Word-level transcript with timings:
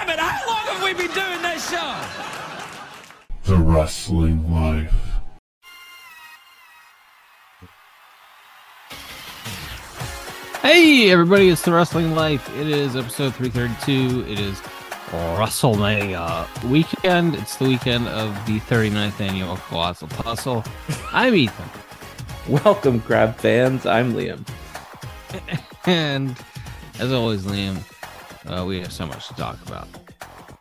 damn 0.00 0.10
it! 0.10 0.18
How 0.18 0.46
long 0.46 0.66
have 0.66 0.82
we 0.82 0.94
been 0.94 1.12
doing 1.12 1.42
this 1.42 1.70
show? 1.70 1.96
The 3.44 3.56
Wrestling 3.56 4.52
Life. 4.52 4.94
Hey 10.62 11.10
everybody, 11.10 11.48
it's 11.48 11.62
the 11.62 11.72
Wrestling 11.72 12.14
Life. 12.14 12.48
It 12.56 12.68
is 12.68 12.94
episode 12.96 13.34
332. 13.34 14.30
It 14.30 14.38
is 14.38 14.60
WrestleMania 15.10 16.70
weekend. 16.70 17.34
It's 17.34 17.56
the 17.56 17.64
weekend 17.64 18.08
of 18.08 18.34
the 18.46 18.60
39th 18.60 19.20
annual 19.20 19.56
Colossal 19.56 20.08
Tussle. 20.08 20.64
I'm 21.12 21.34
Ethan. 21.34 21.68
Welcome, 22.48 22.98
Grab 23.00 23.36
fans. 23.36 23.86
I'm 23.86 24.14
Liam. 24.14 24.46
And 25.86 26.36
as 26.98 27.10
always, 27.10 27.44
Liam, 27.44 27.82
uh, 28.46 28.64
we 28.66 28.80
have 28.80 28.92
so 28.92 29.06
much 29.06 29.28
to 29.28 29.34
talk 29.34 29.58
about. 29.66 29.88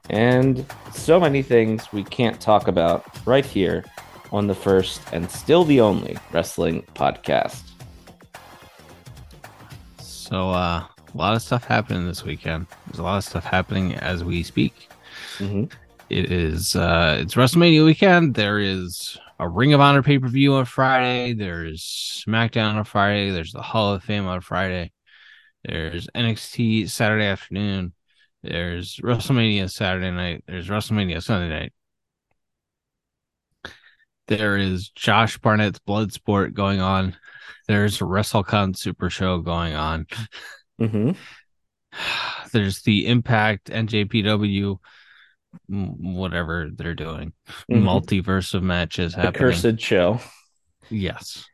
And 0.09 0.65
so 0.93 1.19
many 1.19 1.41
things 1.43 1.91
we 1.93 2.03
can't 2.03 2.39
talk 2.41 2.67
about 2.67 3.05
right 3.27 3.45
here 3.45 3.85
on 4.31 4.47
the 4.47 4.55
first 4.55 5.01
and 5.11 5.29
still 5.29 5.63
the 5.63 5.81
only 5.81 6.17
wrestling 6.31 6.83
podcast. 6.95 7.61
So, 9.99 10.49
uh, 10.51 10.83
a 11.13 11.17
lot 11.17 11.35
of 11.35 11.41
stuff 11.41 11.63
happening 11.63 12.05
this 12.05 12.23
weekend. 12.23 12.67
There's 12.87 12.99
a 12.99 13.03
lot 13.03 13.17
of 13.17 13.23
stuff 13.23 13.43
happening 13.43 13.95
as 13.95 14.23
we 14.23 14.43
speak. 14.43 14.89
hmm 15.37 15.65
It 16.09 16.31
is 16.31 16.75
uh 16.75 17.17
it's 17.21 17.35
WrestleMania 17.35 17.85
weekend. 17.85 18.35
There 18.35 18.59
is 18.59 19.17
a 19.39 19.47
Ring 19.47 19.73
of 19.73 19.79
Honor 19.81 20.03
pay-per-view 20.03 20.53
on 20.53 20.65
Friday. 20.65 21.33
There's 21.33 22.23
SmackDown 22.27 22.75
on 22.75 22.83
Friday. 22.83 23.31
There's 23.31 23.53
the 23.53 23.61
Hall 23.61 23.93
of 23.93 24.03
Fame 24.03 24.25
on 24.27 24.41
Friday. 24.41 24.91
There's 25.63 26.07
NXT 26.15 26.89
Saturday 26.89 27.25
afternoon. 27.25 27.93
There's 28.43 28.97
WrestleMania 28.97 29.69
Saturday 29.69 30.11
night. 30.11 30.43
There's 30.47 30.67
WrestleMania 30.69 31.21
Sunday 31.21 31.49
night. 31.49 31.73
There 34.27 34.57
is 34.57 34.89
Josh 34.89 35.37
Barnett's 35.39 35.79
Bloodsport 35.79 36.53
going 36.53 36.79
on. 36.79 37.15
There's 37.67 37.99
WrestleCon 37.99 38.77
Super 38.77 39.09
Show 39.09 39.39
going 39.39 39.75
on. 39.75 40.05
hmm 40.77 41.11
There's 42.53 42.81
the 42.83 43.07
Impact 43.07 43.69
NJPW, 43.69 44.77
whatever 45.67 46.69
they're 46.73 46.93
doing, 46.95 47.33
Mhm. 47.69 47.81
multiverse 47.83 48.53
of 48.53 48.63
matches 48.63 49.13
The 49.13 49.21
happening. 49.23 49.51
cursed 49.51 49.79
show. 49.81 50.21
Yes. 50.89 51.45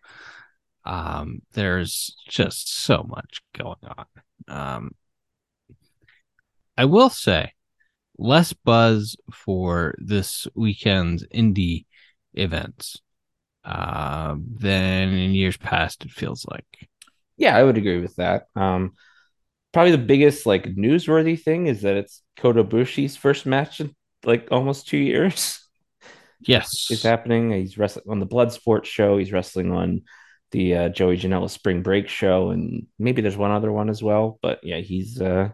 Um, 0.86 1.42
there's 1.54 2.16
just 2.28 2.74
so 2.74 3.06
much 3.08 3.42
going 3.58 3.78
on. 3.98 4.06
Um, 4.48 4.92
I 6.78 6.86
will 6.86 7.10
say 7.10 7.54
less 8.18 8.54
buzz 8.54 9.16
for 9.34 9.96
this 9.98 10.48
weekend's 10.56 11.26
indie 11.34 11.86
events 12.34 13.02
uh, 13.64 14.36
than 14.60 15.10
in 15.10 15.32
years 15.32 15.58
past, 15.58 16.06
it 16.06 16.12
feels 16.12 16.46
like. 16.46 16.66
Yeah, 17.38 17.58
I 17.58 17.64
would 17.64 17.78
agree 17.78 18.00
with 18.00 18.16
that. 18.18 18.46
Um, 18.56 18.94
probably 19.74 19.92
the 19.92 19.98
biggest 19.98 20.46
like 20.46 20.76
newsworthy 20.76 21.42
thing 21.42 21.68
is 21.68 21.82
that 21.82 21.98
it's 21.98 22.22
Kota 22.38 22.64
Ibushi's 22.64 23.18
first 23.18 23.46
match 23.46 23.82
in 23.82 23.96
like 24.24 24.48
almost 24.52 24.88
two 24.88 24.98
years. 24.98 25.60
Yes. 26.42 26.88
it's 26.92 27.02
happening. 27.02 27.52
He's 27.52 27.78
wrestling 27.78 28.06
on 28.08 28.20
the 28.20 28.28
Bloodsport 28.28 28.86
show. 28.86 29.18
He's 29.18 29.32
wrestling 29.32 29.72
on 29.72 30.04
the 30.52 30.76
uh, 30.76 30.90
Joey 30.90 31.18
Janela 31.18 31.50
Spring 31.50 31.82
Break 31.82 32.08
show, 32.10 32.50
and 32.50 32.88
maybe 33.00 33.22
there's 33.22 33.38
one 33.38 33.52
other 33.52 33.72
one 33.72 33.90
as 33.90 34.02
well. 34.02 34.40
But 34.42 34.60
yeah, 34.64 34.80
he's 34.80 35.22
uh, 35.22 35.50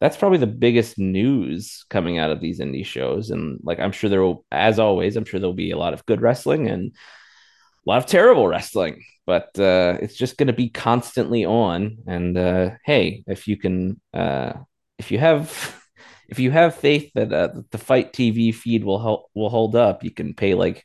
that's 0.00 0.16
probably 0.16 0.38
the 0.38 0.46
biggest 0.46 0.98
news 0.98 1.84
coming 1.90 2.18
out 2.18 2.30
of 2.30 2.40
these 2.40 2.60
indie 2.60 2.86
shows. 2.86 3.30
And 3.30 3.58
like, 3.62 3.80
I'm 3.80 3.92
sure 3.92 4.08
there 4.08 4.22
will, 4.22 4.44
as 4.52 4.78
always, 4.78 5.16
I'm 5.16 5.24
sure 5.24 5.40
there'll 5.40 5.54
be 5.54 5.72
a 5.72 5.78
lot 5.78 5.92
of 5.92 6.06
good 6.06 6.20
wrestling 6.20 6.68
and 6.68 6.92
a 6.92 7.90
lot 7.90 7.98
of 7.98 8.06
terrible 8.06 8.46
wrestling. 8.46 9.04
But 9.26 9.58
uh, 9.58 9.98
it's 10.00 10.14
just 10.14 10.36
going 10.38 10.46
to 10.46 10.52
be 10.52 10.70
constantly 10.70 11.44
on. 11.44 11.98
And 12.06 12.36
uh, 12.38 12.70
hey, 12.84 13.24
if 13.26 13.48
you 13.48 13.56
can, 13.56 14.00
uh, 14.14 14.52
if 14.98 15.10
you 15.10 15.18
have. 15.18 15.74
If 16.30 16.38
you 16.38 16.50
have 16.50 16.74
faith 16.74 17.10
that 17.14 17.32
uh, 17.32 17.48
the 17.70 17.78
FITE 17.78 18.12
TV 18.12 18.54
feed 18.54 18.84
will 18.84 18.98
help 18.98 19.30
will 19.34 19.48
hold 19.48 19.74
up, 19.74 20.04
you 20.04 20.10
can 20.10 20.34
pay 20.34 20.52
like 20.52 20.84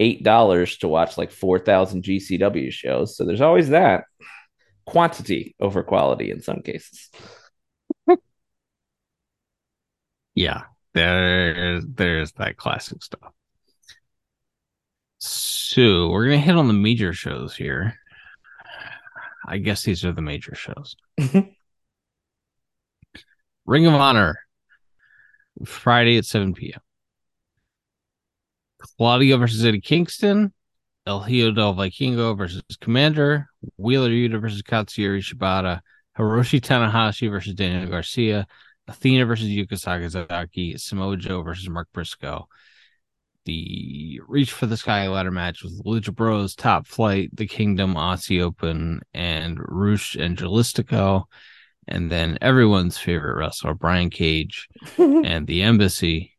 eight 0.00 0.24
dollars 0.24 0.78
to 0.78 0.88
watch 0.88 1.16
like 1.18 1.30
four 1.30 1.60
thousand 1.60 2.02
GCW 2.04 2.72
shows. 2.72 3.16
So 3.16 3.24
there's 3.24 3.40
always 3.42 3.70
that 3.70 4.04
quantity 4.86 5.54
over 5.60 5.82
quality 5.84 6.30
in 6.30 6.42
some 6.42 6.62
cases. 6.62 7.10
Yeah, 10.34 10.62
there, 10.94 11.80
there's 11.82 12.32
that 12.32 12.56
classic 12.56 13.02
stuff. 13.02 13.32
So 15.18 16.08
we're 16.10 16.24
gonna 16.24 16.38
hit 16.38 16.56
on 16.56 16.66
the 16.68 16.72
major 16.72 17.12
shows 17.12 17.54
here. 17.54 17.94
I 19.46 19.58
guess 19.58 19.82
these 19.82 20.04
are 20.04 20.12
the 20.12 20.22
major 20.22 20.54
shows. 20.54 20.96
Ring 23.66 23.86
of 23.86 23.94
Honor, 23.94 24.38
Friday 25.64 26.16
at 26.18 26.24
7 26.24 26.54
p.m. 26.54 26.80
Claudio 28.80 29.36
versus 29.38 29.64
Eddie 29.64 29.80
Kingston, 29.80 30.52
El 31.06 31.22
Hijo 31.22 31.52
del 31.52 31.74
Vikingo 31.74 32.36
versus 32.36 32.62
Komander, 32.80 33.46
Wheeler 33.76 34.10
Yuta 34.10 34.40
versus 34.40 34.62
Katsuyori 34.62 35.20
Shibata, 35.20 35.80
Hiroshi 36.18 36.60
Tanahashi 36.60 37.30
versus 37.30 37.54
Daniel 37.54 37.90
Garcia, 37.90 38.46
Athena 38.88 39.24
versus 39.24 39.48
Yuka 39.48 39.72
Sakazaki, 39.72 40.78
Samoa 40.78 41.16
Joe 41.16 41.42
versus 41.42 41.68
Mark 41.68 41.88
Briscoe. 41.92 42.46
The 43.46 44.20
Reach 44.28 44.52
for 44.52 44.66
the 44.66 44.76
Sky 44.76 45.08
ladder 45.08 45.30
match 45.30 45.62
with 45.62 45.82
Lucha 45.84 46.14
Bros, 46.14 46.54
Top 46.54 46.86
Flight, 46.86 47.30
The 47.34 47.46
Kingdom, 47.46 47.94
Aussie 47.94 48.42
Open, 48.42 49.00
and 49.14 49.58
Rush 49.60 50.14
and 50.14 50.36
Dralistico. 50.36 51.24
And 51.88 52.10
then 52.10 52.38
everyone's 52.42 52.98
favorite 52.98 53.36
wrestler, 53.36 53.74
Brian 53.74 54.10
Cage, 54.10 54.68
and 54.98 55.46
the 55.46 55.62
Embassy, 55.62 56.36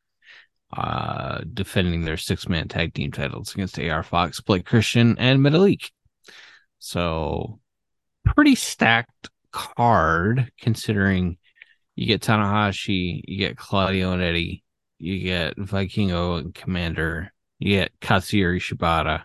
uh, 0.73 1.41
defending 1.53 2.03
their 2.03 2.17
six 2.17 2.47
man 2.47 2.67
tag 2.67 2.93
team 2.93 3.11
titles 3.11 3.53
against 3.53 3.79
AR 3.79 4.03
Fox, 4.03 4.39
Blake 4.41 4.65
Christian, 4.65 5.17
and 5.17 5.39
Metalik. 5.39 5.91
So, 6.79 7.59
pretty 8.25 8.55
stacked 8.55 9.29
card 9.51 10.51
considering 10.59 11.37
you 11.95 12.07
get 12.07 12.21
Tanahashi, 12.21 13.21
you 13.27 13.37
get 13.37 13.57
Claudio 13.57 14.13
and 14.13 14.21
Eddie, 14.21 14.63
you 14.97 15.19
get 15.19 15.57
Vikingo 15.57 16.39
and 16.39 16.53
Komander, 16.53 17.29
you 17.59 17.77
get 17.77 17.91
Katsuyori 17.99 18.59
Shibata, 18.59 19.23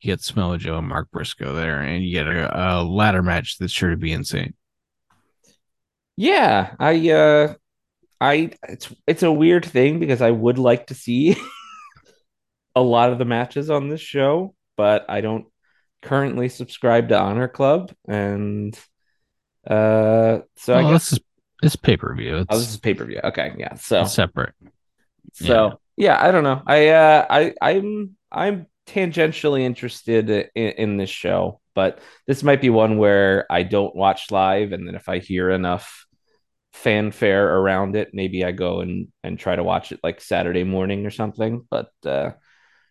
you 0.00 0.12
get 0.12 0.20
Samoa 0.20 0.58
Joe 0.58 0.78
and 0.78 0.88
Mark 0.88 1.10
Briscoe 1.10 1.54
there, 1.54 1.80
and 1.80 2.04
you 2.04 2.12
get 2.12 2.26
a, 2.26 2.78
a 2.78 2.82
ladder 2.82 3.22
match 3.22 3.58
that's 3.58 3.72
sure 3.72 3.90
to 3.90 3.96
be 3.96 4.12
insane. 4.12 4.54
Yeah, 6.16 6.74
I 6.78 7.10
uh 7.10 7.54
I 8.20 8.52
it's 8.68 8.92
it's 9.06 9.22
a 9.22 9.32
weird 9.32 9.64
thing 9.64 9.98
because 10.00 10.22
I 10.22 10.30
would 10.30 10.58
like 10.58 10.88
to 10.88 10.94
see 10.94 11.36
a 12.74 12.82
lot 12.82 13.12
of 13.12 13.18
the 13.18 13.24
matches 13.24 13.70
on 13.70 13.88
this 13.88 14.00
show, 14.00 14.54
but 14.76 15.04
I 15.08 15.20
don't 15.20 15.46
currently 16.02 16.48
subscribe 16.48 17.08
to 17.08 17.18
Honor 17.18 17.48
Club 17.48 17.92
and 18.08 18.78
uh 19.66 20.38
so 20.56 20.76
I 20.76 20.82
guess 20.82 21.10
this 21.10 21.12
is 21.14 21.20
this 21.62 21.76
pay 21.76 21.96
per 21.96 22.14
view. 22.14 22.44
Oh, 22.48 22.58
this 22.58 22.70
is 22.70 22.76
pay-per-view. 22.76 23.20
Okay, 23.24 23.54
yeah. 23.58 23.74
So 23.74 24.04
separate. 24.04 24.54
So 25.32 25.80
yeah, 25.96 26.22
I 26.22 26.30
don't 26.30 26.44
know. 26.44 26.62
I 26.66 26.88
uh 26.88 27.26
I 27.28 27.54
I'm 27.60 28.16
I'm 28.30 28.66
tangentially 28.86 29.62
interested 29.62 30.30
in, 30.30 30.48
in 30.54 30.96
this 30.96 31.10
show, 31.10 31.60
but 31.74 32.00
this 32.26 32.42
might 32.42 32.60
be 32.60 32.70
one 32.70 32.98
where 32.98 33.46
I 33.50 33.62
don't 33.62 33.94
watch 33.96 34.30
live 34.30 34.72
and 34.72 34.86
then 34.86 34.94
if 34.94 35.08
I 35.08 35.18
hear 35.18 35.50
enough 35.50 36.05
fanfare 36.76 37.56
around 37.56 37.96
it, 37.96 38.10
maybe 38.12 38.44
I 38.44 38.52
go 38.52 38.80
and 38.80 39.08
and 39.22 39.38
try 39.38 39.56
to 39.56 39.64
watch 39.64 39.92
it 39.92 40.00
like 40.02 40.20
Saturday 40.20 40.64
morning 40.64 41.06
or 41.06 41.10
something. 41.10 41.66
But 41.70 41.90
uh 42.04 42.32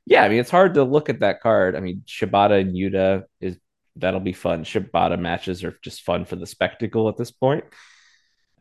yeah, 0.05 0.23
I 0.23 0.29
mean 0.29 0.39
it's 0.39 0.51
hard 0.51 0.75
to 0.75 0.83
look 0.83 1.09
at 1.09 1.21
that 1.21 1.41
card. 1.41 1.75
I 1.75 1.79
mean 1.79 2.03
Shibata 2.05 2.59
and 2.61 2.75
Yuta 2.75 3.23
is 3.39 3.57
that'll 3.95 4.19
be 4.19 4.33
fun. 4.33 4.63
Shibata 4.63 5.19
matches 5.19 5.63
are 5.63 5.77
just 5.81 6.01
fun 6.01 6.25
for 6.25 6.35
the 6.35 6.47
spectacle 6.47 7.09
at 7.09 7.17
this. 7.17 7.31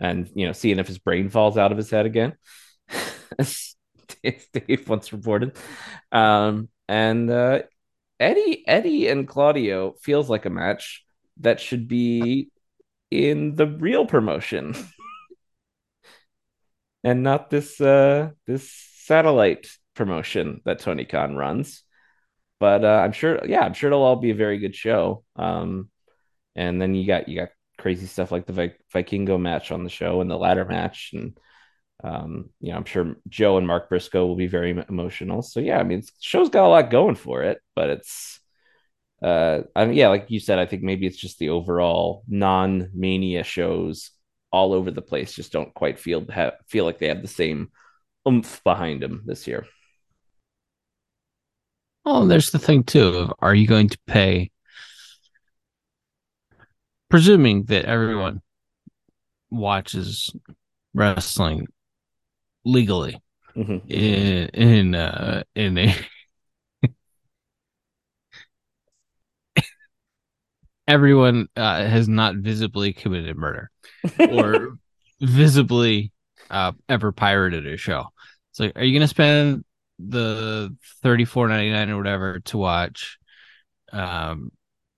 And 0.01 0.31
you 0.35 0.47
know, 0.47 0.53
seeing 0.53 0.79
if 0.79 0.87
his 0.87 0.99
brain 0.99 1.29
falls 1.31 1.59
out 1.59 1.73
of 1.73 1.79
his 1.79 1.91
head 1.91 2.07
again. 2.07 2.35
as 3.39 3.75
Dave 4.23 4.89
once 4.89 5.13
reported. 5.13 5.57
Um, 6.13 6.69
and 6.89 7.31
uh, 7.31 7.63
Eddie, 8.21 8.65
Eddie 8.67 9.09
and 9.09 9.27
Claudio 9.27 9.95
feels 10.03 10.29
like 10.31 10.47
a 10.47 10.51
match 10.51 11.05
that 11.41 11.61
should 11.61 11.89
be 11.89 12.51
in 13.11 13.55
the 13.55 13.67
real 13.67 14.07
promotion, 14.07 14.75
and 17.05 17.23
not 17.23 17.51
this 17.51 17.81
uh, 17.81 18.31
this 18.47 18.71
satellite 19.05 19.69
promotion 19.95 20.63
that 20.67 20.81
Tony 20.81 21.07
Khan 21.07 21.37
runs. 21.37 21.83
But 22.61 22.85
uh, 22.85 23.03
I'm 23.05 23.13
sure, 23.13 23.41
yeah, 23.47 23.61
I'm 23.63 23.75
sure 23.75 23.89
it'll 23.91 24.03
all 24.03 24.17
be 24.17 24.31
a 24.31 24.35
very 24.37 24.59
good 24.59 24.77
show. 24.77 25.25
Um, 25.37 25.91
and 26.57 26.81
then 26.83 26.95
you 26.95 27.07
got 27.07 27.29
you 27.29 27.41
got 27.41 27.51
crazy 27.79 28.07
stuff 28.07 28.33
like 28.33 28.47
the 28.47 28.53
Vi- 28.55 28.77
Vikingo 28.95 29.41
match 29.41 29.73
on 29.73 29.85
the 29.85 29.91
show 29.91 30.21
and 30.21 30.31
the 30.31 30.39
ladder 30.39 30.65
match 30.65 31.11
and 31.15 31.39
Um, 32.05 32.51
you 32.61 32.71
know, 32.73 32.77
I'm 32.79 32.85
sure 32.85 33.17
Joe 33.29 33.57
and 33.59 33.67
Mark 33.67 33.89
Briscoe 33.89 34.27
will 34.27 34.37
be 34.37 34.47
very 34.49 34.71
emotional. 34.89 35.43
So 35.43 35.61
yeah, 35.61 35.79
I 35.79 35.85
mean, 35.85 36.03
show's 36.21 36.51
got 36.51 36.67
a 36.67 36.69
lot 36.69 36.91
going 36.91 37.15
for 37.17 37.43
it, 37.45 37.59
but 37.75 37.91
it's 37.91 38.41
uh 39.23 39.63
I 39.77 39.87
mean, 39.87 39.97
yeah, 39.97 40.09
like 40.09 40.27
you 40.31 40.41
said, 40.41 40.59
I 40.59 40.67
think 40.67 40.83
maybe 40.83 41.07
it's 41.07 41.17
just 41.19 41.39
the 41.39 41.51
overall 41.51 42.25
non-mania 42.29 43.45
shows 43.45 44.11
all 44.55 44.73
over 44.73 44.91
the 44.91 45.03
place 45.11 45.35
just 45.35 45.53
don't 45.53 45.75
quite 45.75 45.99
feel 45.99 46.25
have, 46.31 46.55
feel 46.69 46.85
like 46.85 46.99
they 46.99 47.09
have 47.09 47.23
the 47.23 47.29
same 47.43 47.71
oomph 48.29 48.63
behind 48.65 49.03
them 49.03 49.23
this 49.27 49.47
year. 49.47 49.67
Oh, 52.07 52.27
there's 52.27 52.51
the 52.51 52.59
thing 52.59 52.85
too 52.85 53.31
are 53.41 53.55
you 53.55 53.67
going 53.67 53.89
to 53.89 53.99
pay 54.07 54.51
presuming 57.09 57.65
that 57.65 57.85
everyone 57.87 58.43
watches 59.51 60.31
wrestling 60.95 61.67
legally 62.65 63.21
Mhm. 63.57 63.83
in 63.91 64.49
in 64.49 64.95
uh 64.95 65.43
in 65.55 65.79
a 65.79 65.95
everyone 70.87 71.49
uh, 71.57 71.85
has 71.87 72.09
not 72.09 72.37
visibly 72.37 72.93
committed 72.93 73.37
murder 73.37 73.71
or 74.31 74.79
visibly 75.21 76.13
uh, 76.51 76.73
ever 76.89 77.13
pirated 77.13 77.67
a 77.67 77.77
show. 77.77 78.07
It's 78.51 78.61
like, 78.61 78.77
are 78.77 78.85
you 78.85 78.99
gonna 78.99 79.09
spend 79.09 79.65
the 79.99 80.77
thirty 81.03 81.25
four 81.25 81.49
ninety 81.49 81.71
nine 81.71 81.91
or 81.91 81.97
whatever 81.97 82.41
to 82.41 82.59
watch 82.59 83.19
um, 83.93 84.51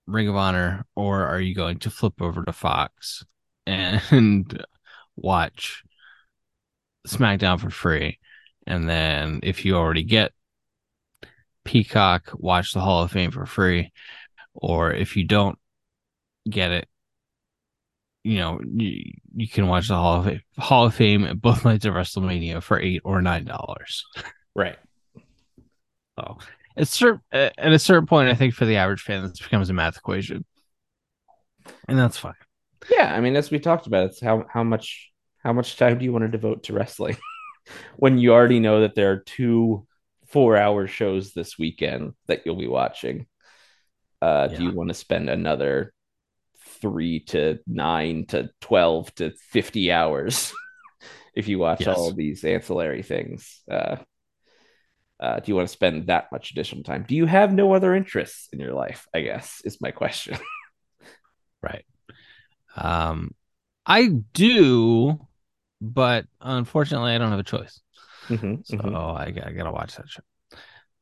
Ring 0.06 0.28
of 0.28 0.36
Honor, 0.36 0.86
or 0.94 1.26
are 1.26 1.40
you 1.40 1.54
going 1.54 1.78
to 1.80 1.90
flip 1.90 2.20
over 2.20 2.44
to 2.44 2.52
Fox 2.52 3.24
and 3.66 4.64
watch 5.16 5.82
SmackDown 7.06 7.60
for 7.60 7.70
free? 7.70 8.18
And 8.66 8.88
then 8.88 9.40
if 9.42 9.64
you 9.64 9.76
already 9.76 10.04
get 10.04 10.32
Peacock, 11.64 12.32
watch 12.34 12.72
the 12.72 12.80
Hall 12.80 13.02
of 13.02 13.12
Fame 13.12 13.30
for 13.30 13.46
free. 13.46 13.92
Or 14.54 14.92
if 14.92 15.16
you 15.16 15.24
don't 15.24 15.58
get 16.48 16.70
it, 16.70 16.88
you 18.24 18.38
know, 18.38 18.60
you, 18.64 19.12
you 19.36 19.48
can 19.48 19.68
watch 19.68 19.88
the 19.88 19.94
Hall 19.94 20.18
of 20.18 20.24
Fame, 20.26 20.40
Hall 20.58 20.86
of 20.86 20.94
Fame 20.94 21.24
at 21.24 21.40
both 21.40 21.64
nights 21.64 21.84
of 21.84 21.94
WrestleMania 21.94 22.62
for 22.62 22.80
eight 22.80 23.02
or 23.04 23.22
nine 23.22 23.44
dollars. 23.44 24.04
Right. 24.54 24.78
So 26.18 26.38
it's 26.76 26.96
cer- 26.96 27.20
at 27.32 27.52
a 27.58 27.78
certain 27.78 28.06
point, 28.06 28.28
I 28.28 28.34
think 28.34 28.54
for 28.54 28.64
the 28.64 28.76
average 28.76 29.02
fan, 29.02 29.22
this 29.22 29.38
becomes 29.38 29.70
a 29.70 29.74
math 29.74 29.96
equation, 29.96 30.44
and 31.88 31.98
that's 31.98 32.18
fine. 32.18 32.34
Yeah, 32.90 33.14
I 33.14 33.20
mean, 33.20 33.36
as 33.36 33.50
we 33.50 33.58
talked 33.58 33.86
about, 33.86 34.06
it's 34.10 34.20
how 34.20 34.44
how 34.52 34.62
much 34.64 35.10
how 35.42 35.52
much 35.52 35.76
time 35.76 35.98
do 35.98 36.04
you 36.04 36.12
want 36.12 36.22
to 36.24 36.28
devote 36.28 36.64
to 36.64 36.72
wrestling 36.72 37.16
when 37.96 38.18
you 38.18 38.32
already 38.32 38.60
know 38.60 38.80
that 38.80 38.94
there 38.94 39.12
are 39.12 39.18
two 39.18 39.86
four 40.26 40.56
hour 40.56 40.86
shows 40.86 41.32
this 41.32 41.58
weekend 41.58 42.14
that 42.26 42.42
you'll 42.44 42.56
be 42.56 42.66
watching? 42.66 43.26
Uh, 44.22 44.48
Yeah. 44.50 44.58
Do 44.58 44.64
you 44.64 44.72
want 44.72 44.88
to 44.88 44.94
spend 44.94 45.28
another 45.30 45.92
three 46.80 47.20
to 47.26 47.58
nine 47.66 48.26
to 48.28 48.50
twelve 48.60 49.14
to 49.16 49.32
fifty 49.50 49.92
hours 49.92 50.52
if 51.34 51.48
you 51.48 51.58
watch 51.58 51.86
Yes. 51.86 51.96
all 51.96 52.08
of 52.08 52.16
these 52.16 52.44
ancillary 52.44 53.02
things? 53.02 53.62
Uh, 53.70 53.96
uh, 55.18 55.40
do 55.40 55.44
you 55.50 55.56
want 55.56 55.66
to 55.66 55.72
spend 55.72 56.08
that 56.08 56.30
much 56.30 56.50
additional 56.50 56.82
time? 56.84 57.04
Do 57.08 57.14
you 57.16 57.26
have 57.26 57.52
no 57.52 57.72
other 57.74 57.94
interests 57.94 58.48
in 58.52 58.60
your 58.60 58.74
life? 58.74 59.06
I 59.14 59.20
guess 59.22 59.62
is 59.64 59.80
my 59.80 59.90
question. 59.90 60.38
Right. 61.62 61.84
Um, 62.76 63.32
I 63.86 64.08
do, 64.34 65.18
but 65.80 66.26
unfortunately, 66.40 67.12
I 67.12 67.18
don't 67.18 67.30
have 67.30 67.40
a 67.40 67.44
choice. 67.44 67.80
Mhm, 68.28 68.64
So 68.64 68.76
mhm. 68.76 68.96
I, 69.16 69.30
got- 69.30 69.46
I 69.46 69.52
gotta 69.52 69.72
watch 69.72 69.96
that 69.96 70.08
show. 70.08 70.22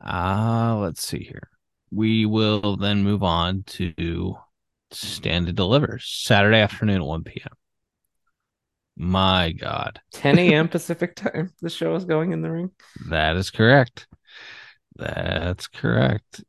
Uh 0.05 0.76
let's 0.81 1.06
see 1.06 1.25
here. 1.25 1.49
We 1.91 2.26
will 2.26 2.76
then 2.76 3.03
move 3.05 3.23
on 3.23 3.62
to 3.79 4.37
Stand 4.94 5.49
and 5.49 5.56
Deliver 5.56 5.99
Saturday 6.02 6.58
afternoon 6.61 6.96
at 6.96 7.06
1 7.06 7.25
p.m. 7.25 7.52
My 8.96 9.52
God, 9.52 10.00
10 10.12 10.38
a.m. 10.38 10.69
Pacific 10.69 11.17
time. 11.17 11.52
The 11.61 11.70
show 11.70 11.94
is 11.94 12.05
going 12.05 12.32
in 12.32 12.43
the 12.43 12.50
ring. 12.50 12.70
that 13.08 13.37
is 13.37 13.50
correct. 13.50 14.06
That's 14.96 15.67
correct. 15.67 16.44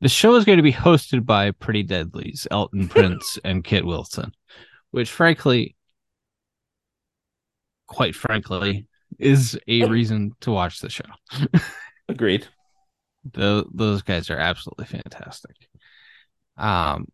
The 0.00 0.08
show 0.08 0.34
is 0.36 0.44
going 0.44 0.58
to 0.58 0.62
be 0.62 0.72
hosted 0.72 1.24
by 1.26 1.50
Pretty 1.50 1.82
Deadlies, 1.82 2.46
Elton 2.50 2.88
Prince, 2.88 3.38
and 3.44 3.64
Kit 3.64 3.84
Wilson, 3.84 4.32
which 4.90 5.10
frankly, 5.10 5.76
quite 7.86 8.14
frankly, 8.14 8.86
is 9.18 9.58
a 9.66 9.84
reason 9.86 10.32
to 10.40 10.50
watch 10.50 10.80
the 10.80 10.90
show. 10.90 11.04
Agreed. 12.08 12.46
Tho- 13.32 13.68
those 13.74 14.02
guys 14.02 14.30
are 14.30 14.38
absolutely 14.38 14.86
fantastic. 14.86 15.56
Um, 16.58 17.06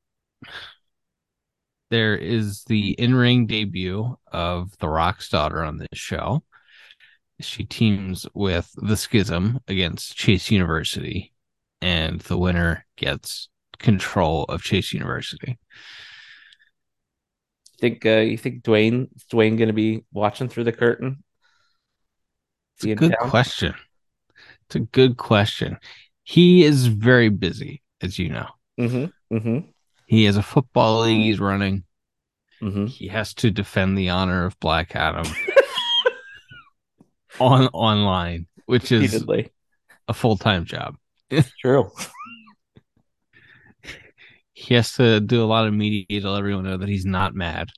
there 1.91 2.17
is 2.17 2.64
the 2.64 2.91
in-ring 2.93 3.46
debut 3.46 4.17
of 4.32 4.76
The 4.79 4.88
Rock's 4.88 5.29
daughter 5.29 5.62
on 5.62 5.79
this 5.79 5.88
show. 5.93 6.43
She 7.41 7.64
teams 7.64 8.26
with 8.35 8.70
the 8.76 8.96
Schism 8.96 9.61
against 9.69 10.17
Chase 10.17 10.50
University, 10.50 11.32
and 11.81 12.20
the 12.20 12.38
winner 12.38 12.87
gets 12.96 13.49
control 13.79 14.44
of 14.44 14.62
Chase 14.62 14.93
University. 14.93 15.58
Think 17.81 18.06
uh, 18.06 18.20
you 18.20 18.38
think 18.38 18.62
Dwayne 18.62 19.08
is 19.14 19.25
Dwayne 19.25 19.58
going 19.58 19.69
to 19.69 19.75
be 19.75 20.05
watching 20.12 20.49
through 20.49 20.64
the 20.64 20.73
curtain? 20.73 21.23
It's 22.76 22.85
a 22.87 22.94
good 22.94 23.17
question. 23.19 23.75
It's 24.67 24.76
a 24.76 24.81
good 24.81 25.17
question. 25.17 25.79
He 26.23 26.64
is 26.64 26.87
very 26.87 27.29
busy, 27.29 27.82
as 28.00 28.19
you 28.19 28.31
know. 28.31 28.49
Mm-hmm. 28.81 29.06
Mm-hmm. 29.34 29.58
He 30.06 30.25
has 30.25 30.36
a 30.36 30.42
football 30.42 31.00
league 31.00 31.22
he's 31.22 31.40
running. 31.40 31.84
Mm-hmm. 32.62 32.86
he 32.86 33.08
has 33.08 33.34
to 33.34 33.50
defend 33.50 33.98
the 33.98 34.08
honor 34.10 34.46
of 34.46 34.58
Black 34.60 34.94
Adam 34.96 35.26
on 37.40 37.66
online, 37.75 38.46
which 38.66 38.90
is 38.92 39.12
Repeatedly. 39.12 39.50
a 40.08 40.14
full 40.14 40.36
time 40.38 40.64
job. 40.64 40.96
It's 41.31 41.50
true. 41.60 41.90
He 44.56 44.75
has 44.75 44.92
to 44.94 45.19
do 45.20 45.42
a 45.42 45.46
lot 45.50 45.66
of 45.66 45.75
media 45.75 46.20
to 46.20 46.30
let 46.30 46.38
everyone 46.38 46.62
know 46.64 46.76
that 46.76 46.88
he's 46.88 47.04
not 47.04 47.34
mad. 47.34 47.70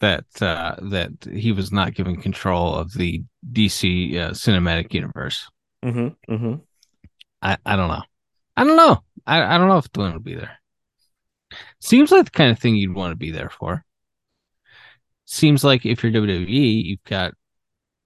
that 0.00 0.24
uh, 0.42 0.76
that 0.90 1.12
he 1.32 1.50
was 1.50 1.72
not 1.72 1.94
given 1.94 2.20
control 2.20 2.74
of 2.74 2.92
the 2.92 3.24
DC 3.52 4.16
uh, 4.16 4.30
cinematic 4.32 4.92
universe. 4.92 5.48
Mm-hmm. 5.82 6.32
Mm-hmm. 6.32 6.54
I, 7.40 7.56
I 7.64 7.76
don't 7.76 7.88
know. 7.88 8.02
I 8.56 8.64
don't 8.64 8.76
know. 8.76 9.02
I, 9.26 9.42
I 9.42 9.58
don't 9.58 9.68
know 9.68 9.78
if 9.78 9.90
Dwayne 9.92 10.12
will 10.12 10.20
be 10.20 10.34
there. 10.34 10.58
Seems 11.80 12.10
like 12.10 12.24
the 12.24 12.30
kind 12.30 12.50
of 12.50 12.58
thing 12.58 12.76
you'd 12.76 12.94
want 12.94 13.12
to 13.12 13.16
be 13.16 13.30
there 13.30 13.50
for. 13.50 13.84
Seems 15.24 15.64
like 15.64 15.86
if 15.86 16.02
you're 16.02 16.12
WWE, 16.12 16.84
you've 16.84 17.04
got 17.04 17.34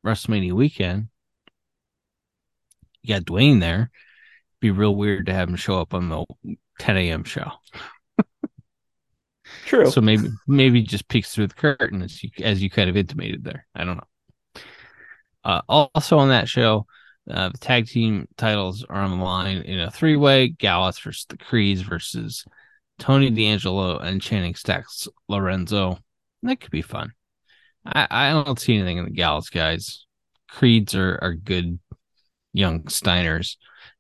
WrestleMania 0.04 0.52
weekend. 0.52 1.08
You 3.02 3.14
got 3.14 3.24
Dwayne 3.24 3.60
there. 3.60 3.90
Be 4.60 4.70
real 4.70 4.94
weird 4.94 5.26
to 5.26 5.34
have 5.34 5.48
him 5.48 5.56
show 5.56 5.80
up 5.80 5.94
on 5.94 6.08
the 6.08 6.24
10 6.78 6.96
a.m. 6.96 7.24
show. 7.24 7.50
True. 9.66 9.90
So 9.90 10.00
maybe 10.00 10.28
maybe 10.46 10.82
just 10.82 11.08
peeks 11.08 11.34
through 11.34 11.46
the 11.48 11.54
curtain 11.54 12.02
as 12.02 12.22
you 12.22 12.30
as 12.42 12.62
you 12.62 12.68
kind 12.68 12.90
of 12.90 12.96
intimated 12.96 13.44
there. 13.44 13.66
I 13.74 13.84
don't 13.84 13.96
know. 13.96 14.62
Uh, 15.44 15.62
also 15.68 16.18
on 16.18 16.28
that 16.28 16.48
show, 16.48 16.86
uh, 17.30 17.50
the 17.50 17.58
tag 17.58 17.87
team 17.87 18.26
titles 18.37 18.85
are 18.88 19.00
on 19.00 19.18
the 19.18 19.25
line 19.25 19.58
in 19.58 19.80
a 19.80 19.90
three 19.90 20.16
way: 20.16 20.49
Gallus 20.49 20.99
versus 20.99 21.26
the 21.28 21.37
Creeds 21.37 21.82
versus 21.82 22.44
Tony 22.99 23.30
D'Angelo 23.30 23.99
and 23.99 24.20
Channing 24.20 24.54
Stacks 24.54 25.08
Lorenzo. 25.28 25.99
That 26.42 26.61
could 26.61 26.70
be 26.70 26.82
fun. 26.82 27.12
I, 27.85 28.06
I 28.11 28.30
don't 28.30 28.58
see 28.58 28.76
anything 28.76 28.99
in 28.99 29.04
the 29.04 29.11
Gallus 29.11 29.50
guys. 29.50 30.06
Creeds 30.49 30.94
are 30.94 31.18
are 31.20 31.35
good 31.35 31.78
young 32.52 32.85
Steiners 32.85 33.56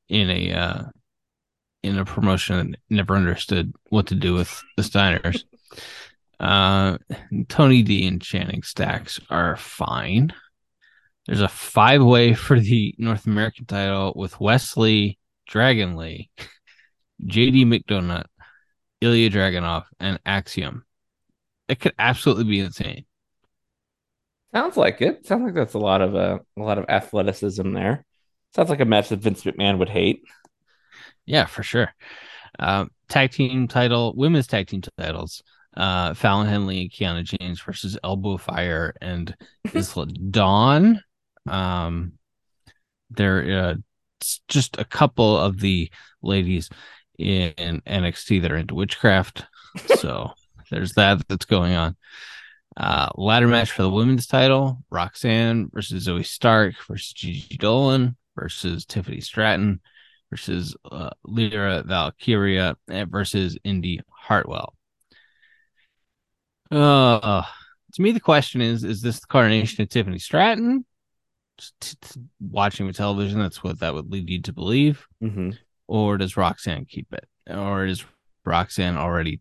in 0.08 0.30
a 0.30 0.52
uh, 0.52 0.82
in 1.82 1.98
a 1.98 2.04
promotion 2.04 2.70
that 2.70 2.80
never 2.90 3.14
understood 3.14 3.72
what 3.90 4.06
to 4.08 4.14
do 4.14 4.34
with 4.34 4.62
the 4.76 4.82
Steiners. 4.82 5.44
Uh, 6.40 6.98
Tony 7.48 7.82
D 7.82 8.06
and 8.06 8.22
Channing 8.22 8.62
Stacks 8.62 9.20
are 9.28 9.56
fine. 9.56 10.32
There's 11.28 11.42
a 11.42 11.48
five 11.48 12.02
way 12.02 12.34
for 12.34 12.58
the 12.58 12.94
North 12.98 13.26
American 13.26 13.66
title 13.66 14.14
with 14.16 14.40
Wesley, 14.40 15.18
Dragon 15.46 15.96
Lee, 15.96 16.30
JD 17.24 17.66
McDonagh, 17.66 18.26
Ilya 19.00 19.30
Dragunov, 19.30 19.84
and 20.00 20.18
Axiom. 20.26 20.84
It 21.68 21.80
could 21.80 21.94
absolutely 21.98 22.44
be 22.44 22.60
insane. 22.60 23.04
Sounds 24.54 24.76
like 24.78 25.02
it. 25.02 25.26
Sounds 25.26 25.44
like 25.44 25.54
that's 25.54 25.74
a 25.74 25.78
lot 25.78 26.00
of 26.00 26.14
uh, 26.16 26.40
a 26.58 26.62
lot 26.62 26.78
of 26.78 26.86
athleticism 26.88 27.72
there. 27.72 28.04
Sounds 28.56 28.70
like 28.70 28.80
a 28.80 28.86
match 28.86 29.10
that 29.10 29.20
Vince 29.20 29.44
McMahon 29.44 29.78
would 29.78 29.90
hate. 29.90 30.22
Yeah, 31.26 31.44
for 31.46 31.62
sure. 31.62 31.92
Um, 32.58 32.90
tag 33.08 33.32
team 33.32 33.68
title, 33.68 34.14
women's 34.16 34.46
tag 34.46 34.68
team 34.68 34.82
titles. 34.98 35.42
uh, 35.76 36.14
Fallon 36.14 36.48
Henley 36.48 36.80
and 36.82 36.90
Kiana 36.90 37.22
James 37.24 37.60
versus 37.60 37.98
Alba 38.02 38.38
Fyre 38.38 38.94
and 39.02 39.36
Isla 39.74 40.06
Dawn. 40.06 41.02
Um, 41.48 42.12
there, 43.10 43.60
uh, 43.60 43.74
just 44.48 44.78
a 44.78 44.84
couple 44.84 45.38
of 45.38 45.60
the 45.60 45.90
ladies 46.22 46.68
in 47.18 47.82
NXT 47.86 48.42
that 48.42 48.52
are 48.52 48.56
into 48.56 48.74
witchcraft. 48.74 49.44
So 49.96 50.32
there's 50.70 50.94
that 50.94 51.28
that's 51.28 51.44
going 51.44 51.74
on. 51.74 51.94
Uh, 52.76 53.10
ladder 53.16 53.46
match 53.46 53.70
for 53.70 53.82
the 53.82 53.90
women's 53.90 54.26
title: 54.26 54.82
Roxanne 54.90 55.68
versus 55.72 56.06
Zoey 56.06 56.24
Stark 56.24 56.74
versus 56.88 57.12
Gigi 57.12 57.56
Dolin 57.58 58.16
versus 58.34 58.84
Tiffany 58.84 59.20
Stratton 59.20 59.80
versus 60.30 60.76
uh, 60.90 61.10
Lyra 61.24 61.82
Valkyria 61.84 62.76
versus 62.88 63.58
Indi 63.62 64.00
Hartwell. 64.08 64.74
Uh, 66.70 67.42
to 67.94 68.02
me, 68.02 68.12
the 68.12 68.20
question 68.20 68.60
is: 68.60 68.84
Is 68.84 69.02
this 69.02 69.20
the 69.20 69.26
coronation 69.26 69.82
of 69.82 69.88
Tiffany 69.88 70.18
Stratton? 70.18 70.84
T- 71.80 71.96
t- 72.00 72.20
watching 72.40 72.86
the 72.86 72.92
television, 72.92 73.40
that's 73.40 73.62
what 73.62 73.80
that 73.80 73.94
would 73.94 74.10
lead 74.10 74.30
you 74.30 74.40
to 74.42 74.52
believe. 74.52 75.06
Mm-hmm. 75.22 75.50
Or 75.86 76.18
does 76.18 76.36
Roxanne 76.36 76.84
keep 76.84 77.12
it? 77.12 77.26
Or 77.52 77.84
is 77.86 78.04
Roxanne 78.44 78.96
already 78.96 79.40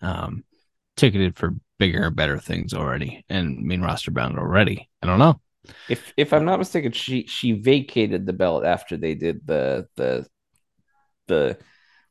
um, 0.00 0.44
ticketed 0.96 1.36
for 1.36 1.54
bigger, 1.78 2.10
better 2.10 2.38
things 2.38 2.74
already 2.74 3.24
and 3.28 3.62
main 3.62 3.82
roster 3.82 4.10
bound 4.10 4.38
already? 4.38 4.88
I 5.02 5.06
don't 5.06 5.18
know. 5.18 5.40
If 5.88 6.12
if 6.16 6.32
I'm 6.32 6.44
not 6.44 6.58
mistaken, 6.58 6.92
she 6.92 7.26
she 7.26 7.52
vacated 7.52 8.26
the 8.26 8.32
belt 8.32 8.64
after 8.64 8.96
they 8.96 9.14
did 9.14 9.46
the 9.46 9.86
the 9.96 10.26
the 11.26 11.58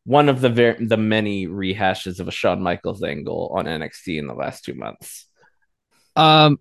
one 0.03 0.29
of 0.29 0.41
the 0.41 0.49
very 0.49 0.85
the 0.85 0.97
many 0.97 1.47
rehashes 1.47 2.19
of 2.19 2.27
a 2.27 2.31
Shawn 2.31 2.61
Michaels 2.61 3.03
angle 3.03 3.51
on 3.55 3.65
NXT 3.65 4.17
in 4.19 4.27
the 4.27 4.33
last 4.33 4.63
two 4.63 4.75
months. 4.75 5.27
Um, 6.15 6.59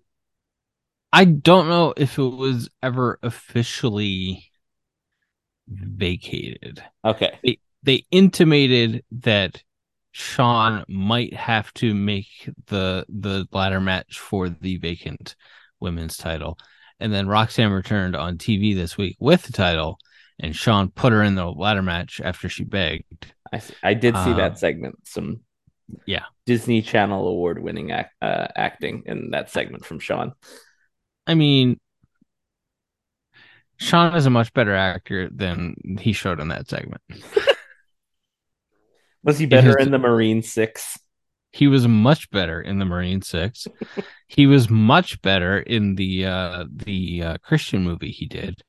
I 1.11 1.25
don't 1.25 1.69
know 1.69 1.93
if 1.97 2.17
it 2.19 2.23
was 2.23 2.69
ever 2.83 3.19
officially 3.23 4.51
vacated. 5.67 6.83
Okay. 7.03 7.39
They 7.43 7.59
they 7.83 8.05
intimated 8.11 9.03
that 9.11 9.63
Shawn 10.11 10.83
might 10.87 11.33
have 11.33 11.73
to 11.75 11.93
make 11.93 12.49
the 12.67 13.05
the 13.09 13.47
ladder 13.51 13.79
match 13.79 14.19
for 14.19 14.49
the 14.49 14.77
vacant 14.77 15.35
women's 15.79 16.17
title. 16.17 16.57
And 16.99 17.13
then 17.13 17.27
Roxanne 17.27 17.71
returned 17.71 18.15
on 18.15 18.37
TV 18.37 18.75
this 18.75 18.97
week 18.97 19.15
with 19.19 19.43
the 19.43 19.53
title, 19.53 19.97
and 20.39 20.55
Shawn 20.55 20.89
put 20.91 21.13
her 21.13 21.23
in 21.23 21.35
the 21.35 21.45
ladder 21.49 21.81
match 21.81 22.19
after 22.23 22.49
she 22.49 22.65
begged. 22.65 23.33
I, 23.53 23.61
I 23.81 23.93
did 23.93 24.15
see 24.15 24.31
Um, 24.31 24.37
that 24.37 24.59
segment. 24.59 25.07
Some 25.07 25.41
yeah. 26.05 26.25
Disney 26.45 26.81
Channel 26.81 27.27
award 27.27 27.61
winning 27.61 27.91
act, 27.91 28.15
uh, 28.21 28.47
acting 28.55 29.03
in 29.05 29.31
that 29.31 29.49
segment 29.49 29.85
from 29.85 29.99
Shawn. 29.99 30.33
I 31.29 31.35
mean, 31.35 31.79
Shawn 33.77 34.15
is 34.15 34.25
a 34.25 34.31
much 34.31 34.51
better 34.53 34.73
actor 34.75 35.29
than 35.29 35.75
he 35.99 36.11
showed 36.11 36.39
in 36.39 36.47
that 36.47 36.67
segment. 36.67 37.01
Was 39.23 39.37
he 39.37 39.45
better 39.45 39.73
Because- 39.73 39.85
in 39.85 39.91
the 39.91 39.99
Marine 39.99 40.41
Six? 40.41 40.97
He 41.51 41.67
was 41.67 41.87
much 41.87 42.29
better 42.29 42.61
in 42.61 42.77
the 42.77 42.85
Marine 42.85 43.21
Six. 43.23 43.67
he 44.27 44.45
was 44.47 44.69
much 44.69 45.19
better 45.23 45.57
in 45.59 45.95
the 45.95 46.25
uh 46.25 46.65
the 46.71 47.23
uh, 47.23 47.37
Christian 47.43 47.83
movie 47.83 48.11
he 48.11 48.27
did 48.27 48.61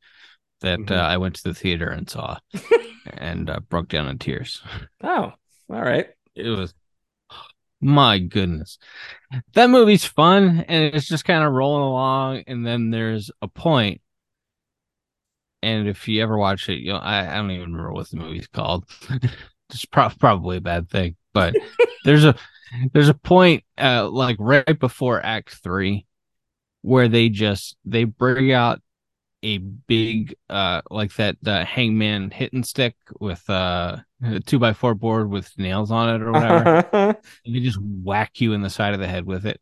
that 0.62 0.78
Mhm. 0.80 0.90
uh, 0.90 0.94
I 0.94 1.18
went 1.18 1.36
to 1.36 1.42
the 1.44 1.54
theater 1.54 1.88
and 1.88 2.08
saw 2.08 2.38
and 3.14 3.50
uh, 3.50 3.60
broke 3.68 3.88
down 3.88 4.08
in 4.08 4.18
tears. 4.18 4.62
Oh, 5.02 5.32
all 5.70 5.82
right. 5.82 6.06
It 6.34 6.48
was 6.48 6.72
my 7.80 8.18
goodness. 8.18 8.78
That 9.54 9.70
movie's 9.70 10.04
fun 10.04 10.64
and 10.68 10.94
it's 10.94 11.08
just 11.08 11.24
kind 11.24 11.44
of 11.44 11.52
rolling 11.52 11.82
along 11.82 12.44
and 12.46 12.66
then 12.66 12.90
there's 12.90 13.30
a 13.40 13.48
point 13.48 14.00
and 15.62 15.88
if 15.88 16.08
you 16.08 16.22
ever 16.22 16.38
watch 16.38 16.68
it, 16.68 16.78
you 16.78 16.92
know, 16.92 16.98
I, 16.98 17.30
I 17.30 17.36
don't 17.36 17.50
even 17.50 17.72
remember 17.72 17.92
what 17.92 18.10
the 18.10 18.16
movie's 18.16 18.46
called. 18.46 18.84
it's 19.70 19.84
pro- 19.84 20.08
probably 20.08 20.56
a 20.56 20.62
bad 20.62 20.88
thing, 20.88 21.16
but 21.32 21.54
there's 22.04 22.24
a 22.24 22.34
there's 22.92 23.08
a 23.08 23.14
point 23.14 23.64
uh 23.78 24.08
like 24.08 24.36
right 24.38 24.78
before 24.78 25.24
act 25.24 25.54
3 25.54 26.06
where 26.82 27.08
they 27.08 27.28
just 27.28 27.76
they 27.84 28.04
bring 28.04 28.52
out 28.52 28.80
a 29.42 29.58
big 29.58 30.34
uh 30.50 30.82
like 30.90 31.14
that 31.14 31.36
uh, 31.46 31.64
hangman 31.64 32.30
hitting 32.30 32.62
stick 32.62 32.94
with 33.20 33.48
uh 33.48 33.96
a 34.22 34.40
two 34.40 34.58
by 34.58 34.72
four 34.72 34.94
board 34.94 35.30
with 35.30 35.50
nails 35.58 35.90
on 35.90 36.14
it 36.14 36.22
or 36.22 36.32
whatever. 36.34 36.70
And 37.46 37.54
they 37.54 37.60
just 37.60 37.78
whack 37.80 38.40
you 38.40 38.52
in 38.52 38.62
the 38.62 38.70
side 38.70 38.94
of 38.94 39.00
the 39.00 39.08
head 39.08 39.26
with 39.26 39.46
it. 39.46 39.60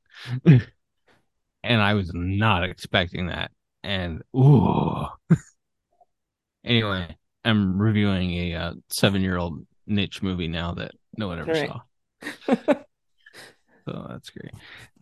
And 1.62 1.80
i 1.82 1.94
was 1.94 2.10
not 2.14 2.64
expecting 2.64 3.26
that. 3.28 3.50
And 3.82 4.22
ooh. 4.36 5.06
Anyway 6.64 7.16
i'm 7.44 7.80
reviewing 7.80 8.32
a 8.32 8.54
uh, 8.54 8.72
seven 8.90 9.22
year 9.22 9.36
old 9.38 9.64
niche 9.86 10.22
movie 10.22 10.48
now 10.48 10.74
that 10.74 10.92
no 11.16 11.28
one 11.28 11.38
ever 11.38 11.52
Right. 11.52 11.68
saw. 11.68 11.80
So 13.86 14.06
that's 14.08 14.30
great 14.30 14.52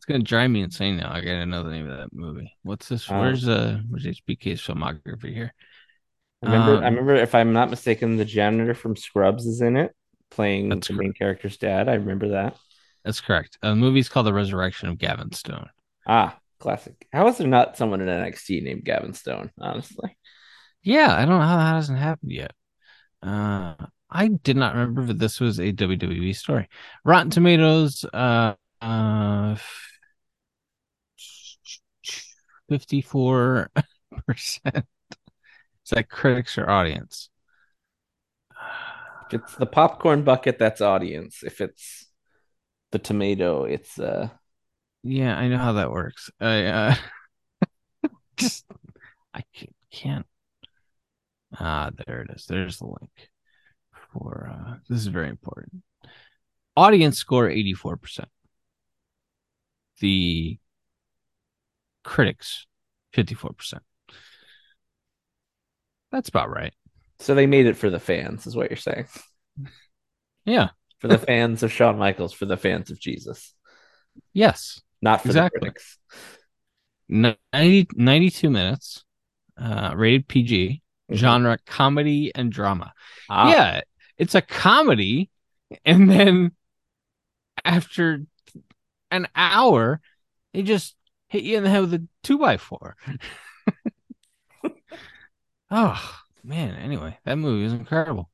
gonna 0.08 0.22
drive 0.22 0.50
me 0.50 0.62
insane 0.62 0.96
now 0.96 1.12
i 1.12 1.20
gotta 1.20 1.46
know 1.46 1.62
the 1.62 1.70
name 1.70 1.88
of 1.90 1.96
that 1.98 2.12
movie 2.12 2.52
what's 2.62 2.88
this 2.88 3.08
Um, 3.08 3.20
where's 3.20 3.48
uh 3.48 3.80
where's 3.88 4.04
hbk's 4.06 4.62
filmography 4.64 5.34
here 5.34 5.52
I 6.42 6.46
remember, 6.46 6.76
Um, 6.76 6.84
I 6.84 6.88
remember, 6.88 7.14
if 7.14 7.34
I'm 7.34 7.52
not 7.52 7.70
mistaken, 7.70 8.16
the 8.16 8.24
janitor 8.24 8.74
from 8.74 8.94
Scrubs 8.96 9.46
is 9.46 9.60
in 9.62 9.76
it, 9.76 9.94
playing 10.30 10.68
the 10.68 10.92
main 10.92 11.12
character's 11.12 11.56
dad. 11.56 11.88
I 11.88 11.94
remember 11.94 12.28
that. 12.28 12.56
that's 13.04 13.20
correct 13.20 13.58
uh, 13.62 13.70
the 13.70 13.76
movie's 13.76 14.08
called 14.08 14.26
the 14.26 14.32
resurrection 14.32 14.88
of 14.88 14.98
gavin 14.98 15.32
stone 15.32 15.68
Ah, 16.06 16.38
classic. 16.58 17.06
How 17.12 17.26
is 17.28 17.38
there 17.38 17.46
not 17.48 17.76
someone 17.76 18.00
in 18.00 18.08
NXT 18.08 18.60
named 18.60 18.84
Gavin 18.84 19.12
Stone? 19.14 19.50
Honestly, 19.58 20.16
Yeah, 20.82 21.14
I 21.14 21.20
don't 21.24 21.40
know 21.40 21.46
how 21.46 21.56
that 21.56 21.74
hasn't 21.74 21.98
happened 21.98 22.32
yet. 22.32 22.52
Uh, 23.22 23.74
I 24.10 24.28
did 24.28 24.56
not 24.56 24.74
remember 24.74 25.04
that 25.06 25.18
this 25.18 25.40
was 25.40 25.60
a 25.60 25.72
WWE 25.72 26.32
story. 26.34 26.68
Rotten 27.04 27.30
Tomatoes, 27.30 28.04
uh, 28.12 28.54
uh, 28.80 29.56
fifty-four 32.68 33.70
percent. 34.26 34.86
Is 35.84 35.90
that 35.90 36.08
critics 36.08 36.58
or 36.58 36.68
audience? 36.68 37.30
if 39.28 39.40
it's 39.40 39.56
the 39.56 39.66
popcorn 39.66 40.22
bucket, 40.22 40.58
that's 40.58 40.80
audience. 40.80 41.42
If 41.42 41.60
it's 41.60 42.06
the 42.92 42.98
tomato, 42.98 43.64
it's 43.64 43.98
uh. 43.98 44.28
Yeah, 45.02 45.36
I 45.36 45.48
know 45.48 45.58
how 45.58 45.74
that 45.74 45.90
works. 45.90 46.30
I 46.40 46.64
uh, 46.64 46.94
just 48.36 48.64
I 49.34 49.42
ca- 49.54 49.72
can't. 49.90 50.26
Ah, 51.58 51.90
there 52.06 52.22
it 52.22 52.30
is. 52.34 52.46
There's 52.46 52.78
the 52.78 52.86
link 52.86 53.30
for 54.12 54.50
uh 54.52 54.74
this 54.88 54.98
is 54.98 55.06
very 55.06 55.28
important. 55.28 55.82
Audience 56.76 57.18
score 57.18 57.48
84%. 57.48 58.28
The 60.00 60.58
critics 62.06 62.66
54%. 63.14 63.80
That's 66.12 66.28
about 66.28 66.50
right. 66.50 66.72
So 67.18 67.34
they 67.34 67.46
made 67.46 67.66
it 67.66 67.76
for 67.76 67.90
the 67.90 67.98
fans, 67.98 68.46
is 68.46 68.56
what 68.56 68.70
you're 68.70 68.76
saying. 68.76 69.06
Yeah. 70.44 70.68
For 71.00 71.08
the 71.08 71.18
fans 71.18 71.64
of 71.64 71.72
Shawn 71.72 71.98
Michaels, 71.98 72.32
for 72.32 72.46
the 72.46 72.56
fans 72.56 72.92
of 72.92 73.00
Jesus, 73.00 73.52
Yes. 74.32 74.80
not 75.02 75.20
for 75.22 75.28
Exactly. 75.28 75.58
the 75.58 75.60
critics. 75.72 75.98
90, 77.08 77.88
92 77.96 78.50
minutes. 78.50 79.04
Uh 79.60 79.92
rated 79.96 80.28
PG. 80.28 80.82
Mhm. 81.10 81.16
Genre 81.16 81.58
comedy 81.66 82.30
and 82.32 82.52
drama. 82.52 82.92
Ah, 83.28 83.50
yeah, 83.50 83.80
it's 84.18 84.36
a 84.36 84.40
comedy, 84.42 85.30
and 85.84 86.08
then 86.08 86.52
after 87.64 88.22
an 89.10 89.26
hour, 89.34 90.00
they 90.54 90.62
just 90.62 90.94
hit 91.36 91.44
you 91.44 91.56
in 91.56 91.64
the 91.64 91.70
head 91.70 91.82
with 91.82 91.94
a 91.94 92.06
two 92.22 92.38
by 92.38 92.56
four. 92.56 92.96
oh 95.70 96.14
man! 96.42 96.74
Anyway, 96.76 97.18
that 97.24 97.36
movie 97.36 97.66
is 97.66 97.72
incredible. 97.72 98.30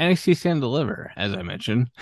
NXT 0.00 0.36
Stand 0.36 0.60
Deliver, 0.60 1.12
as 1.16 1.32
I 1.32 1.42
mentioned. 1.42 1.90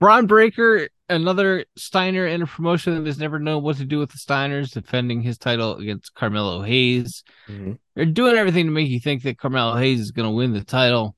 Bron 0.00 0.26
Breakker, 0.26 0.88
another 1.08 1.64
Steiner 1.76 2.26
in 2.26 2.42
a 2.42 2.46
promotion 2.46 2.96
that 2.96 3.06
has 3.06 3.18
never 3.18 3.38
known 3.38 3.62
what 3.62 3.76
to 3.76 3.84
do 3.84 4.00
with 4.00 4.10
the 4.10 4.18
Steiners, 4.18 4.72
defending 4.72 5.22
his 5.22 5.38
title 5.38 5.76
against 5.76 6.14
Carmelo 6.14 6.62
Hayes. 6.62 7.22
Mhm. 7.48 7.78
They're 7.94 8.06
doing 8.06 8.36
everything 8.36 8.66
to 8.66 8.72
make 8.72 8.88
you 8.88 8.98
think 8.98 9.22
that 9.22 9.38
Carmelo 9.38 9.76
Hayes 9.76 10.00
is 10.00 10.10
going 10.10 10.28
to 10.28 10.34
win 10.34 10.52
the 10.52 10.64
title. 10.64 11.14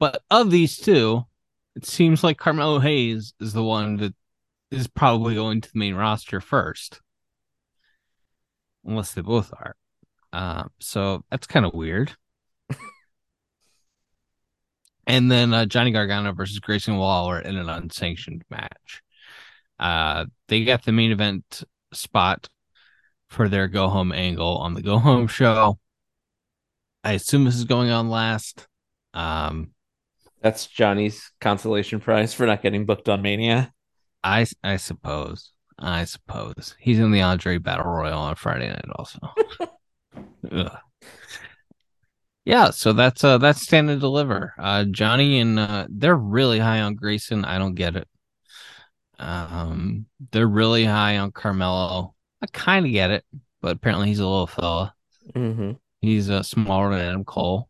But 0.00 0.22
of 0.28 0.50
these 0.50 0.76
two, 0.76 1.24
it 1.76 1.86
seems 1.86 2.24
like 2.24 2.36
Carmelo 2.36 2.80
Hayes 2.80 3.32
is 3.38 3.52
the 3.52 3.62
one 3.62 3.98
that 3.98 4.14
is 4.70 4.86
probably 4.88 5.34
going 5.34 5.60
to 5.60 5.72
the 5.72 5.78
main 5.78 5.94
roster 5.94 6.40
first. 6.40 7.00
Unless 8.84 9.14
they 9.14 9.22
both 9.22 9.52
are. 9.52 9.76
Uh, 10.32 10.64
so 10.80 11.24
that's 11.30 11.46
kind 11.46 11.66
of 11.66 11.74
weird. 11.74 12.14
and 15.06 15.30
then 15.30 15.52
uh, 15.54 15.66
Johnny 15.66 15.92
Gargano 15.92 16.32
versus 16.32 16.58
Grayson 16.58 16.96
Waller 16.96 17.40
in 17.40 17.56
an 17.56 17.68
unsanctioned 17.68 18.44
match. 18.50 19.02
Uh, 19.78 20.26
they 20.48 20.64
got 20.64 20.84
the 20.84 20.92
main 20.92 21.12
event 21.12 21.64
spot 21.92 22.48
for 23.28 23.48
their 23.48 23.68
go 23.68 23.88
home 23.88 24.12
angle 24.12 24.58
on 24.58 24.74
the 24.74 24.82
go 24.82 24.98
home 24.98 25.26
show. 25.26 25.78
I 27.02 27.12
assume 27.12 27.44
this 27.44 27.56
is 27.56 27.64
going 27.64 27.90
on 27.90 28.10
last. 28.10 28.66
Um, 29.14 29.70
That's 30.42 30.66
Johnny's 30.66 31.30
consolation 31.40 32.00
prize 32.00 32.34
for 32.34 32.46
not 32.46 32.62
getting 32.62 32.84
booked 32.84 33.08
on 33.08 33.22
Mania. 33.22 33.72
I 34.26 34.46
I 34.62 34.76
suppose. 34.76 35.52
I 35.78 36.04
suppose 36.04 36.74
he's 36.78 36.98
in 36.98 37.10
the 37.10 37.20
Andre 37.20 37.58
Battle 37.58 37.84
Royal 37.84 38.18
on 38.18 38.34
Friday 38.34 38.68
night 38.68 38.88
also. 38.94 39.18
Yeah, 42.46 42.70
so 42.70 42.92
that's 42.92 43.24
uh 43.24 43.38
that's 43.38 43.60
stand 43.62 43.90
and 43.90 44.00
deliver. 44.00 44.54
Uh 44.56 44.84
Johnny 44.84 45.40
and 45.40 45.58
uh 45.58 45.86
they're 45.90 46.14
really 46.14 46.60
high 46.60 46.80
on 46.80 46.94
Grayson. 46.94 47.44
I 47.44 47.58
don't 47.58 47.74
get 47.74 47.96
it. 47.96 48.06
Um 49.18 50.06
they're 50.30 50.46
really 50.46 50.84
high 50.84 51.18
on 51.18 51.32
Carmelo. 51.32 52.14
I 52.40 52.46
kind 52.52 52.86
of 52.86 52.92
get 52.92 53.10
it, 53.10 53.24
but 53.60 53.72
apparently 53.76 54.06
he's 54.06 54.20
a 54.20 54.26
little 54.28 54.46
fella. 54.46 54.94
Mm-hmm. 55.34 55.72
He's 56.02 56.30
uh, 56.30 56.44
smaller 56.44 56.90
than 56.90 57.00
Adam 57.00 57.24
Cole, 57.24 57.68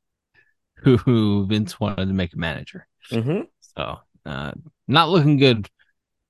who, 0.76 0.96
who 0.96 1.46
Vince 1.46 1.78
wanted 1.78 2.06
to 2.06 2.14
make 2.14 2.32
a 2.32 2.38
manager. 2.38 2.86
Mm-hmm. 3.12 3.42
So 3.76 3.98
uh 4.24 4.52
not 4.86 5.10
looking 5.10 5.36
good 5.36 5.68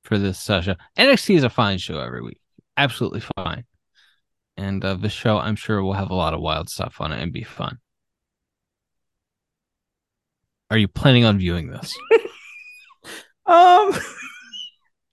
for 0.08 0.18
this 0.18 0.48
uh, 0.48 0.62
show. 0.62 0.74
NXT 0.98 1.36
is 1.36 1.44
a 1.44 1.50
fine 1.50 1.78
show 1.78 2.00
every 2.00 2.22
week. 2.22 2.40
Absolutely 2.76 3.20
fine. 3.36 3.64
And 4.56 4.84
uh, 4.84 4.94
this 4.94 5.12
show, 5.12 5.38
I'm 5.38 5.54
sure, 5.54 5.82
will 5.82 5.92
have 5.92 6.10
a 6.10 6.14
lot 6.14 6.34
of 6.34 6.40
wild 6.40 6.68
stuff 6.68 7.00
on 7.00 7.12
it 7.12 7.22
and 7.22 7.32
be 7.32 7.44
fun. 7.44 7.78
Are 10.70 10.78
you 10.78 10.88
planning 10.88 11.24
on 11.24 11.38
viewing 11.38 11.70
this? 11.70 11.96
Um, 13.46 13.92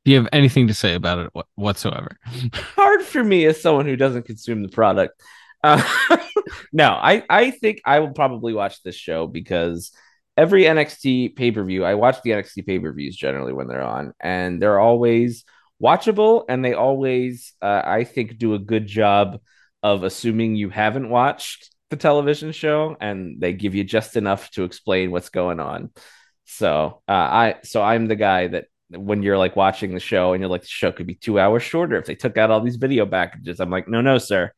Do 0.04 0.12
you 0.12 0.18
have 0.18 0.28
anything 0.34 0.68
to 0.68 0.74
say 0.74 0.94
about 0.94 1.20
it 1.20 1.46
whatsoever? 1.56 2.18
hard 2.54 3.02
for 3.02 3.24
me 3.24 3.46
as 3.46 3.62
someone 3.62 3.86
who 3.86 3.96
doesn't 3.96 4.26
consume 4.26 4.62
the 4.62 4.68
product. 4.68 5.22
Uh, 5.64 5.82
no, 6.74 6.90
I 6.90 7.24
I 7.30 7.52
think 7.52 7.82
I 7.86 8.00
will 8.00 8.12
probably 8.12 8.54
watch 8.54 8.84
this 8.84 8.96
show 8.96 9.26
because 9.26 9.94
every 10.38 10.64
NXT 10.64 11.36
pay 11.36 11.52
per 11.52 11.64
view, 11.64 11.86
I 11.86 11.96
watch 11.96 12.22
the 12.24 12.32
NXT 12.32 12.66
pay 12.66 12.80
per 12.80 12.92
views 12.94 13.16
generally 13.16 13.54
when 13.54 13.68
they're 13.68 13.82
on, 13.82 14.14
and 14.20 14.62
they're 14.62 14.80
always 14.80 15.44
watchable, 15.82 16.46
and 16.50 16.64
they 16.64 16.74
always, 16.74 17.54
uh, 17.62 17.82
I 17.86 18.04
think, 18.04 18.38
do 18.38 18.54
a 18.54 18.60
good 18.60 18.88
job 18.88 19.40
of 19.84 20.04
assuming 20.04 20.56
you 20.56 20.70
haven't 20.70 21.10
watched 21.10 21.70
the 21.90 21.98
television 21.98 22.52
show, 22.52 22.98
and 23.00 23.40
they 23.40 23.54
give 23.54 23.76
you 23.76 23.84
just 23.84 24.16
enough 24.16 24.50
to 24.52 24.64
explain 24.64 25.12
what's 25.12 25.30
going 25.30 25.60
on. 25.60 25.92
So 26.46 27.02
uh, 27.08 27.12
I 27.12 27.56
so 27.64 27.82
I'm 27.82 28.08
the 28.08 28.16
guy 28.16 28.48
that 28.48 28.66
when 28.90 29.24
you're 29.24 29.38
like 29.38 29.56
watching 29.56 29.94
the 29.94 30.00
show 30.00 30.34
and 30.34 30.42
you're 30.42 30.50
like 30.50 30.62
the 30.62 30.68
show 30.68 30.92
could 30.92 31.08
be 31.08 31.16
two 31.16 31.40
hours 31.40 31.64
shorter 31.64 31.98
if 31.98 32.06
they 32.06 32.16
took 32.16 32.38
out 32.38 32.52
all 32.52 32.62
these 32.62 32.76
video 32.76 33.06
packages. 33.06 33.60
I'm 33.60 33.72
like, 33.72 33.88
no, 33.88 34.02
no, 34.02 34.18
sir. 34.20 34.52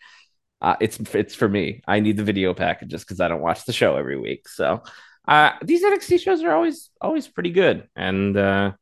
Uh, 0.62 0.76
it's 0.82 1.00
it's 1.14 1.36
for 1.36 1.48
me. 1.48 1.82
I 1.88 2.00
need 2.00 2.18
the 2.18 2.24
video 2.24 2.54
packages 2.54 3.04
because 3.04 3.20
I 3.22 3.28
don't 3.28 3.42
watch 3.42 3.66
the 3.66 3.74
show 3.74 3.96
every 3.96 4.20
week. 4.20 4.48
So 4.50 4.84
uh, 5.28 5.52
these 5.62 5.84
NXT 5.84 6.20
shows 6.20 6.44
are 6.44 6.52
always 6.52 6.90
always 7.02 7.28
pretty 7.28 7.52
good. 7.52 7.88
And 7.96 8.36
uh, 8.38 8.74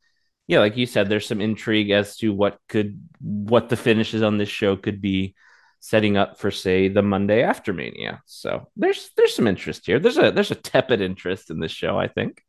yeah, 0.48 0.60
like 0.60 0.78
you 0.78 0.86
said, 0.86 1.10
there's 1.10 1.28
some 1.28 1.42
intrigue 1.42 1.90
as 1.90 2.18
to 2.18 2.34
what 2.34 2.60
could 2.70 3.02
what 3.20 3.70
the 3.70 3.78
finishes 3.78 4.22
on 4.22 4.38
this 4.38 4.50
show 4.50 4.76
could 4.76 5.02
be 5.02 5.36
setting 5.80 6.18
up 6.18 6.40
for 6.40 6.52
say 6.52 6.88
the 6.88 7.02
Monday 7.02 7.44
after 7.44 7.74
Mania. 7.74 8.22
So 8.26 8.70
there's 8.76 9.10
there's 9.18 9.36
some 9.36 9.48
interest 9.48 9.86
here. 9.86 10.00
There's 10.00 10.18
a 10.18 10.32
there's 10.32 10.52
a 10.52 10.56
tepid 10.56 11.02
interest 11.02 11.50
in 11.50 11.60
this 11.60 11.72
show, 11.72 11.98
I 11.98 12.08
think. 12.08 12.44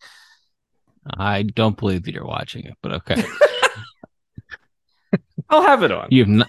I 1.19 1.43
don't 1.43 1.77
believe 1.77 2.05
that 2.05 2.15
you're 2.15 2.27
watching 2.27 2.65
it, 2.65 2.75
but 2.83 2.93
okay. 2.93 3.23
I'll 5.49 5.63
have 5.63 5.85
it 5.85 5.93
on. 5.93 6.09
You've 6.11 6.29
not 6.29 6.49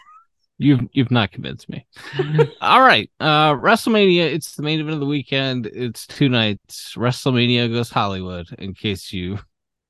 you've 0.57 0.81
you've 0.91 1.11
not 1.11 1.31
convinced 1.31 1.69
me. 1.69 1.85
All 2.61 2.81
right. 2.81 3.09
Uh 3.19 3.53
WrestleMania, 3.53 4.25
it's 4.33 4.55
the 4.55 4.63
main 4.63 4.79
event 4.79 4.95
of 4.95 4.99
the 4.99 5.05
weekend. 5.05 5.67
It's 5.67 6.07
two 6.07 6.29
nights. 6.29 6.93
WrestleMania 6.95 7.71
goes 7.71 7.89
Hollywood, 7.89 8.47
in 8.57 8.73
case 8.73 9.13
you 9.13 9.39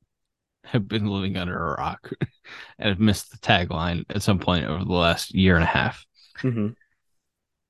have 0.64 0.88
been 0.88 1.08
living 1.08 1.38
under 1.38 1.58
a 1.58 1.76
rock 1.78 2.12
and 2.80 2.90
have 2.90 3.00
missed 3.00 3.32
the 3.32 3.38
tagline 3.38 4.04
at 4.10 4.22
some 4.22 4.40
point 4.40 4.66
over 4.66 4.84
the 4.84 4.94
last 4.94 5.34
year 5.34 5.56
and 5.56 5.64
a 5.64 5.68
half. 5.68 6.06
Mhm. 6.40 6.76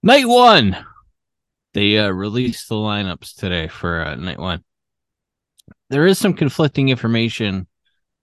Night 0.04 0.28
one. 0.28 0.78
They 1.74 1.98
uh, 2.00 2.10
released 2.10 2.70
the 2.70 2.76
lineups 2.76 3.36
today 3.36 3.68
for 3.68 4.04
uh, 4.04 4.16
night 4.16 4.40
one. 4.40 4.64
There 5.90 6.08
is 6.08 6.18
some 6.18 6.34
conflicting 6.34 6.90
information, 6.90 7.68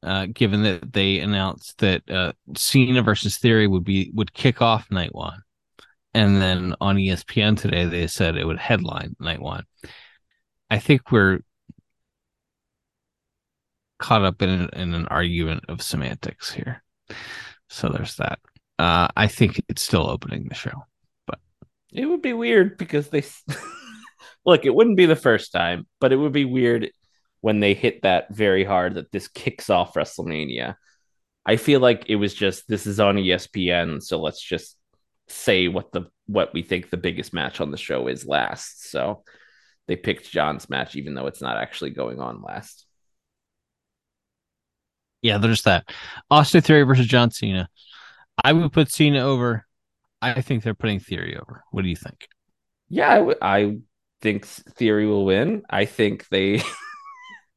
uh, 0.05 0.27
given 0.33 0.62
that 0.62 0.93
they 0.93 1.19
announced 1.19 1.79
that 1.79 2.09
uh, 2.11 2.33
Cena 2.57 3.03
versus 3.03 3.38
Theory 3.38 3.67
would 3.67 3.85
be 3.85 4.11
would 4.14 4.35
kick 4.35 4.61
off 4.61 4.90
night 4.90 5.14
one, 5.14 5.43
and 6.12 6.40
then 6.40 6.75
on 6.81 6.97
ESPN 6.97 7.59
today 7.59 7.87
they 7.87 8.07
said 8.07 8.37
it 8.37 8.47
would 8.47 8.59
headline 8.59 9.17
night 9.19 9.40
one. 9.40 9.64
I 10.71 10.79
think 10.79 11.11
we're 11.11 11.40
caught 13.99 14.25
up 14.25 14.43
in 14.43 14.51
an, 14.51 14.71
in 14.75 14.95
an 14.95 15.07
argument 15.09 15.64
of 15.69 15.81
semantics 15.81 16.53
here, 16.53 16.83
so 17.69 17.88
there's 17.88 18.17
that. 18.17 18.38
Uh, 18.79 19.09
I 19.17 19.29
think 19.29 19.62
it's 19.69 19.83
still 19.83 20.09
opening 20.09 20.47
the 20.49 20.55
show. 20.55 20.85
But 21.27 21.38
it 21.93 22.07
would 22.07 22.23
be 22.23 22.33
weird 22.33 22.77
because 22.77 23.09
they 23.09 23.23
look, 24.45 24.67
it 24.67 24.75
wouldn't 24.75 24.97
be 24.97 25.07
the 25.07 25.17
first 25.17 25.53
time, 25.53 25.87
but 26.01 26.12
it 26.12 26.17
would 26.17 26.33
be 26.33 26.45
weird 26.45 26.90
when 27.44 27.61
they 27.61 27.74
hit 27.74 28.00
that 28.00 28.35
very 28.35 28.64
hard 28.64 28.94
that 28.94 29.12
this 29.12 29.28
kicks 29.28 29.68
off 29.68 29.92
WrestleMania. 29.92 30.76
I 31.44 31.57
feel 31.57 31.78
like 31.78 32.07
it 32.09 32.16
was 32.16 32.33
just 32.33 32.66
this 32.68 32.87
is 32.87 32.98
on 32.98 33.16
ESPN, 33.16 34.02
so 34.02 34.18
let's 34.18 34.40
just 34.40 34.78
say 35.28 35.68
what 35.68 35.92
the 35.92 36.07
what 36.24 36.54
we 36.54 36.62
think 36.62 36.88
the 36.88 36.96
biggest 36.96 37.35
match 37.35 37.61
on 37.61 37.70
the 37.70 37.76
show 37.76 38.07
is 38.07 38.24
last. 38.24 38.88
So 38.90 39.24
they 39.87 39.94
picked 39.94 40.30
John's 40.30 40.70
match, 40.70 40.96
even 40.96 41.12
though 41.12 41.26
it's 41.26 41.42
not 41.42 41.59
actually 41.59 41.90
going 41.90 42.18
on 42.18 42.40
last. 42.40 42.87
Yeah, 45.20 45.37
there's 45.37 45.64
that. 45.64 45.85
Austin 46.30 46.62
Theory 46.62 46.85
versus 46.85 47.07
John 47.07 47.30
Cena. 47.30 47.68
I 48.42 48.54
would 48.54 48.72
put 48.72 48.90
Cena 48.90 49.20
over. 49.20 49.66
I 50.22 50.40
think 50.40 50.62
they're 50.62 50.72
putting 50.72 50.98
Theory 50.98 51.37
over. 51.37 51.62
What 51.72 51.83
do 51.83 51.90
you 51.90 51.96
think? 51.96 52.26
Yeah, 52.88 53.11
I, 53.11 53.16
w- 53.16 53.38
I 53.42 53.76
think 54.22 54.46
Theory 54.46 55.07
will 55.07 55.26
win. 55.26 55.62
I 55.68 55.85
think 55.85 56.26
they, 56.28 56.62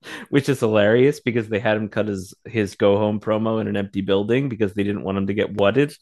which 0.29 0.49
is 0.49 0.59
hilarious 0.59 1.19
because 1.19 1.47
they 1.49 1.59
had 1.59 1.77
him 1.77 1.89
cut 1.89 2.07
his 2.07 2.33
his 2.45 2.75
go 2.75 2.97
home 2.97 3.19
promo 3.19 3.61
in 3.61 3.67
an 3.67 3.77
empty 3.77 4.01
building 4.01 4.49
because 4.49 4.73
they 4.73 4.83
didn't 4.83 5.03
want 5.03 5.17
him 5.17 5.27
to 5.27 5.33
get 5.33 5.53
whatted 5.53 5.95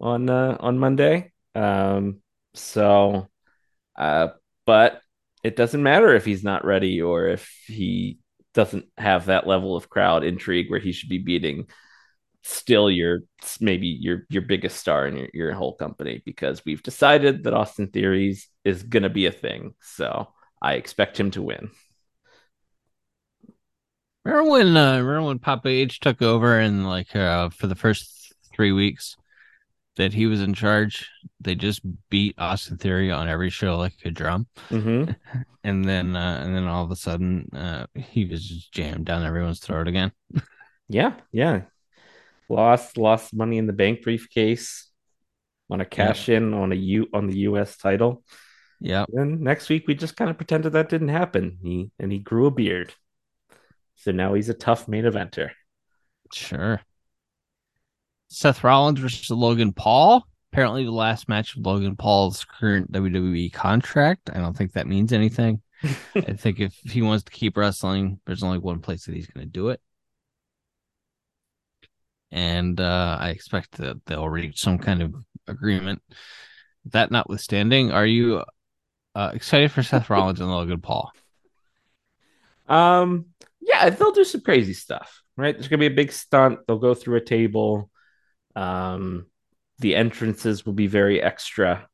on 0.00 0.28
uh, 0.28 0.56
on 0.60 0.78
Monday. 0.78 1.32
Um, 1.54 2.20
so, 2.54 3.28
uh, 3.98 4.28
but 4.66 5.00
it 5.42 5.56
doesn't 5.56 5.82
matter 5.82 6.14
if 6.14 6.24
he's 6.24 6.44
not 6.44 6.64
ready 6.64 7.02
or 7.02 7.28
if 7.28 7.50
he 7.66 8.18
doesn't 8.54 8.86
have 8.98 9.26
that 9.26 9.46
level 9.46 9.76
of 9.76 9.88
crowd 9.88 10.24
intrigue 10.24 10.70
where 10.70 10.80
he 10.80 10.92
should 10.92 11.08
be 11.08 11.18
beating 11.18 11.66
still 12.42 12.90
your 12.90 13.20
maybe 13.60 13.86
your 13.86 14.26
your 14.30 14.42
biggest 14.42 14.78
star 14.78 15.06
in 15.06 15.16
your, 15.16 15.28
your 15.34 15.52
whole 15.52 15.74
company 15.74 16.22
because 16.24 16.64
we've 16.64 16.82
decided 16.82 17.44
that 17.44 17.54
Austin 17.54 17.88
Theories 17.88 18.48
is 18.64 18.82
gonna 18.82 19.10
be 19.10 19.26
a 19.26 19.32
thing. 19.32 19.74
So 19.82 20.28
I 20.62 20.74
expect 20.74 21.20
him 21.20 21.30
to 21.32 21.42
win. 21.42 21.70
Remember 24.24 24.50
when 24.50 24.76
uh, 24.76 24.98
remember 24.98 25.22
when 25.28 25.38
Papa 25.38 25.68
H 25.68 26.00
took 26.00 26.20
over 26.22 26.58
and 26.58 26.86
like 26.86 27.14
uh, 27.16 27.48
for 27.50 27.66
the 27.66 27.74
first 27.74 28.34
three 28.54 28.72
weeks 28.72 29.16
that 29.96 30.12
he 30.14 30.26
was 30.26 30.42
in 30.42 30.54
charge, 30.54 31.08
they 31.40 31.54
just 31.54 31.82
beat 32.10 32.34
Austin 32.38 32.78
Theory 32.78 33.10
on 33.10 33.28
every 33.28 33.50
show 33.50 33.76
like 33.78 33.94
a 34.04 34.10
drum, 34.10 34.46
Mm-hmm. 34.70 35.12
and 35.64 35.84
then 35.84 36.16
uh, 36.16 36.40
and 36.44 36.54
then 36.54 36.66
all 36.66 36.84
of 36.84 36.90
a 36.90 36.96
sudden 36.96 37.48
uh, 37.54 37.86
he 37.96 38.26
was 38.26 38.46
just 38.46 38.72
jammed 38.72 39.06
down 39.06 39.24
everyone's 39.24 39.60
throat 39.60 39.88
again. 39.88 40.12
Yeah, 40.88 41.14
yeah. 41.32 41.62
Lost 42.48 42.98
lost 42.98 43.34
money 43.34 43.58
in 43.58 43.66
the 43.66 43.72
bank 43.72 44.02
briefcase. 44.02 44.90
Want 45.68 45.80
to 45.80 45.86
cash 45.86 46.28
in 46.28 46.54
on 46.54 46.72
a 46.72 46.76
U 46.76 47.08
on 47.14 47.26
the 47.28 47.38
US 47.40 47.76
title. 47.76 48.24
Yeah, 48.80 49.04
and 49.12 49.40
next 49.40 49.68
week 49.68 49.86
we 49.86 49.94
just 49.94 50.16
kind 50.16 50.30
of 50.30 50.36
pretended 50.36 50.72
that 50.72 50.88
didn't 50.88 51.08
happen. 51.08 51.58
He 51.62 51.90
and 51.98 52.10
he 52.10 52.18
grew 52.18 52.46
a 52.46 52.50
beard. 52.50 52.94
So 54.00 54.12
now 54.12 54.32
he's 54.32 54.48
a 54.48 54.54
tough 54.54 54.88
main 54.88 55.04
eventer. 55.04 55.50
sure. 56.32 56.80
Seth 58.28 58.64
Rollins 58.64 58.98
versus 58.98 59.28
Logan 59.30 59.72
Paul. 59.72 60.24
Apparently, 60.52 60.84
the 60.84 60.90
last 60.90 61.28
match 61.28 61.54
of 61.54 61.66
Logan 61.66 61.96
Paul's 61.96 62.44
current 62.44 62.90
WWE 62.92 63.52
contract. 63.52 64.30
I 64.32 64.38
don't 64.38 64.56
think 64.56 64.72
that 64.72 64.86
means 64.86 65.12
anything. 65.12 65.60
I 66.14 66.32
think 66.32 66.60
if 66.60 66.74
he 66.84 67.02
wants 67.02 67.24
to 67.24 67.32
keep 67.32 67.56
wrestling, 67.56 68.20
there's 68.26 68.42
only 68.42 68.58
one 68.58 68.80
place 68.80 69.04
that 69.04 69.14
he's 69.14 69.26
going 69.26 69.46
to 69.46 69.52
do 69.52 69.68
it. 69.68 69.80
And 72.30 72.80
uh, 72.80 73.18
I 73.20 73.30
expect 73.30 73.72
that 73.78 74.04
they'll 74.06 74.28
reach 74.28 74.60
some 74.60 74.78
kind 74.78 75.02
of 75.02 75.14
agreement. 75.46 76.00
That 76.86 77.10
notwithstanding, 77.10 77.90
are 77.90 78.06
you 78.06 78.44
uh, 79.14 79.32
excited 79.34 79.72
for 79.72 79.82
Seth 79.82 80.08
Rollins 80.08 80.40
and 80.40 80.50
Logan 80.50 80.80
Paul? 80.80 81.12
Um, 82.68 83.26
yeah, 83.60 83.90
they'll 83.90 84.12
do 84.12 84.24
some 84.24 84.40
crazy 84.40 84.72
stuff, 84.72 85.22
right? 85.36 85.54
There's 85.54 85.68
gonna 85.68 85.80
be 85.80 85.86
a 85.86 85.90
big 85.90 86.12
stunt. 86.12 86.60
They'll 86.66 86.78
go 86.78 86.94
through 86.94 87.16
a 87.16 87.24
table. 87.24 87.90
Um, 88.56 89.26
the 89.78 89.96
entrances 89.96 90.66
will 90.66 90.72
be 90.72 90.86
very 90.86 91.22
extra. 91.22 91.88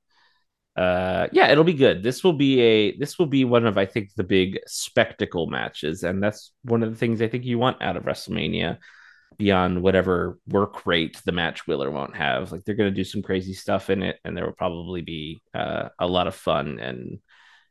Uh, 0.76 1.29
yeah, 1.33 1.50
it'll 1.50 1.64
be 1.64 1.72
good. 1.72 2.02
This 2.02 2.22
will 2.22 2.35
be 2.35 2.61
a 2.61 2.98
this 2.98 3.18
will 3.18 3.26
be 3.26 3.44
one 3.44 3.66
of 3.66 3.79
I 3.79 3.87
think 3.87 4.14
the 4.14 4.24
big 4.24 4.59
spectacle 4.66 5.46
matches, 5.46 6.02
and 6.02 6.22
that's 6.22 6.52
one 6.62 6.83
of 6.83 6.90
the 6.90 6.96
things 6.96 7.22
I 7.22 7.29
think 7.29 7.44
you 7.44 7.59
want 7.59 7.81
out 7.83 7.96
of 7.96 8.05
WrestleMania 8.05 8.79
beyond 9.38 9.83
whatever 9.83 10.38
work 10.48 10.87
rate 10.87 11.20
the 11.24 11.33
match 11.33 11.66
will 11.66 11.83
or 11.83 11.90
won't 11.90 12.16
have. 12.16 12.52
Like 12.52 12.64
they're 12.64 12.76
to 12.76 12.90
do 12.90 13.05
some 13.05 13.22
crazy 13.22 13.55
stuff 13.55 13.90
in 13.90 14.02
it, 14.02 14.18
and 14.24 14.37
there 14.37 14.44
will 14.44 14.52
probably 14.52 15.00
be 15.00 15.40
uh, 15.55 15.88
a 15.98 16.07
lot 16.07 16.26
of 16.26 16.35
fun 16.35 16.79
and 16.79 17.20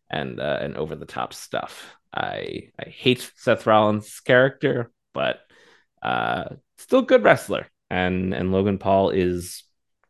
and 0.10 0.40
uh, 0.40 0.60
and 0.62 0.76
over 0.76 0.96
the 0.96 1.06
top 1.06 1.34
stuff. 1.34 1.96
I 2.16 2.70
I 2.80 2.90
hate 2.90 3.32
Seth 3.36 3.66
Rollins' 3.66 4.20
character, 4.22 4.92
but 5.14 5.40
uh, 6.02 6.46
still 6.78 7.02
good 7.02 7.24
wrestler, 7.24 7.68
and 7.90 8.34
and 8.34 8.52
Logan 8.52 8.78
Paul 8.78 9.10
is 9.10 9.64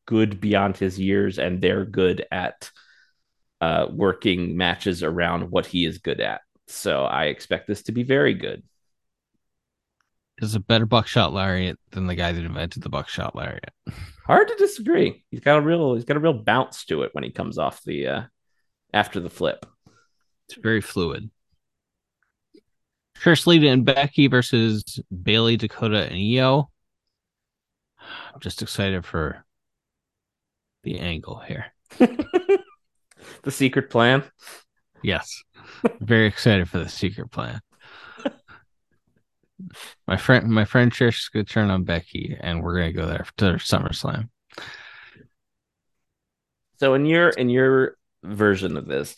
good 0.06 0.40
beyond 0.40 0.78
his 0.78 1.00
years, 1.00 1.40
and 1.40 1.62
they're 1.62 1.86
good 1.86 2.26
at 2.32 2.70
uh, 3.62 3.88
working 3.92 4.56
matches 4.58 5.04
around 5.04 5.50
what 5.52 5.66
he 5.66 5.86
is 5.86 5.98
good 5.98 6.20
at. 6.22 6.42
So 6.68 7.04
I 7.04 7.26
expect 7.26 7.68
this 7.68 7.84
to 7.84 7.92
be 7.92 8.04
very 8.04 8.34
good 8.34 8.64
is 10.40 10.56
a 10.56 10.60
better 10.60 10.86
buckshot 10.86 11.34
lariat 11.34 11.80
than 11.92 12.08
the 12.08 12.16
guy 12.16 12.32
that 12.32 12.44
invented 12.44 12.84
the 12.84 12.90
buckshot 12.90 13.36
lariat. 13.36 13.72
Hard 14.26 14.48
to 14.48 14.56
disagree. 14.56 15.24
He's 15.30 15.40
got 15.40 15.58
a 15.58 15.62
real 15.62 15.96
he's 15.96 16.06
got 16.06 16.18
a 16.18 16.22
real 16.22 16.44
bounce 16.44 16.86
to 16.86 17.04
it 17.04 17.12
when 17.14 17.24
he 17.24 17.32
comes 17.32 17.58
off 17.58 17.82
the 17.84 18.08
uh 18.08 18.22
after 18.94 19.20
the 19.20 19.30
flip. 19.30 19.66
It's 20.48 20.58
very 20.58 20.82
fluid. 20.82 21.30
Trish 23.20 23.48
Lita 23.48 23.68
and 23.70 23.86
Becky 23.86 24.28
versus 24.28 25.00
Bayley, 25.24 25.58
Dakota, 25.58 26.04
and 26.04 26.16
Io. 26.16 26.70
I'm 28.34 28.40
just 28.40 28.62
excited 28.62 29.06
for 29.06 29.44
the 30.84 31.00
angle 31.00 31.40
here. 31.40 31.66
the 31.98 33.52
secret 33.52 33.90
plan. 33.90 34.24
Yes. 35.02 35.44
very 36.00 36.28
excited 36.28 36.70
for 36.70 36.80
the 36.80 36.90
secret 36.90 37.32
plan. 37.32 37.62
My 40.08 40.18
friend, 40.18 40.50
my 40.50 40.66
friend 40.66 40.92
Trish 40.92 41.20
is 41.20 41.30
gonna 41.30 41.46
turn 41.46 41.70
on 41.70 41.84
Becky, 41.84 42.38
and 42.40 42.62
we're 42.62 42.78
gonna 42.78 42.92
go 42.92 43.06
there 43.06 43.26
to 43.38 43.46
SummerSlam. 43.54 44.30
So, 46.80 46.94
in 46.94 47.06
your 47.06 47.30
in 47.30 47.50
your 47.50 47.98
version 48.24 48.78
of 48.78 48.86
this, 48.86 49.16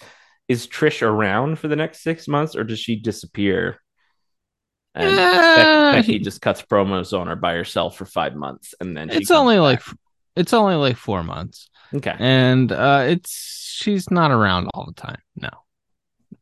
is 0.47 0.67
Trish 0.67 1.01
around 1.01 1.57
for 1.59 1.67
the 1.67 1.75
next 1.75 2.03
six 2.03 2.27
months, 2.27 2.55
or 2.55 2.63
does 2.63 2.79
she 2.79 2.95
disappear? 2.95 3.81
And 4.97 5.19
uh, 5.19 5.91
Becky 5.93 6.17
just 6.17 6.41
cuts 6.41 6.63
promos 6.63 7.17
on 7.17 7.27
her 7.27 7.35
by 7.35 7.53
herself 7.53 7.95
for 7.95 8.05
five 8.05 8.35
months, 8.35 8.73
and 8.79 8.97
then 8.97 9.11
it's 9.11 9.29
only 9.29 9.57
back. 9.57 9.61
like 9.87 9.97
it's 10.35 10.53
only 10.53 10.75
like 10.75 10.97
four 10.97 11.23
months. 11.23 11.69
Okay, 11.93 12.15
and 12.17 12.71
uh, 12.71 13.03
it's 13.07 13.75
she's 13.77 14.09
not 14.09 14.31
around 14.31 14.69
all 14.73 14.85
the 14.87 14.99
time. 14.99 15.21
No, 15.35 15.49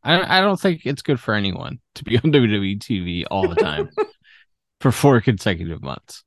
I, 0.02 0.38
I 0.38 0.40
don't 0.40 0.58
think 0.58 0.86
it's 0.86 1.02
good 1.02 1.20
for 1.20 1.34
anyone 1.34 1.80
to 1.96 2.04
be 2.04 2.16
on 2.24 2.32
WWE 2.32 2.78
TV 2.78 3.24
all 3.30 3.46
the 3.46 3.56
time 3.56 3.90
for 4.80 4.90
four 4.90 5.20
consecutive 5.20 5.82
months. 5.82 6.24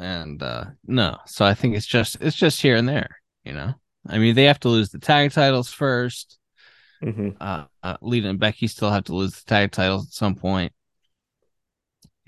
And 0.00 0.42
uh 0.42 0.64
no, 0.86 1.18
so 1.26 1.44
I 1.44 1.54
think 1.54 1.76
it's 1.76 1.86
just 1.86 2.16
it's 2.20 2.36
just 2.36 2.60
here 2.60 2.76
and 2.76 2.88
there, 2.88 3.20
you 3.44 3.52
know. 3.52 3.74
I 4.08 4.18
mean, 4.18 4.34
they 4.34 4.44
have 4.44 4.60
to 4.60 4.68
lose 4.68 4.90
the 4.90 4.98
tag 4.98 5.32
titles 5.32 5.72
1st 5.72 6.36
mm-hmm. 7.02 7.30
Uh, 7.40 7.64
uh, 7.82 7.96
Lita 8.00 8.28
and 8.28 8.38
Becky 8.38 8.66
still 8.66 8.90
have 8.90 9.04
to 9.04 9.14
lose 9.14 9.32
the 9.32 9.44
tag 9.48 9.72
titles 9.72 10.06
at 10.06 10.12
some 10.12 10.34
point. 10.34 10.72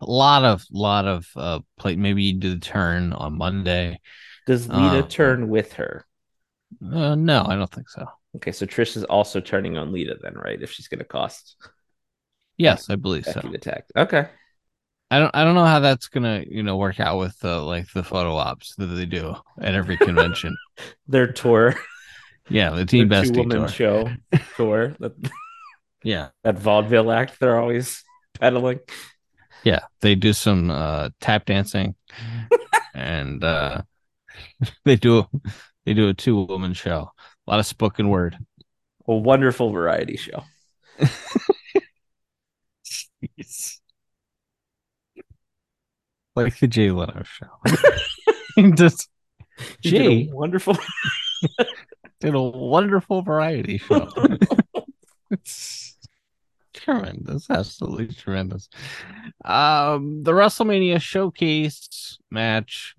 A 0.03 0.11
lot 0.11 0.45
of 0.45 0.65
lot 0.71 1.07
of 1.07 1.27
uh 1.37 1.61
play. 1.79 1.97
Maybe 1.97 2.23
you 2.23 2.35
do 2.35 2.55
the 2.55 2.61
turn 2.61 3.13
on 3.13 3.37
Monday. 3.37 4.01
Does 4.47 4.69
Lita 4.69 5.01
uh, 5.01 5.03
turn 5.03 5.49
with 5.49 5.75
her? 5.75 6.07
Uh, 6.83 7.15
no, 7.15 7.45
I 7.47 7.57
don't 7.57 7.71
think 7.71 7.89
so. 7.89 8.07
Okay, 8.37 8.53
so 8.53 8.65
Trish 8.65 8.97
is 8.97 9.05
also 9.05 9.41
turning 9.41 9.77
on 9.77 9.93
Lita 9.93 10.17
then, 10.23 10.35
right? 10.35 10.61
If 10.61 10.71
she's 10.71 10.89
going 10.89 11.01
to 11.01 11.05
cost. 11.05 11.57
Yes, 12.57 12.89
I 12.91 12.97
believe 12.97 13.25
Becky 13.25 13.59
so. 13.63 13.71
Okay. 13.97 14.29
I 15.11 15.19
don't. 15.19 15.31
I 15.35 15.45
don't 15.45 15.57
know 15.57 15.65
how 15.65 15.81
that's 15.81 16.07
gonna, 16.07 16.45
you 16.49 16.63
know, 16.63 16.77
work 16.77 17.01
out 17.01 17.19
with 17.19 17.39
the 17.41 17.59
like 17.61 17.91
the 17.93 18.05
photo 18.05 18.37
ops 18.37 18.75
that 18.77 18.87
they 18.87 19.07
do 19.07 19.35
at 19.61 19.75
every 19.75 19.97
convention. 19.97 20.57
Their 21.09 21.33
tour. 21.33 21.75
Yeah, 22.49 22.71
the 22.71 22.85
Team 22.85 23.09
Best 23.09 23.35
tour. 23.35 23.69
show 23.69 24.11
tour. 24.57 24.97
That, 25.01 25.13
yeah, 26.03 26.29
that 26.43 26.59
vaudeville 26.59 27.11
act 27.13 27.39
they're 27.39 27.59
always 27.59 28.03
peddling. 28.39 28.81
Yeah, 29.65 29.81
they 30.01 30.15
do 30.15 30.33
some 30.33 30.71
uh, 30.71 31.11
tap 31.21 31.45
dancing, 31.45 31.95
and 32.95 33.45
uh, 33.45 33.83
they 34.85 34.97
do 34.97 35.27
they 35.85 35.95
do 35.95 36.09
a 36.09 36.15
two 36.15 36.45
woman 36.45 36.73
show. 36.73 37.11
A 37.47 37.51
lot 37.51 37.61
of 37.61 37.67
spoken 37.67 38.09
word. 38.09 38.39
A 39.07 39.15
wonderful 39.15 39.71
variety 39.71 40.17
show. 40.17 40.45
Like 46.37 46.59
the 46.59 46.69
Jay 46.69 46.91
Leno 46.91 47.23
show. 47.25 48.73
Just 48.75 49.09
Jay 49.83 50.29
wonderful 50.33 50.77
did 52.21 52.35
a 52.35 52.41
wonderful 52.41 53.23
variety 53.23 53.79
show. 53.79 54.09
it's 55.31 55.99
tremendous, 56.75 57.51
absolutely 57.51 58.09
tremendous. 58.09 58.69
Um, 59.45 60.23
the 60.23 60.33
WrestleMania 60.33 61.01
showcase 61.01 62.19
match 62.31 62.95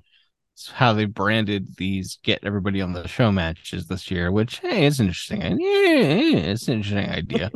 it's 0.61 0.69
how 0.69 0.93
they 0.93 1.05
branded 1.05 1.75
these 1.77 2.19
get 2.23 2.43
everybody 2.43 2.81
on 2.81 2.93
the 2.93 3.07
show 3.07 3.31
matches 3.31 3.87
this 3.87 4.11
year, 4.11 4.31
which 4.31 4.59
hey, 4.59 4.85
it's 4.85 4.99
interesting. 4.99 5.41
Yeah, 5.41 6.51
it's 6.51 6.67
an 6.67 6.75
interesting 6.75 7.09
idea. 7.09 7.51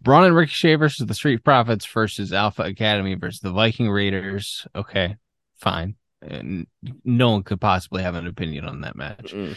Braun 0.00 0.24
and 0.24 0.34
Ricochet 0.34 0.76
versus 0.76 1.06
the 1.06 1.14
Street 1.14 1.44
Profits 1.44 1.84
versus 1.84 2.32
Alpha 2.32 2.62
Academy 2.62 3.14
versus 3.14 3.40
the 3.40 3.52
Viking 3.52 3.90
Raiders. 3.90 4.66
Okay, 4.74 5.16
fine. 5.56 5.96
And 6.22 6.66
no 7.04 7.32
one 7.32 7.42
could 7.42 7.60
possibly 7.60 8.02
have 8.02 8.14
an 8.14 8.26
opinion 8.26 8.64
on 8.64 8.80
that 8.82 8.96
match. 8.96 9.34
Mm-hmm. 9.34 9.52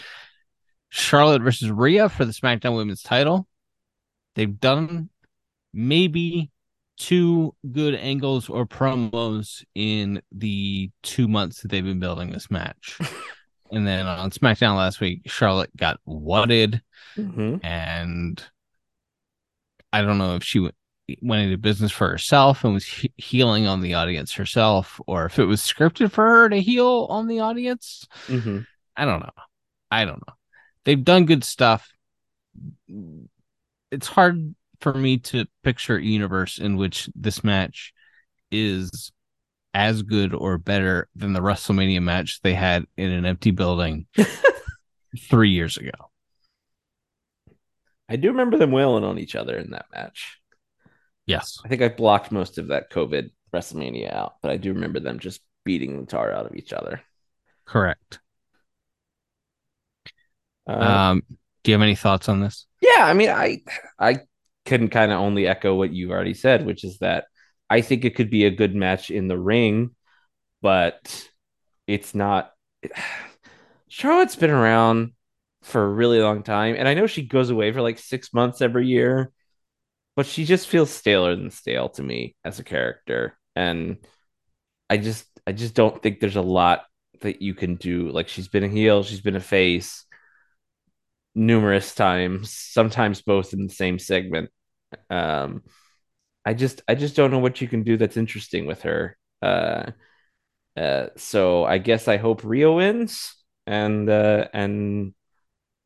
Charlotte 0.91 1.41
versus 1.41 1.71
Rhea 1.71 2.09
for 2.09 2.25
the 2.25 2.33
SmackDown 2.33 2.75
Women's 2.75 3.01
title. 3.01 3.47
They've 4.35 4.59
done 4.59 5.09
maybe 5.73 6.51
two 6.97 7.55
good 7.71 7.95
angles 7.95 8.49
or 8.49 8.65
promos 8.65 9.63
in 9.73 10.21
the 10.33 10.91
two 11.01 11.29
months 11.29 11.61
that 11.61 11.71
they've 11.71 11.83
been 11.83 12.01
building 12.01 12.29
this 12.29 12.51
match. 12.51 12.99
and 13.71 13.87
then 13.87 14.05
on 14.05 14.31
SmackDown 14.31 14.75
last 14.75 14.99
week, 14.99 15.21
Charlotte 15.27 15.75
got 15.75 15.99
whatted, 16.03 16.81
mm-hmm. 17.15 17.65
and 17.65 18.43
I 19.93 20.01
don't 20.01 20.17
know 20.17 20.35
if 20.35 20.43
she 20.43 20.59
went, 20.59 20.75
went 21.21 21.43
into 21.43 21.57
business 21.57 21.91
for 21.93 22.09
herself 22.09 22.65
and 22.65 22.73
was 22.73 22.85
he- 22.85 23.13
healing 23.15 23.65
on 23.65 23.79
the 23.79 23.93
audience 23.93 24.33
herself, 24.33 24.99
or 25.07 25.25
if 25.25 25.39
it 25.39 25.45
was 25.45 25.61
scripted 25.61 26.11
for 26.11 26.27
her 26.27 26.49
to 26.49 26.59
heal 26.59 27.07
on 27.09 27.27
the 27.27 27.39
audience. 27.39 28.05
Mm-hmm. 28.27 28.59
I 28.97 29.05
don't 29.05 29.21
know. 29.21 29.31
I 29.89 30.03
don't 30.03 30.21
know. 30.27 30.33
They've 30.85 31.03
done 31.03 31.25
good 31.25 31.43
stuff. 31.43 31.91
It's 33.91 34.07
hard 34.07 34.55
for 34.79 34.93
me 34.93 35.17
to 35.17 35.45
picture 35.63 35.97
a 35.97 36.03
universe 36.03 36.57
in 36.57 36.75
which 36.75 37.09
this 37.15 37.43
match 37.43 37.93
is 38.51 39.11
as 39.73 40.01
good 40.01 40.33
or 40.33 40.57
better 40.57 41.07
than 41.15 41.33
the 41.33 41.39
WrestleMania 41.39 42.01
match 42.01 42.41
they 42.41 42.53
had 42.53 42.85
in 42.97 43.11
an 43.11 43.25
empty 43.25 43.51
building 43.51 44.07
three 45.29 45.51
years 45.51 45.77
ago. 45.77 45.91
I 48.09 48.17
do 48.17 48.29
remember 48.29 48.57
them 48.57 48.71
wailing 48.71 49.05
on 49.05 49.17
each 49.17 49.35
other 49.35 49.57
in 49.57 49.71
that 49.71 49.85
match. 49.93 50.39
Yes. 51.25 51.59
I 51.63 51.69
think 51.69 51.81
I 51.81 51.87
blocked 51.87 52.31
most 52.31 52.57
of 52.57 52.67
that 52.67 52.91
COVID 52.91 53.29
WrestleMania 53.53 54.13
out, 54.13 54.35
but 54.41 54.51
I 54.51 54.57
do 54.57 54.73
remember 54.73 54.99
them 54.99 55.19
just 55.19 55.41
beating 55.63 55.99
the 55.99 56.05
tar 56.05 56.31
out 56.33 56.45
of 56.45 56.55
each 56.55 56.73
other. 56.73 57.01
Correct. 57.65 58.19
Uh, 60.67 60.71
um, 60.71 61.23
do 61.63 61.71
you 61.71 61.73
have 61.73 61.81
any 61.81 61.95
thoughts 61.95 62.29
on 62.29 62.39
this? 62.39 62.65
Yeah, 62.81 63.05
I 63.05 63.13
mean, 63.13 63.29
I 63.29 63.61
I 63.99 64.19
can 64.65 64.89
kind 64.89 65.11
of 65.11 65.19
only 65.19 65.47
echo 65.47 65.75
what 65.75 65.93
you 65.93 66.11
already 66.11 66.33
said, 66.33 66.65
which 66.65 66.83
is 66.83 66.99
that 66.99 67.25
I 67.69 67.81
think 67.81 68.05
it 68.05 68.15
could 68.15 68.29
be 68.29 68.45
a 68.45 68.51
good 68.51 68.75
match 68.75 69.11
in 69.11 69.27
the 69.27 69.37
ring, 69.37 69.95
but 70.61 71.29
it's 71.87 72.15
not. 72.15 72.51
Charlotte's 73.87 74.37
been 74.37 74.51
around 74.51 75.11
for 75.63 75.83
a 75.83 75.89
really 75.89 76.19
long 76.19 76.43
time, 76.43 76.75
and 76.77 76.87
I 76.87 76.93
know 76.93 77.07
she 77.07 77.23
goes 77.23 77.49
away 77.49 77.71
for 77.71 77.81
like 77.81 77.99
six 77.99 78.33
months 78.33 78.61
every 78.61 78.87
year, 78.87 79.31
but 80.15 80.25
she 80.25 80.45
just 80.45 80.67
feels 80.67 80.89
staler 80.89 81.35
than 81.35 81.51
stale 81.51 81.89
to 81.89 82.03
me 82.03 82.35
as 82.43 82.59
a 82.59 82.63
character, 82.63 83.37
and 83.55 83.97
I 84.89 84.97
just 84.97 85.25
I 85.45 85.51
just 85.51 85.75
don't 85.75 86.01
think 86.01 86.19
there's 86.19 86.35
a 86.35 86.41
lot 86.41 86.85
that 87.21 87.41
you 87.41 87.53
can 87.53 87.75
do. 87.75 88.09
Like 88.09 88.27
she's 88.27 88.47
been 88.47 88.63
a 88.63 88.69
heel, 88.69 89.03
she's 89.03 89.21
been 89.21 89.35
a 89.35 89.41
face 89.41 90.05
numerous 91.35 91.95
times, 91.95 92.51
sometimes 92.51 93.21
both 93.21 93.53
in 93.53 93.67
the 93.67 93.73
same 93.73 93.99
segment. 93.99 94.49
Um, 95.09 95.63
I 96.45 96.53
just 96.53 96.81
I 96.87 96.95
just 96.95 97.15
don't 97.15 97.31
know 97.31 97.39
what 97.39 97.61
you 97.61 97.67
can 97.67 97.83
do 97.83 97.97
that's 97.97 98.17
interesting 98.17 98.65
with 98.65 98.83
her. 98.83 99.17
Uh, 99.41 99.91
uh, 100.77 101.07
so 101.17 101.65
I 101.65 101.77
guess 101.79 102.07
I 102.07 102.17
hope 102.17 102.43
Rhea 102.43 102.71
wins, 102.71 103.35
and 103.67 104.09
uh, 104.09 104.47
and 104.53 105.13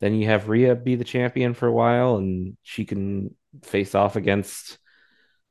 then 0.01 0.15
you 0.15 0.27
have 0.27 0.49
Rhea 0.49 0.75
be 0.75 0.95
the 0.95 1.03
champion 1.03 1.53
for 1.53 1.67
a 1.67 1.73
while, 1.73 2.17
and 2.17 2.57
she 2.63 2.85
can 2.85 3.35
face 3.63 3.95
off 3.95 4.15
against 4.15 4.77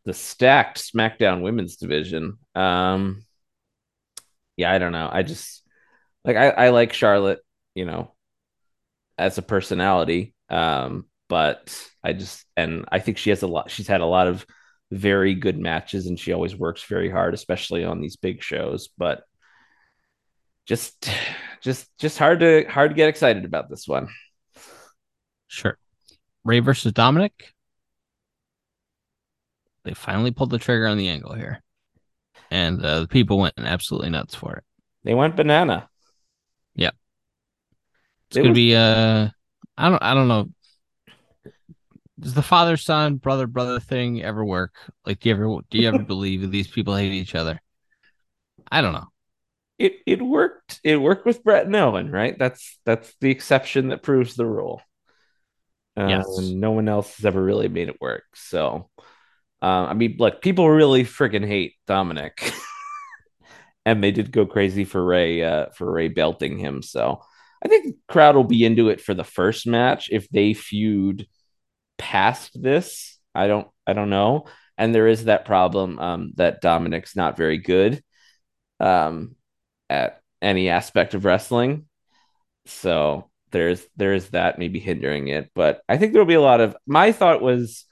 the 0.04 0.14
stacked 0.14 0.78
SmackDown 0.78 1.42
Women's 1.42 1.76
division. 1.76 2.38
Um, 2.54 3.24
yeah, 4.56 4.72
I 4.72 4.78
don't 4.78 4.92
know. 4.92 5.08
I 5.10 5.22
just 5.22 5.62
like 6.24 6.36
I, 6.36 6.50
I 6.50 6.68
like 6.70 6.92
Charlotte, 6.92 7.40
you 7.74 7.84
know, 7.84 8.14
as 9.18 9.38
a 9.38 9.42
personality. 9.42 10.34
Um, 10.48 11.06
but 11.28 11.76
I 12.02 12.12
just 12.12 12.44
and 12.56 12.84
I 12.90 12.98
think 12.98 13.18
she 13.18 13.30
has 13.30 13.42
a 13.42 13.46
lot. 13.46 13.70
She's 13.70 13.88
had 13.88 14.00
a 14.00 14.06
lot 14.06 14.26
of 14.26 14.46
very 14.90 15.34
good 15.34 15.58
matches, 15.58 16.06
and 16.06 16.18
she 16.18 16.32
always 16.32 16.54
works 16.54 16.82
very 16.84 17.10
hard, 17.10 17.34
especially 17.34 17.84
on 17.84 18.00
these 18.00 18.16
big 18.16 18.42
shows. 18.42 18.88
But 18.96 19.24
just, 20.66 21.10
just, 21.60 21.86
just 21.98 22.18
hard 22.18 22.40
to 22.40 22.64
hard 22.68 22.90
to 22.90 22.94
get 22.94 23.08
excited 23.08 23.44
about 23.44 23.68
this 23.68 23.86
one. 23.86 24.08
Sure. 25.48 25.78
Rey 26.44 26.60
versus 26.60 26.92
Dominic. 26.92 27.52
They 29.84 29.94
finally 29.94 30.30
pulled 30.30 30.50
the 30.50 30.58
trigger 30.58 30.86
on 30.86 30.96
the 30.96 31.08
angle 31.08 31.34
here, 31.34 31.62
and 32.50 32.82
uh, 32.82 33.00
the 33.00 33.08
people 33.08 33.38
went 33.38 33.54
absolutely 33.58 34.10
nuts 34.10 34.34
for 34.34 34.56
it. 34.56 34.64
They 35.04 35.14
went 35.14 35.36
banana. 35.36 35.88
It's 38.34 38.38
it 38.38 38.42
gonna 38.42 38.50
was... 38.50 38.56
be 38.56 38.74
uh, 38.74 39.28
I 39.78 39.88
don't, 39.88 40.02
I 40.02 40.14
don't 40.14 40.26
know. 40.26 40.48
Does 42.18 42.34
the 42.34 42.42
father 42.42 42.76
son 42.76 43.16
brother 43.16 43.46
brother 43.46 43.78
thing 43.78 44.24
ever 44.24 44.44
work? 44.44 44.74
Like, 45.06 45.20
do 45.20 45.28
you 45.28 45.34
ever 45.36 45.58
do 45.70 45.78
you 45.78 45.86
ever 45.86 45.98
believe 46.04 46.50
these 46.50 46.66
people 46.66 46.96
hate 46.96 47.12
each 47.12 47.36
other? 47.36 47.60
I 48.70 48.80
don't 48.80 48.92
know. 48.92 49.06
It 49.78 49.94
it 50.04 50.20
worked. 50.20 50.80
It 50.82 50.96
worked 50.96 51.26
with 51.26 51.44
Brett 51.44 51.66
and 51.66 51.76
Owen, 51.76 52.10
right? 52.10 52.36
That's 52.36 52.78
that's 52.84 53.14
the 53.20 53.30
exception 53.30 53.88
that 53.88 54.02
proves 54.02 54.34
the 54.34 54.46
rule. 54.46 54.82
Uh, 55.96 56.08
yes. 56.08 56.38
No 56.40 56.72
one 56.72 56.88
else 56.88 57.16
has 57.16 57.24
ever 57.24 57.42
really 57.42 57.68
made 57.68 57.88
it 57.88 58.00
work. 58.00 58.24
So, 58.34 58.90
uh, 59.62 59.86
I 59.86 59.94
mean, 59.94 60.16
look, 60.18 60.42
people 60.42 60.68
really 60.68 61.04
freaking 61.04 61.46
hate 61.46 61.74
Dominic, 61.86 62.52
and 63.86 64.02
they 64.02 64.10
did 64.10 64.32
go 64.32 64.44
crazy 64.44 64.84
for 64.84 65.04
Rey 65.04 65.42
uh, 65.44 65.66
for 65.70 65.88
Rey 65.88 66.08
belting 66.08 66.58
him. 66.58 66.82
So, 66.82 67.22
I 67.64 67.68
think 67.68 67.96
crowd 68.08 68.36
will 68.36 68.44
be 68.44 68.64
into 68.64 68.88
it 68.88 69.00
for 69.00 69.14
the 69.14 69.24
first 69.24 69.66
match. 69.66 70.08
If 70.12 70.28
they 70.28 70.54
feud 70.54 71.26
past 71.98 72.60
this, 72.60 73.18
I 73.34 73.46
don't, 73.46 73.68
I 73.86 73.92
don't 73.94 74.10
know. 74.10 74.46
And 74.76 74.94
there 74.94 75.06
is 75.06 75.24
that 75.24 75.44
problem 75.44 75.98
um, 75.98 76.32
that 76.36 76.60
Dominic's 76.60 77.16
not 77.16 77.36
very 77.36 77.58
good 77.58 78.02
um, 78.80 79.36
at 79.88 80.20
any 80.42 80.68
aspect 80.68 81.14
of 81.14 81.24
wrestling. 81.24 81.88
So 82.66 83.30
there's 83.50 83.86
there's 83.96 84.30
that 84.30 84.58
maybe 84.58 84.80
hindering 84.80 85.28
it. 85.28 85.50
But 85.54 85.80
I 85.88 85.96
think 85.96 86.12
there'll 86.12 86.26
be 86.26 86.34
a 86.34 86.40
lot 86.40 86.60
of 86.60 86.76
my 86.86 87.12
thought 87.12 87.40
was 87.40 87.84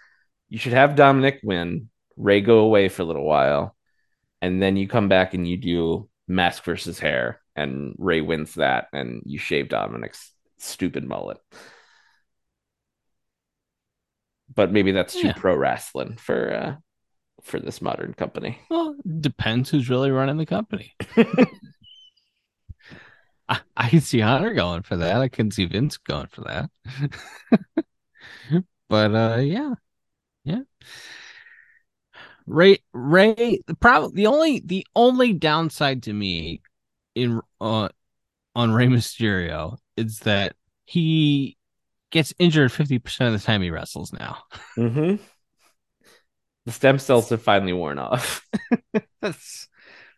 you 0.49 0.59
should 0.59 0.73
have 0.73 0.97
Dominic 0.97 1.41
win, 1.43 1.89
Rey 2.17 2.41
go 2.41 2.59
away 2.59 2.89
for 2.89 3.03
a 3.03 3.07
little 3.07 3.25
while, 3.25 3.75
and 4.43 4.61
then 4.61 4.77
you 4.77 4.89
come 4.89 5.09
back 5.09 5.35
and 5.35 5.49
you 5.49 5.57
do 5.57 6.09
mask 6.29 6.65
versus 6.65 6.99
hair, 6.99 7.41
and 7.57 7.95
Rey 7.99 8.21
wins 8.21 8.55
that, 8.55 8.89
and 8.93 9.23
you 9.25 9.39
shave 9.39 9.69
Dominic's 9.69 10.33
stupid 10.59 11.05
mullet. 11.05 11.39
But 14.55 14.73
maybe 14.73 14.93
that's 14.93 15.15
too 15.15 15.29
yeah. 15.29 15.35
pro 15.35 15.57
wrestling 15.57 16.17
for 16.17 16.55
uh 16.55 16.77
for 17.43 17.59
this 17.59 17.83
modern 17.83 18.15
company. 18.15 18.61
Well, 18.71 18.97
depends 19.21 19.71
who's 19.71 19.91
really 19.91 20.11
running 20.11 20.37
the 20.37 20.47
company. 20.47 20.95
I, 23.49 23.61
I 23.77 23.89
can 23.89 24.01
see 24.01 24.21
Hunter 24.21 24.55
going 24.55 24.83
for 24.83 24.97
that. 24.97 25.21
I 25.21 25.29
can 25.29 25.51
see 25.51 25.65
Vince 25.65 25.97
going 25.97 26.29
for 26.29 26.43
that. 26.43 26.71
but 28.89 29.15
uh 29.15 29.41
yeah. 29.41 29.75
Yeah. 30.45 30.63
Rey 32.47 32.79
Rey 32.93 33.61
the 33.67 33.75
problem 33.75 34.15
the 34.15 34.27
only 34.27 34.61
the 34.65 34.87
only 34.95 35.33
downside 35.33 36.03
to 36.05 36.13
me 36.13 36.61
in 37.15 37.41
uh 37.61 37.89
on 38.55 38.73
Rey 38.73 38.87
Mysterio 38.87 39.79
is 39.97 40.21
that 40.21 40.55
he 40.85 41.57
gets 42.11 42.35
injured 42.39 42.71
50% 42.71 43.27
of 43.27 43.33
the 43.33 43.39
time 43.39 43.63
he 43.63 43.71
wrestles 43.71 44.13
now. 44.13 44.39
Mm-hmm. 44.77 45.23
The 46.67 46.73
stem 46.73 46.99
cells 46.99 47.31
have 47.31 47.43
finally 47.43 47.73
worn 47.73 47.99
off. 47.99 48.47
That's 49.21 49.69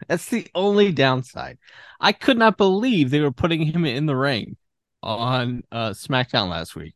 that's 0.09 0.27
the 0.29 0.47
only 0.55 0.93
downside. 0.93 1.59
I 2.01 2.13
could 2.13 2.37
not 2.37 2.59
believe 2.59 3.11
they 3.11 3.21
were 3.21 3.33
putting 3.33 3.63
him 3.63 3.85
in 3.85 4.07
the 4.07 4.17
ring 4.17 4.57
on 5.03 5.63
uh, 5.71 5.91
SmackDown 5.91 6.51
last 6.51 6.75
week. 6.75 6.95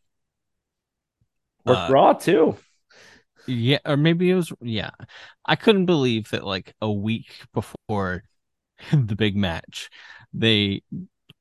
Or 1.64 1.76
uh, 1.76 1.90
Raw 1.90 2.12
too. 2.14 2.56
Yeah, 3.46 3.78
or 3.86 3.96
maybe 3.96 4.30
it 4.30 4.34
was 4.34 4.52
yeah. 4.60 4.90
I 5.46 5.56
couldn't 5.56 5.86
believe 5.86 6.30
that 6.30 6.44
like 6.44 6.74
a 6.82 6.90
week 6.90 7.32
before 7.54 8.24
the 8.92 9.16
big 9.16 9.36
match, 9.36 9.90
they 10.32 10.82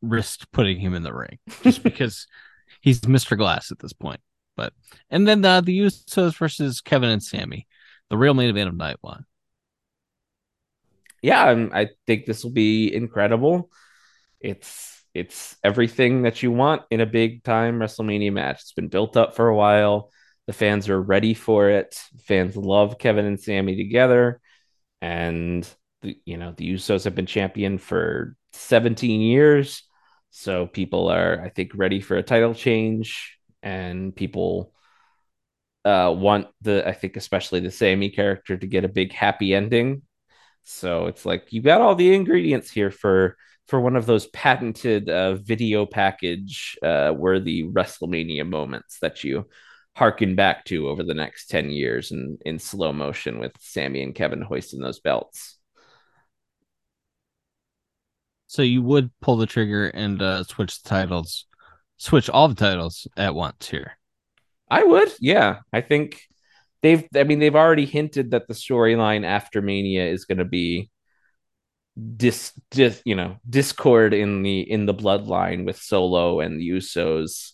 risked 0.02 0.52
putting 0.52 0.80
him 0.80 0.94
in 0.94 1.04
the 1.04 1.14
ring 1.14 1.40
just 1.64 1.84
because 1.84 2.28
he's 2.82 3.02
Mr. 3.02 3.38
Glass 3.38 3.72
at 3.72 3.80
this 3.80 3.94
point. 3.94 4.22
But 4.56 4.74
and 5.10 5.28
then 5.28 5.42
the 5.42 5.62
the 5.64 5.80
Usos 5.80 6.36
versus 6.38 6.82
Kevin 6.82 7.10
and 7.10 7.22
Sami, 7.22 7.68
the 8.10 8.18
real 8.18 8.34
main 8.34 8.50
event 8.50 8.70
of 8.70 8.76
night 8.76 8.98
one 9.02 9.26
yeah, 11.22 11.44
I'm, 11.44 11.72
I 11.74 11.90
think 12.06 12.26
this 12.26 12.44
will 12.44 12.52
be 12.52 12.94
incredible. 12.94 13.70
It's 14.40 14.94
it's 15.14 15.56
everything 15.64 16.24
that 16.24 16.44
you 16.44 16.52
want 16.52 16.84
in 16.92 17.02
a 17.02 17.06
big 17.06 17.44
time 17.44 17.80
WrestleMania 17.80 18.32
match. 18.32 18.62
It's 18.62 18.74
been 18.74 18.88
built 18.88 19.18
up 19.18 19.36
for 19.36 19.48
a 19.48 19.56
while. 19.56 20.12
The 20.46 20.54
fans 20.54 20.90
are 20.90 21.02
ready 21.02 21.34
for 21.34 21.70
it. 21.70 22.00
Fans 22.26 22.56
love 22.56 23.00
Kevin 23.00 23.26
and 23.26 23.40
Sami 23.40 23.76
together, 23.76 24.40
and 25.02 25.68
the, 26.02 26.18
you 26.26 26.38
know 26.38 26.54
the 26.56 26.74
Usos 26.74 27.04
have 27.06 27.16
been 27.16 27.26
champion 27.26 27.78
for 27.78 28.36
17 28.54 29.22
years, 29.22 29.84
so 30.30 30.68
people 30.68 31.10
are 31.10 31.42
I 31.44 31.50
think 31.50 31.72
ready 31.76 32.02
for 32.02 32.18
a 32.18 32.24
title 32.24 32.54
change, 32.54 33.38
and 33.64 34.16
people 34.16 34.74
uh, 35.86 36.14
want 36.16 36.48
the 36.62 36.88
I 36.88 36.94
think 36.94 37.18
especially 37.18 37.60
the 37.62 37.72
Sami 37.72 38.10
character 38.10 38.58
to 38.58 38.68
get 38.68 38.86
a 38.86 38.90
big 38.90 39.14
happy 39.14 39.54
ending 39.54 40.02
so 40.70 41.06
it's 41.08 41.26
like 41.26 41.54
you 41.54 41.62
got 41.62 41.80
all 41.80 41.96
the 41.96 42.14
ingredients 42.14 42.70
here 42.70 42.92
for 42.92 43.38
for 43.70 43.80
one 43.80 43.96
of 43.96 44.06
those 44.06 44.28
patented 44.28 45.10
uh, 45.10 45.36
video 45.36 45.86
package 45.86 46.78
uh, 46.84 47.14
worthy 47.16 47.64
WrestleMania 47.64 48.46
moments 48.46 49.00
that 49.00 49.24
you 49.24 49.48
harken 49.96 50.36
back 50.36 50.66
to 50.66 50.90
over 50.90 51.04
the 51.04 51.14
next 51.14 51.48
10 51.48 51.70
years 51.70 52.12
and 52.12 52.42
in 52.46 52.60
slow 52.60 52.92
motion 52.92 53.40
with 53.40 53.54
Sami 53.60 54.04
and 54.04 54.14
Kevin 54.14 54.42
hoisting 54.42 54.82
those 54.82 55.00
belts. 55.00 55.57
So 58.48 58.62
you 58.62 58.82
would 58.82 59.12
pull 59.22 59.38
the 59.38 59.46
trigger 59.46 59.88
and 59.88 60.22
uh, 60.22 60.44
switch 60.44 60.82
the 60.82 60.90
titles, 60.90 61.46
switch 61.98 62.30
all 62.30 62.48
the 62.48 62.56
titles 62.56 63.08
at 63.18 63.36
once 63.36 63.68
here. 63.68 63.98
I 64.70 64.84
would, 64.84 65.12
yeah. 65.20 65.60
I 65.72 65.82
think 65.82 66.22
they've 66.82 67.06
I 67.16 67.24
mean 67.24 67.40
they've 67.40 67.56
already 67.56 67.86
hinted 67.86 68.32
that 68.32 68.48
the 68.48 68.54
storyline 68.54 69.26
after 69.26 69.62
Mania 69.62 70.06
is 70.06 70.26
going 70.26 70.38
to 70.38 70.46
be 70.46 70.90
dis, 72.16 72.54
dis 72.72 73.02
you 73.06 73.16
know 73.16 73.38
discord 73.50 74.14
in 74.14 74.44
the 74.44 74.60
in 74.60 74.86
the 74.86 74.94
bloodline 74.94 75.66
with 75.66 75.78
Solo 75.82 76.40
and 76.40 76.60
the 76.60 76.70
Usos 76.70 77.52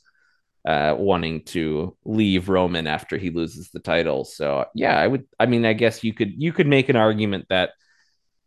uh 0.67 0.95
wanting 0.97 1.43
to 1.43 1.95
leave 2.05 2.49
Roman 2.49 2.87
after 2.87 3.17
he 3.17 3.29
loses 3.29 3.69
the 3.71 3.79
title. 3.79 4.25
So 4.25 4.65
yeah, 4.75 4.97
I 4.97 5.07
would 5.07 5.25
I 5.39 5.45
mean 5.45 5.65
I 5.65 5.73
guess 5.73 6.03
you 6.03 6.13
could 6.13 6.33
you 6.41 6.53
could 6.53 6.67
make 6.67 6.89
an 6.89 6.95
argument 6.95 7.45
that 7.49 7.71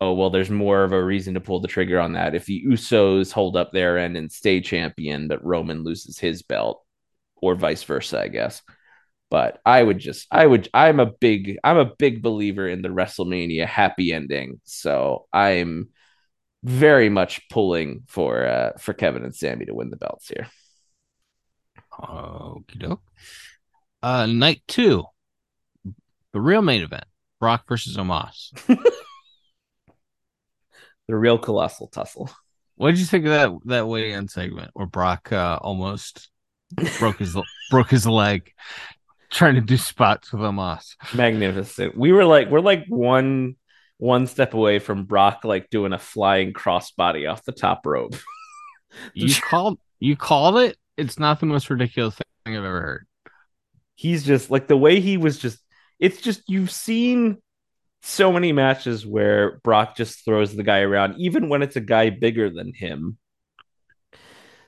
oh 0.00 0.12
well 0.12 0.30
there's 0.30 0.50
more 0.50 0.84
of 0.84 0.92
a 0.92 1.02
reason 1.02 1.34
to 1.34 1.40
pull 1.40 1.60
the 1.60 1.68
trigger 1.68 1.98
on 1.98 2.12
that 2.12 2.34
if 2.34 2.44
the 2.46 2.64
Usos 2.66 3.32
hold 3.32 3.56
up 3.56 3.72
their 3.72 3.98
end 3.98 4.16
and 4.16 4.30
stay 4.30 4.60
champion 4.60 5.28
but 5.28 5.44
Roman 5.44 5.84
loses 5.84 6.18
his 6.18 6.42
belt 6.42 6.82
or 7.36 7.54
vice 7.54 7.82
versa, 7.82 8.20
I 8.20 8.28
guess. 8.28 8.62
But 9.30 9.60
I 9.64 9.82
would 9.82 9.98
just, 9.98 10.26
I 10.30 10.46
would, 10.46 10.68
I'm 10.72 11.00
a 11.00 11.06
big, 11.06 11.58
I'm 11.64 11.78
a 11.78 11.84
big 11.84 12.22
believer 12.22 12.68
in 12.68 12.82
the 12.82 12.88
WrestleMania 12.88 13.66
happy 13.66 14.12
ending. 14.12 14.60
So 14.64 15.26
I'm 15.32 15.88
very 16.62 17.08
much 17.08 17.48
pulling 17.48 18.02
for 18.08 18.44
uh 18.44 18.72
for 18.78 18.92
Kevin 18.92 19.24
and 19.24 19.34
Sami 19.34 19.66
to 19.66 19.74
win 19.74 19.90
the 19.90 19.96
belts 19.96 20.28
here. 20.28 20.48
Okie 21.92 22.78
doke. 22.78 23.02
Uh, 24.02 24.26
night 24.26 24.62
two, 24.66 25.04
the 26.32 26.40
real 26.40 26.62
main 26.62 26.82
event: 26.82 27.04
Brock 27.40 27.64
versus 27.68 27.96
Omos. 27.96 28.52
the 31.08 31.16
real 31.16 31.38
colossal 31.38 31.88
tussle. 31.88 32.30
What 32.76 32.90
did 32.90 32.98
you 32.98 33.06
think 33.06 33.24
of 33.26 33.30
that 33.30 33.50
that 33.66 33.88
weigh-in 33.88 34.28
segment 34.28 34.70
where 34.74 34.86
Brock 34.86 35.32
uh, 35.32 35.58
almost 35.60 36.28
broke 36.98 37.18
his 37.18 37.36
broke 37.70 37.90
his 37.90 38.06
leg 38.06 38.52
trying 39.30 39.54
to 39.54 39.60
do 39.60 39.76
spots 39.76 40.32
with 40.32 40.42
Omos? 40.42 40.94
Magnificent. 41.14 41.96
We 41.96 42.12
were 42.12 42.24
like, 42.24 42.50
we're 42.50 42.60
like 42.60 42.84
one 42.88 43.56
one 43.98 44.26
step 44.26 44.52
away 44.52 44.78
from 44.78 45.04
Brock 45.04 45.40
like 45.44 45.70
doing 45.70 45.92
a 45.92 45.98
flying 45.98 46.52
crossbody 46.52 47.30
off 47.30 47.44
the 47.44 47.52
top 47.52 47.86
rope. 47.86 48.14
You 49.12 49.34
called 49.34 49.78
you 50.00 50.16
called 50.16 50.56
it. 50.56 50.78
It's 50.96 51.18
not 51.18 51.38
the 51.40 51.44
most 51.44 51.68
ridiculous 51.68 52.14
thing 52.14 52.56
I've 52.56 52.64
ever 52.64 52.80
heard. 52.80 53.06
He's 53.94 54.24
just 54.24 54.50
like 54.50 54.68
the 54.68 54.76
way 54.76 55.00
he 55.00 55.18
was 55.18 55.38
just 55.38 55.58
it's 55.98 56.22
just 56.22 56.48
you've 56.48 56.70
seen 56.70 57.36
so 58.02 58.32
many 58.32 58.52
matches 58.52 59.04
where 59.06 59.58
Brock 59.64 59.96
just 59.96 60.24
throws 60.24 60.54
the 60.54 60.62
guy 60.62 60.80
around, 60.80 61.16
even 61.18 61.48
when 61.48 61.62
it's 61.62 61.76
a 61.76 61.80
guy 61.80 62.10
bigger 62.10 62.50
than 62.50 62.72
him. 62.72 63.18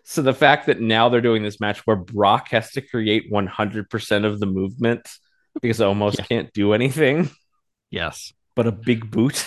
So 0.05 0.23
the 0.23 0.35
fact 0.35 0.67
that 0.67 0.81
now 0.81 1.09
they're 1.09 1.21
doing 1.21 1.43
this 1.43 1.61
match 1.61 1.87
where 1.87 1.97
Brock 1.97 2.49
has 2.49 2.71
to 2.73 2.81
create 2.81 3.31
100% 3.31 4.25
of 4.25 4.41
the 4.41 4.47
movement 4.47 5.09
because 5.61 5.81
Omos 5.81 6.17
Yeah. 6.19 6.25
can't 6.25 6.53
do 6.53 6.73
anything 6.73 7.31
Yes. 7.91 8.33
but 8.57 8.67
a 8.67 8.73
big 8.73 9.11
boot. 9.11 9.47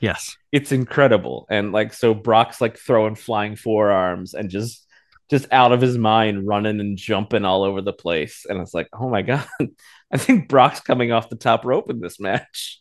Yes. 0.00 0.36
it's 0.52 0.70
incredible. 0.70 1.46
And 1.50 1.72
like 1.72 1.92
so 1.92 2.14
Brock's 2.14 2.60
like 2.60 2.78
throwing 2.78 3.16
flying 3.16 3.56
forearms 3.56 4.32
and 4.34 4.48
just 4.48 4.86
just 5.30 5.46
out 5.52 5.72
of 5.72 5.80
his 5.80 5.96
mind 5.96 6.46
running 6.46 6.80
and 6.80 6.96
jumping 6.98 7.44
all 7.44 7.62
over 7.62 7.80
the 7.80 7.92
place. 7.92 8.44
And 8.48 8.60
it's 8.60 8.74
like, 8.74 8.88
oh 8.92 9.08
my 9.08 9.22
god, 9.22 9.46
I 10.12 10.18
think 10.18 10.48
Brock's 10.48 10.80
coming 10.80 11.12
off 11.12 11.30
the 11.30 11.36
top 11.36 11.64
rope 11.64 11.90
in 11.90 12.00
this 12.00 12.20
match. 12.20 12.80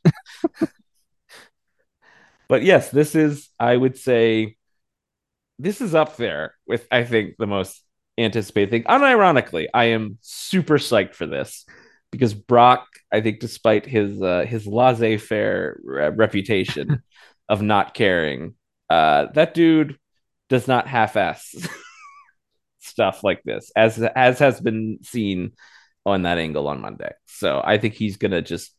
but 2.47 2.63
yes, 2.63 2.89
this 2.89 3.15
is, 3.15 3.49
I 3.59 3.75
would 3.75 3.97
say, 3.97 4.57
this 5.59 5.81
is 5.81 5.95
up 5.95 6.17
there 6.17 6.55
with 6.67 6.87
I 6.91 7.03
think 7.03 7.35
the 7.37 7.47
most 7.47 7.81
anticipated 8.17 8.69
thing. 8.69 8.83
Unironically, 8.83 9.67
I 9.73 9.85
am 9.85 10.17
super 10.21 10.77
psyched 10.77 11.15
for 11.15 11.25
this 11.25 11.65
because 12.11 12.33
Brock, 12.33 12.87
I 13.11 13.21
think, 13.21 13.39
despite 13.39 13.85
his 13.85 14.21
uh, 14.21 14.45
his 14.47 14.67
laissez-faire 14.67 15.79
re- 15.83 16.09
reputation 16.09 17.01
of 17.49 17.61
not 17.61 17.93
caring, 17.93 18.55
uh, 18.89 19.27
that 19.33 19.53
dude 19.53 19.97
does 20.49 20.67
not 20.67 20.87
half-ass 20.87 21.55
stuff 22.93 23.23
like 23.23 23.41
this, 23.43 23.71
as 23.75 24.01
as 24.01 24.39
has 24.39 24.61
been 24.61 24.99
seen 25.03 25.51
on 26.05 26.23
that 26.23 26.37
angle 26.37 26.67
on 26.67 26.81
Monday. 26.81 27.11
So 27.25 27.61
I 27.63 27.77
think 27.77 27.95
he's 27.95 28.17
gonna 28.17 28.41
just 28.41 28.75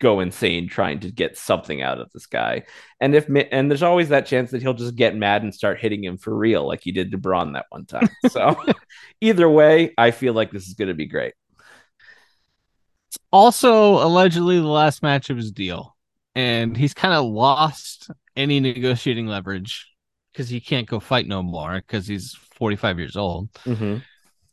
go 0.00 0.20
insane 0.20 0.66
trying 0.66 0.98
to 1.00 1.12
get 1.12 1.36
something 1.36 1.82
out 1.82 2.00
of 2.00 2.10
this 2.12 2.26
guy. 2.26 2.64
And 3.00 3.14
if 3.14 3.28
and 3.52 3.70
there's 3.70 3.82
always 3.82 4.08
that 4.08 4.26
chance 4.26 4.50
that 4.50 4.62
he'll 4.62 4.74
just 4.74 4.96
get 4.96 5.14
mad 5.14 5.42
and 5.42 5.54
start 5.54 5.80
hitting 5.80 6.02
him 6.02 6.16
for 6.16 6.34
real, 6.36 6.66
like 6.66 6.80
he 6.82 6.92
did 6.92 7.10
to 7.12 7.18
Braun 7.18 7.52
that 7.52 7.66
one 7.70 7.86
time. 7.86 8.08
So 8.30 8.56
either 9.20 9.48
way, 9.48 9.92
I 9.98 10.10
feel 10.10 10.32
like 10.34 10.50
this 10.52 10.66
is 10.66 10.74
gonna 10.74 10.94
be 10.94 11.06
great. 11.06 11.34
It's 13.08 13.18
Also, 13.32 14.04
allegedly 14.04 14.58
the 14.58 14.66
last 14.66 15.02
match 15.02 15.30
of 15.30 15.36
his 15.36 15.52
deal, 15.52 15.96
and 16.34 16.76
he's 16.76 16.94
kind 16.94 17.14
of 17.14 17.24
lost 17.26 18.10
any 18.36 18.60
negotiating 18.60 19.26
leverage 19.26 19.89
because 20.32 20.48
he 20.48 20.60
can't 20.60 20.88
go 20.88 21.00
fight 21.00 21.26
no 21.26 21.42
more 21.42 21.76
because 21.76 22.06
he's 22.06 22.34
45 22.54 22.98
years 22.98 23.16
old. 23.16 23.52
Mm-hmm. 23.64 23.98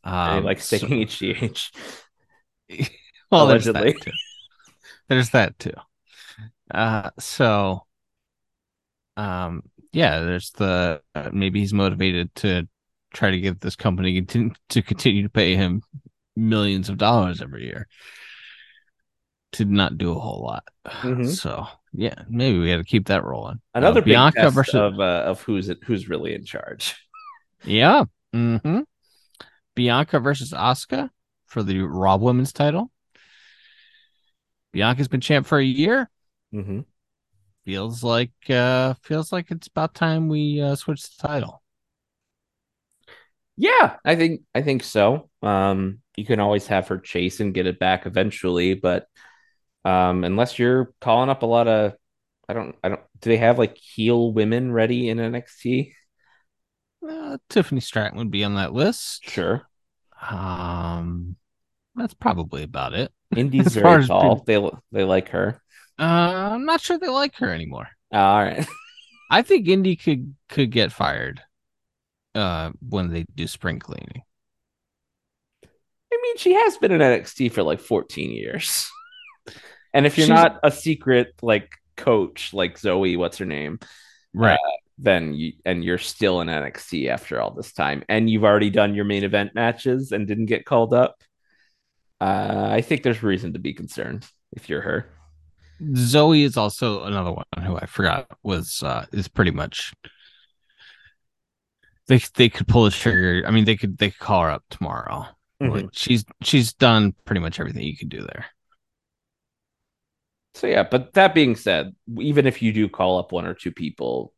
Um, 0.03 0.43
like 0.43 0.59
so- 0.59 0.77
HGH. 0.77 1.71
well, 3.31 3.47
there's 3.47 3.65
that 3.65 4.01
too. 4.01 4.11
There's 5.07 5.29
that 5.31 5.57
too. 5.59 5.73
Uh, 6.73 7.11
so, 7.17 7.85
um, 9.15 9.63
yeah, 9.93 10.19
there's 10.19 10.51
the 10.51 11.01
uh, 11.15 11.29
maybe 11.31 11.59
he's 11.59 11.73
motivated 11.73 12.33
to 12.35 12.67
try 13.13 13.31
to 13.31 13.39
get 13.39 13.61
this 13.61 13.75
company 13.75 14.21
to 14.21 14.81
continue 14.81 15.23
to 15.23 15.29
pay 15.29 15.55
him 15.55 15.81
millions 16.35 16.89
of 16.89 16.97
dollars 16.97 17.41
every 17.41 17.65
year 17.65 17.87
to 19.53 19.65
not 19.65 19.97
do 19.97 20.11
a 20.11 20.19
whole 20.19 20.41
lot. 20.43 20.63
Mhm. 20.85 21.25
So, 21.27 21.67
yeah, 21.93 22.15
maybe 22.29 22.59
we 22.59 22.69
got 22.69 22.77
to 22.77 22.83
keep 22.83 23.07
that 23.07 23.23
rolling. 23.23 23.61
Another 23.73 24.01
Uh, 24.01 24.05
Bianca 24.05 24.49
versus 24.51 24.75
of 24.75 24.99
uh, 24.99 25.23
of 25.25 25.41
who's 25.41 25.69
it 25.69 25.79
who's 25.83 26.09
really 26.09 26.33
in 26.33 26.45
charge. 26.45 26.95
yeah, 27.63 28.05
hmm 28.33 28.79
Bianca 29.75 30.19
versus 30.19 30.51
Asuka 30.53 31.09
for 31.45 31.63
the 31.63 31.81
Raw 31.81 32.17
Women's 32.17 32.51
title. 32.53 32.91
Bianca's 34.73 35.07
been 35.07 35.21
champ 35.21 35.45
for 35.47 35.57
a 35.57 35.63
year. 35.65 36.09
Mm-hmm. 36.53 36.81
feels 37.65 38.03
like 38.03 38.31
uh 38.49 38.93
feels 39.03 39.31
like 39.31 39.51
it's 39.51 39.67
about 39.67 39.93
time 39.93 40.29
we 40.29 40.61
uh 40.61 40.75
switch 40.75 41.03
the 41.03 41.27
title 41.27 41.61
Yeah, 43.57 43.97
I 44.05 44.15
think 44.15 44.41
I 44.53 44.61
think 44.61 44.83
so. 44.83 45.29
Um, 45.41 45.99
you 46.15 46.25
can 46.25 46.39
always 46.39 46.67
have 46.67 46.87
her 46.89 46.99
chase 46.99 47.39
and 47.39 47.53
get 47.53 47.65
it 47.67 47.79
back 47.79 48.05
eventually, 48.05 48.75
but 48.75 49.07
um, 49.85 50.23
unless 50.23 50.59
you're 50.59 50.93
calling 51.01 51.29
up 51.29 51.43
a 51.43 51.45
lot 51.45 51.67
of, 51.67 51.93
I 52.49 52.53
don't, 52.53 52.75
I 52.83 52.89
don't. 52.89 53.01
Do 53.21 53.29
they 53.29 53.37
have 53.37 53.59
like 53.59 53.77
heel 53.77 54.31
women 54.31 54.71
ready 54.71 55.09
in 55.09 55.19
NXT? 55.19 55.93
uh, 57.07 57.37
tiffany 57.49 57.81
stratton 57.81 58.17
would 58.17 58.31
be 58.31 58.43
on 58.43 58.55
that 58.55 58.73
list 58.73 59.23
Sure, 59.29 59.67
um 60.31 61.35
that's 61.95 62.13
probably 62.13 62.63
about 62.63 62.93
it 62.93 63.11
Indi's 63.35 63.73
very 63.73 64.05
tall. 64.05 64.43
They 64.45 64.59
they 64.91 65.03
like 65.03 65.29
her. 65.29 65.61
uh 65.99 66.03
i'm 66.53 66.65
not 66.65 66.81
sure 66.81 66.97
they 66.97 67.07
like 67.09 67.35
her 67.37 67.51
anymore 67.51 67.87
all 68.11 68.43
right. 68.43 68.65
i 69.31 69.41
think 69.41 69.67
indi 69.67 69.95
could 69.95 70.35
could 70.49 70.71
get 70.71 70.91
fired 70.91 71.41
uh 72.35 72.71
when 72.87 73.11
they 73.11 73.25
do 73.35 73.47
spring 73.47 73.79
cleaning 73.79 74.23
I 76.11 76.19
mean, 76.21 76.37
she 76.37 76.53
has 76.53 76.77
been 76.77 76.91
in 76.91 77.01
NXT 77.01 77.49
for 77.49 77.63
like 77.63 77.79
14 77.79 78.31
years. 78.31 78.89
and 79.93 80.05
if 80.05 80.17
you're 80.17 80.27
She's- 80.27 80.35
not 80.43 80.59
a 80.63 80.71
secret 80.71 81.33
like 81.41 81.71
coach 81.95 82.53
like 82.53 82.77
Zoey, 82.79 83.17
what's 83.17 83.37
her 83.39 83.45
name? 83.45 83.79
right 84.33 84.59
then 84.99 85.33
you 85.33 85.53
and 85.65 85.83
you're 85.83 85.97
still 85.99 86.41
in 86.41 86.47
NXT 86.47 87.07
after 87.09 87.39
all 87.39 87.51
this 87.51 87.71
time, 87.71 88.03
and 88.09 88.29
you've 88.29 88.43
already 88.43 88.69
done 88.71 88.95
your 88.95 89.05
main 89.05 89.23
event 89.23 89.53
matches 89.55 90.11
and 90.11 90.27
didn't 90.27 90.47
get 90.47 90.65
called 90.65 90.93
up. 90.93 91.21
Uh, 92.19 92.67
I 92.71 92.81
think 92.81 93.03
there's 93.03 93.21
reason 93.21 93.53
to 93.53 93.59
be 93.59 93.73
concerned 93.73 94.25
if 94.53 94.69
you're 94.69 94.81
her. 94.81 95.09
zoey 95.93 96.43
is 96.43 96.57
also 96.57 97.03
another 97.03 97.31
one 97.31 97.45
who 97.63 97.75
i 97.77 97.85
forgot 97.85 98.25
was 98.41 98.81
uh 98.81 99.05
is 99.11 99.27
pretty 99.27 99.51
much 99.51 99.93
they 102.07 102.19
they 102.35 102.49
could 102.49 102.67
pull 102.67 102.83
the 102.85 102.89
trigger 102.89 103.43
i 103.45 103.51
mean 103.51 103.65
they 103.65 103.75
could 103.75 103.97
they 103.99 104.09
could 104.09 104.19
call 104.19 104.41
her 104.41 104.49
up 104.49 104.63
tomorrow 104.71 105.25
Like, 105.59 105.89
she's 105.91 106.25
she's 106.41 106.73
done 106.73 107.13
pretty 107.25 107.41
much 107.41 107.59
everything 107.59 107.83
you 107.83 107.97
can 107.97 108.09
do 108.09 108.21
there. 108.21 108.45
So 110.55 110.67
yeah, 110.67 110.83
but 110.83 111.13
that 111.13 111.35
being 111.35 111.55
said, 111.55 111.93
even 112.19 112.47
if 112.47 112.61
you 112.61 112.73
do 112.73 112.89
call 112.89 113.19
up 113.19 113.31
one 113.31 113.45
or 113.45 113.53
two 113.53 113.71
people, 113.71 114.33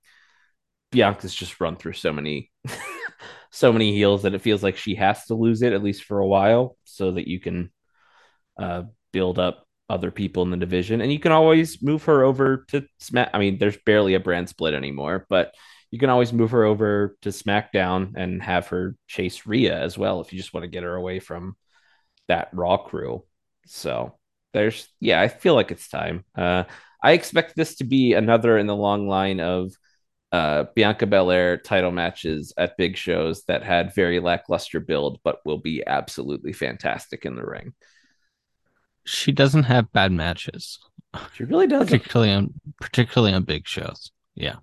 Bianca's 0.92 1.36
just 1.36 1.62
run 1.62 1.76
through 1.76 1.94
so 1.94 2.12
many 2.14 2.52
so 3.52 3.72
many 3.72 3.94
heels 3.94 4.24
that 4.24 4.34
it 4.34 4.42
feels 4.42 4.64
like 4.64 4.78
she 4.78 4.96
has 4.96 5.26
to 5.26 5.36
lose 5.36 5.62
it 5.62 5.74
at 5.74 5.84
least 5.84 6.04
for 6.04 6.20
a 6.20 6.28
while 6.28 6.78
so 6.84 7.12
that 7.12 7.28
you 7.28 7.40
can 7.40 7.72
uh 8.60 8.84
build 9.14 9.40
up 9.40 9.66
other 9.90 10.12
people 10.12 10.44
in 10.44 10.52
the 10.52 10.58
division 10.58 11.02
and 11.02 11.12
you 11.12 11.20
can 11.20 11.32
always 11.32 11.82
move 11.82 12.04
her 12.06 12.24
over 12.24 12.66
to 12.70 12.86
smack 13.00 13.30
I 13.34 13.40
mean 13.40 13.58
there's 13.58 13.78
barely 13.86 14.14
a 14.16 14.20
brand 14.20 14.50
split 14.50 14.74
anymore 14.76 15.26
but 15.30 15.54
you 15.92 16.00
can 16.00 16.10
always 16.12 16.34
move 16.34 16.52
her 16.52 16.66
over 16.66 17.18
to 17.24 17.30
SmackDown 17.30 18.14
and 18.16 18.44
have 18.44 18.68
her 18.68 18.96
chase 19.08 19.48
Rhea 19.48 19.80
as 19.80 19.98
well 19.98 20.22
if 20.22 20.34
you 20.34 20.40
just 20.40 20.54
want 20.54 20.66
to 20.66 20.70
get 20.70 20.84
her 20.84 20.96
away 20.96 21.20
from 21.20 21.56
that 22.28 22.50
Raw 22.54 22.78
crew. 22.78 23.26
So 23.68 24.19
there's 24.54 24.88
yeah, 25.00 25.22
I 25.22 25.28
feel 25.28 25.56
like 25.56 25.72
it's 25.72 25.88
time. 25.90 26.26
Uh, 26.36 26.64
I 27.04 27.14
expect 27.14 27.56
this 27.56 27.76
to 27.78 27.84
be 27.84 28.14
another 28.14 28.58
in 28.58 28.68
the 28.68 28.76
long 28.76 29.08
line 29.08 29.40
of 29.40 29.72
uh, 30.32 30.66
Bianca 30.76 31.06
Belair 31.08 31.58
title 31.58 31.92
matches 31.92 32.54
at 32.58 32.78
big 32.78 32.98
shows 32.98 33.44
that 33.46 33.64
had 33.64 33.96
very 33.96 34.20
lackluster 34.20 34.80
build, 34.80 35.20
but 35.24 35.40
will 35.46 35.58
be 35.58 35.84
absolutely 35.86 36.54
fantastic 36.54 37.26
in 37.26 37.36
the 37.36 37.46
ring. 37.46 37.74
She 39.06 39.32
doesn't 39.32 39.64
have 39.64 39.92
bad 39.92 40.12
matches, 40.12 40.78
She 41.34 41.44
really 41.44 41.66
does. 41.68 41.86
particularly 41.86 42.32
on 42.34 42.54
particularly 42.80 43.34
on 43.34 43.44
big 43.44 43.68
shows. 43.68 44.12
Yeah. 44.36 44.58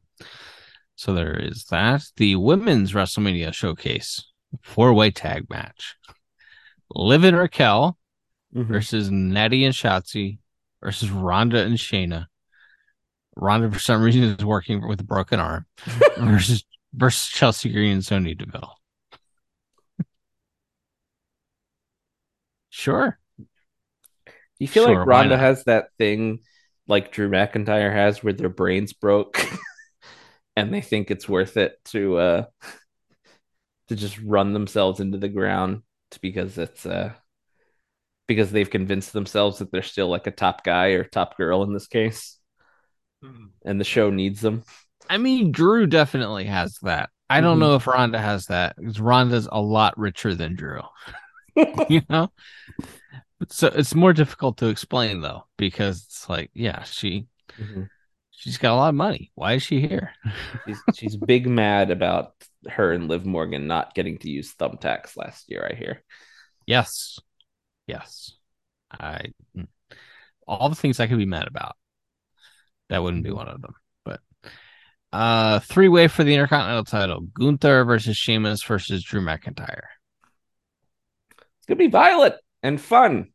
So 0.95 1.13
there 1.13 1.37
is 1.37 1.65
that. 1.71 2.03
The 2.17 2.37
women's 2.37 2.93
WrestleMania 2.93 3.53
showcase 3.53 4.25
four 4.63 4.93
way 4.95 5.11
tag 5.11 5.51
match. 5.51 5.97
Liv 6.91 7.25
and 7.25 7.37
Raquel 7.37 7.99
Mhm. 8.53 8.67
versus 8.73 9.11
Natty 9.11 9.65
and 9.65 9.75
Shotzi 9.75 10.39
versus 10.83 11.11
Ronda 11.11 11.63
and 11.63 11.77
Shayna. 11.77 12.27
Ronda 13.37 13.71
for 13.71 13.79
some 13.79 14.03
reason 14.03 14.23
is 14.23 14.45
working 14.45 14.87
with 14.87 15.01
a 15.01 15.05
broken 15.05 15.41
arm 15.41 15.67
versus 16.19 16.65
versus 16.95 17.29
Chelsea 17.29 17.71
Green 17.71 17.93
and 17.93 18.05
Sonya 18.05 18.35
Deville. 18.35 18.75
Sure. 22.71 23.19
You 24.59 24.69
feel 24.69 24.85
Sure, 24.85 24.99
like 24.99 25.07
Ronda 25.07 25.37
has 25.37 25.65
that 25.65 25.89
thing 25.99 26.41
like 26.89 27.13
Drew 27.13 27.29
McIntyre 27.29 27.93
has 27.93 28.23
where 28.23 28.33
their 28.33 28.49
brains 28.49 28.93
broke 28.93 29.45
and 30.57 30.73
they 30.73 30.81
think 30.81 31.11
it's 31.11 31.29
worth 31.29 31.57
it 31.57 31.79
to 31.87 32.17
uh 32.19 32.45
to 33.89 33.97
just 33.97 34.19
run 34.21 34.53
themselves 34.53 35.01
into 35.01 35.19
the 35.19 35.29
ground 35.29 35.83
because 36.21 36.59
it's 36.59 36.87
uh 36.87 37.13
because 38.27 38.51
they've 38.51 38.71
convinced 38.71 39.13
themselves 39.13 39.59
that 39.59 39.71
they're 39.71 39.83
still 39.83 40.09
like 40.09 40.27
a 40.27 40.31
top 40.33 40.65
guy 40.65 40.89
or 40.89 41.05
top 41.05 41.37
girl 41.37 41.63
in 41.63 41.73
this 41.73 41.87
case, 41.87 42.39
and 43.65 43.81
the 43.81 43.85
show 43.85 44.11
needs 44.11 44.41
them. 44.41 44.63
I 45.09 45.19
mean, 45.19 45.53
Drew 45.53 45.87
definitely 45.87 46.45
has 46.45 46.79
that. 46.83 47.11
I 47.29 47.41
don't 47.41 47.59
Mhm. 47.59 47.61
know 47.61 47.75
if 47.77 47.87
Ronda 47.87 48.19
has 48.19 48.47
that 48.47 48.77
because 48.77 49.01
Ronda's 49.01 49.49
a 49.51 49.61
lot 49.61 49.99
richer 49.99 50.35
than 50.35 50.55
Drew. 50.55 50.81
you 51.89 52.03
know, 52.09 52.31
so 53.49 53.69
it's 53.69 53.95
more 53.95 54.13
difficult 54.13 54.59
to 54.59 54.69
explain 54.69 55.21
though 55.21 55.45
because 55.57 56.05
it's 56.05 56.29
like, 56.29 56.51
yeah, 56.55 56.83
she 56.85 57.27
she's 58.31 58.59
got 58.59 58.75
a 58.75 58.77
lot 58.77 58.89
of 58.91 58.95
money. 58.95 59.31
Why 59.35 59.55
is 59.55 59.63
she 59.63 59.81
here? 59.81 60.13
She's 60.67 60.85
she's 60.95 61.17
big 61.17 61.47
mad 61.47 61.91
about 61.91 62.33
her 62.69 62.93
and 62.93 63.09
Liv 63.09 63.25
Morgan 63.25 63.67
not 63.67 63.95
getting 63.95 64.19
to 64.19 64.31
use 64.31 64.55
thumbtacks 64.55 65.17
last 65.17 65.51
year. 65.51 65.69
I 65.71 65.75
hear. 65.75 66.03
Yes, 66.67 67.19
yes, 67.87 68.33
I 68.91 69.33
all 70.47 70.69
the 70.69 70.75
things 70.75 71.01
I 71.01 71.07
could 71.07 71.19
be 71.19 71.27
mad 71.27 71.49
about. 71.49 71.77
That 72.89 73.03
wouldn't 73.03 73.25
be 73.25 73.33
one 73.33 73.49
of 73.49 73.61
them. 73.61 73.75
But 74.05 74.21
uh, 75.13 75.61
three 75.61 75.89
way 75.89 76.09
for 76.09 76.25
the 76.25 76.35
Intercontinental 76.35 76.85
title: 76.85 77.21
Gunther 77.21 77.85
versus 77.85 78.17
Sheamus 78.17 78.63
versus 78.63 79.03
Drew 79.03 79.21
McIntyre. 79.21 79.83
It's 81.59 81.67
gonna 81.67 81.79
be 81.79 81.89
violent 81.89 82.37
and 82.63 82.81
fun. 82.81 83.33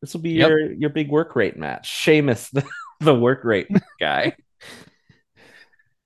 This 0.00 0.14
will 0.14 0.22
be 0.22 0.30
Yep. 0.30 0.48
your 0.48 0.72
your 0.72 0.90
big 0.90 1.08
work 1.08 1.36
rate 1.36 1.56
match. 1.56 1.88
Sheamus, 1.88 2.50
the, 2.52 2.64
the 3.00 3.14
work 3.14 3.44
rate 3.44 3.68
guy. 4.00 4.36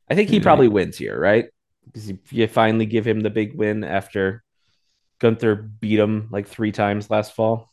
I 0.09 0.15
think 0.15 0.31
he 0.31 0.41
probably 0.41 0.69
wins 0.69 0.97
here, 0.97 1.19
right? 1.19 1.47
Because 1.87 2.13
you 2.31 2.47
finally 2.47 2.87
give 2.87 3.07
him 3.07 3.21
the 3.21 3.31
big 3.31 3.57
win 3.57 3.83
after 3.83 4.45
Gunther 5.19 5.55
beat 5.55 5.99
him 5.99 6.29
like 6.31 6.49
three 6.49 6.73
times 6.73 7.11
last 7.11 7.35
fall. 7.35 7.73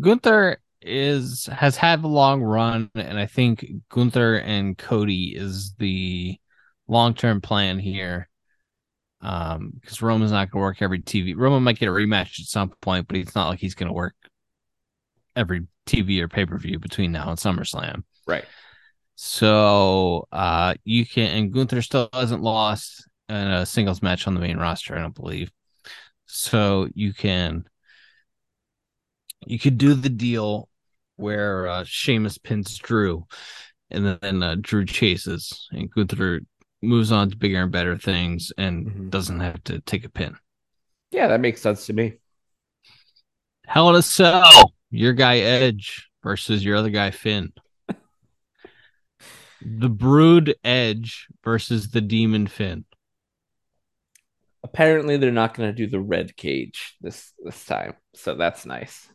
Gunther 0.00 0.58
is 0.82 1.46
has 1.46 1.76
had 1.76 2.04
a 2.04 2.08
long 2.08 2.42
run, 2.42 2.90
and 2.94 3.18
I 3.18 3.26
think 3.26 3.66
Gunther 3.88 4.36
and 4.36 4.76
Cody 4.76 5.34
is 5.36 5.74
the 5.78 6.38
long 6.86 7.14
term 7.14 7.40
plan 7.40 7.78
here. 7.78 8.28
Um, 9.20 9.72
because 9.80 10.00
Roman's 10.00 10.30
not 10.30 10.50
gonna 10.50 10.62
work 10.62 10.80
every 10.80 11.00
TV. 11.00 11.34
Roman 11.36 11.62
might 11.62 11.78
get 11.78 11.88
a 11.88 11.92
rematch 11.92 12.40
at 12.40 12.46
some 12.46 12.72
point, 12.80 13.08
but 13.08 13.16
it's 13.16 13.34
not 13.34 13.48
like 13.48 13.58
he's 13.58 13.74
gonna 13.74 13.92
work 13.92 14.14
every 15.34 15.66
TV 15.86 16.20
or 16.20 16.28
pay 16.28 16.46
per 16.46 16.58
view 16.58 16.78
between 16.78 17.12
now 17.12 17.28
and 17.30 17.38
SummerSlam. 17.38 18.04
Right. 18.26 18.44
So 19.16 20.28
uh 20.30 20.74
you 20.84 21.04
can 21.04 21.30
and 21.36 21.52
Gunther 21.52 21.82
still 21.82 22.08
hasn't 22.12 22.42
lost 22.42 23.08
in 23.28 23.36
a 23.36 23.66
singles 23.66 24.02
match 24.02 24.26
on 24.26 24.34
the 24.34 24.40
main 24.40 24.58
roster, 24.58 24.96
I 24.96 25.00
don't 25.00 25.14
believe. 25.14 25.50
So 26.28 26.88
you 26.94 27.12
can 27.12 27.64
you 29.46 29.58
could 29.58 29.78
do 29.78 29.94
the 29.94 30.08
deal 30.08 30.68
where 31.16 31.66
uh 31.66 31.84
Sheamus 31.84 32.38
pins 32.38 32.76
Drew 32.78 33.26
and 33.90 34.18
then 34.20 34.42
uh, 34.42 34.56
Drew 34.60 34.84
chases 34.84 35.68
and 35.72 35.90
Gunther 35.90 36.40
moves 36.82 37.10
on 37.10 37.30
to 37.30 37.36
bigger 37.36 37.62
and 37.62 37.72
better 37.72 37.96
things 37.96 38.52
and 38.58 38.86
Mhm. 38.86 39.10
doesn't 39.10 39.40
have 39.40 39.64
to 39.64 39.80
take 39.80 40.04
a 40.04 40.10
pin. 40.10 40.36
Yeah, 41.10 41.28
that 41.28 41.40
makes 41.40 41.62
sense 41.62 41.86
to 41.86 41.92
me. 41.92 42.18
Hell 43.66 43.88
in 43.90 43.96
a 43.96 44.02
cell, 44.02 44.72
your 44.90 45.14
guy 45.14 45.38
Edge 45.38 46.08
versus 46.22 46.64
your 46.64 46.76
other 46.76 46.90
guy 46.90 47.10
Finn. 47.10 47.52
the 49.62 49.88
Brood 49.88 50.54
Edge 50.62 51.26
versus 51.44 51.90
the 51.90 52.00
Demon 52.00 52.46
Finn. 52.46 52.84
Apparently, 54.72 55.16
they're 55.16 55.32
not 55.32 55.54
going 55.54 55.68
to 55.68 55.74
do 55.74 55.86
the 55.86 56.00
red 56.00 56.36
cage 56.36 56.96
this 57.00 57.32
this 57.42 57.64
time, 57.64 57.94
so 58.14 58.34
that's 58.34 58.66
nice. 58.66 59.08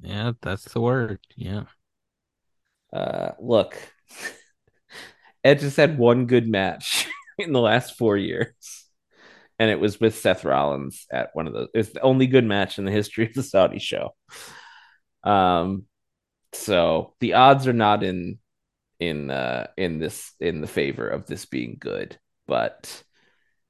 Yeah, 0.00 0.32
that's 0.40 0.64
the 0.72 0.80
word. 0.80 1.18
Yeah. 1.34 1.64
Uh, 2.92 3.32
look, 3.40 3.76
Edge 5.44 5.62
has 5.62 5.76
had 5.76 5.98
one 5.98 6.26
good 6.26 6.48
match 6.48 7.06
in 7.38 7.52
the 7.52 7.60
last 7.60 7.96
four 7.98 8.16
years, 8.16 8.84
and 9.58 9.70
it 9.70 9.80
was 9.80 9.98
with 9.98 10.16
Seth 10.16 10.44
Rollins 10.44 11.06
at 11.12 11.30
one 11.34 11.48
of 11.48 11.52
those. 11.52 11.68
It's 11.74 11.90
the 11.90 12.00
only 12.02 12.28
good 12.28 12.44
match 12.44 12.78
in 12.78 12.84
the 12.84 12.92
history 12.92 13.26
of 13.26 13.34
the 13.34 13.42
Saudi 13.42 13.80
show. 13.80 14.14
Um, 15.24 15.86
so 16.52 17.14
the 17.20 17.34
odds 17.34 17.66
are 17.66 17.72
not 17.72 18.04
in 18.04 18.38
in 18.98 19.30
uh 19.30 19.66
in 19.76 19.98
this 19.98 20.32
in 20.40 20.60
the 20.60 20.66
favor 20.66 21.08
of 21.08 21.26
this 21.26 21.46
being 21.46 21.76
good, 21.80 22.16
but 22.46 23.02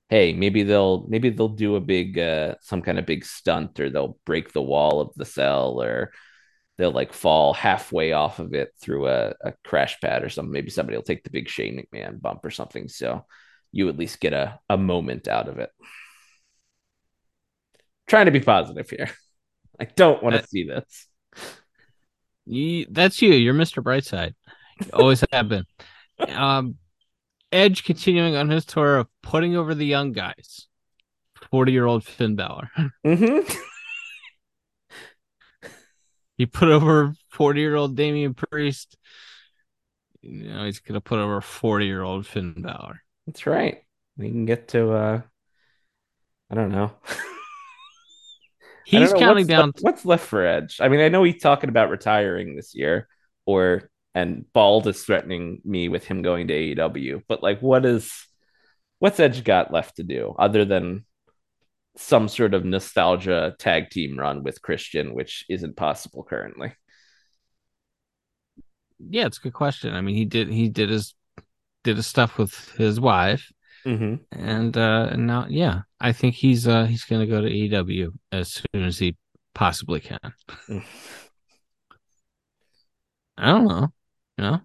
hey, 0.09 0.33
maybe 0.33 0.63
they'll 0.63 1.07
maybe 1.09 1.31
they'll 1.31 1.49
do 1.49 1.77
a 1.77 1.81
big 1.81 2.19
uh 2.19 2.55
some 2.61 2.83
kind 2.83 2.99
of 2.99 3.07
big 3.07 3.25
stunt, 3.25 3.81
or 3.81 3.91
they'll 3.91 4.19
break 4.25 4.53
the 4.53 4.63
wall 4.63 5.01
of 5.01 5.15
the 5.17 5.25
cell, 5.25 5.83
or 5.83 6.13
they'll 6.79 6.93
like 6.93 7.13
fall 7.13 7.55
halfway 7.55 8.13
off 8.13 8.39
of 8.39 8.55
it 8.55 8.71
through 8.81 9.09
a, 9.09 9.35
a 9.43 9.53
crash 9.65 10.01
pad 10.01 10.23
or 10.23 10.29
something. 10.29 10.53
Maybe 10.53 10.71
somebody 10.71 10.97
will 10.97 11.03
take 11.03 11.25
the 11.25 11.31
big 11.31 11.49
Shane 11.49 11.85
McMahon 11.93 12.21
bump 12.21 12.45
or 12.45 12.51
something. 12.51 12.89
So 12.89 13.25
you 13.73 13.89
at 13.89 13.99
least 13.99 14.21
get 14.21 14.33
a, 14.33 14.59
a 14.69 14.77
moment 14.77 15.29
out 15.29 15.49
of 15.49 15.59
it. 15.59 15.71
Trying 18.07 18.27
to 18.27 18.33
be 18.33 18.41
positive 18.41 18.89
here. 18.89 19.11
I 19.81 19.85
don't 19.85 20.23
want 20.23 20.37
to 20.37 20.47
see 20.47 20.65
this. 20.65 21.09
You, 22.47 22.87
that's 22.91 23.21
you. 23.21 23.33
You're 23.33 23.55
Mr. 23.55 23.83
Brightside. 23.83 24.35
You 24.81 24.91
always 24.93 25.25
have 25.33 25.49
been. 25.49 25.65
Um, 26.19 26.77
Edge 27.57 27.85
continuing 27.85 28.37
on 28.37 28.51
his 28.51 28.65
tour 28.67 28.99
of 28.99 29.09
putting 29.23 29.57
over 29.57 29.75
the 29.75 29.87
young 29.87 30.13
guys. 30.13 30.69
40 31.51 31.73
year 31.73 31.87
old 31.87 32.05
Finn 32.05 32.37
Balor. 32.37 32.71
Mm-hmm. 33.05 33.53
He 36.37 36.45
put 36.47 36.69
over 36.69 37.15
40 37.31 37.61
year 37.61 37.77
old 37.77 37.97
Damian 37.97 38.35
Priest. 38.35 38.97
You 40.21 40.53
know, 40.53 40.65
he's 40.67 40.81
going 40.81 40.95
to 40.95 41.01
put 41.01 41.19
over 41.19 41.41
40 41.41 41.87
year 41.87 42.03
old 42.03 42.27
Finn 42.27 42.55
Balor. 42.61 43.03
That's 43.27 43.47
right. 43.47 43.79
We 44.19 44.29
can 44.29 44.45
get 44.45 44.69
to 44.69 44.93
uh 44.93 45.21
I 46.51 46.55
don't 46.55 46.71
know. 46.71 46.93
I 47.09 47.15
don't 48.93 49.01
He's 49.03 49.13
know 49.13 49.19
counting 49.19 49.45
what's 49.45 49.49
down. 49.49 49.67
left- 49.69 49.81
what's 49.81 50.05
left 50.05 50.27
for 50.27 50.47
Edge? 50.47 50.79
I 50.81 50.89
mean, 50.89 51.01
I 51.01 51.09
know 51.09 51.25
he's 51.25 51.41
talking 51.43 51.69
about 51.71 51.91
retiring 51.91 52.55
this 52.55 52.75
year, 52.75 53.09
or 53.45 53.91
and 54.17 54.51
Bald 54.55 54.87
is 54.87 55.05
threatening 55.05 55.61
me 55.63 55.91
with 55.91 56.07
him 56.07 56.23
going 56.23 56.49
to 56.49 56.55
AEW. 56.55 57.23
But 57.29 57.43
like, 57.43 57.61
what 57.61 57.85
is 57.85 58.11
what's 58.99 59.21
Edge 59.21 59.45
got 59.45 59.71
left 59.71 59.97
to 59.97 60.03
do 60.03 60.35
other 60.39 60.65
than 60.65 61.05
some 61.99 62.27
sort 62.29 62.55
of 62.55 62.65
nostalgia 62.65 63.55
tag 63.59 63.91
team 63.91 64.19
run 64.19 64.43
with 64.43 64.63
Christian, 64.63 65.15
which 65.15 65.45
isn't 65.51 65.77
possible 65.77 66.25
currently. 66.25 66.73
Yeah, 68.99 69.27
it's 69.27 69.37
a 69.37 69.43
good 69.43 69.53
question. 69.53 69.95
I 69.95 70.01
mean, 70.01 70.17
he 70.17 70.25
did 70.25 70.49
he 70.49 70.71
did 70.71 70.89
his 70.89 71.15
did 71.85 71.97
his 71.99 72.07
stuff 72.07 72.39
with 72.39 72.55
his 72.79 72.99
wife, 72.99 73.53
Mm-hmm. 73.85 74.15
and 74.33 74.77
uh 74.77 75.09
and 75.13 75.27
now 75.27 75.47
yeah, 75.49 75.83
I 76.01 76.13
think 76.13 76.35
he's 76.35 76.67
uh 76.67 76.87
he's 76.87 77.05
gonna 77.05 77.27
go 77.27 77.43
to 77.43 77.49
AEW 77.49 78.13
as 78.33 78.53
soon 78.53 78.83
as 78.85 78.99
he 78.99 79.17
possibly 79.55 80.01
can. 80.01 80.33
Mm. 80.69 80.85
I 83.39 83.47
don't 83.49 83.67
know, 83.69 83.89
you 84.37 84.45
know. 84.45 84.61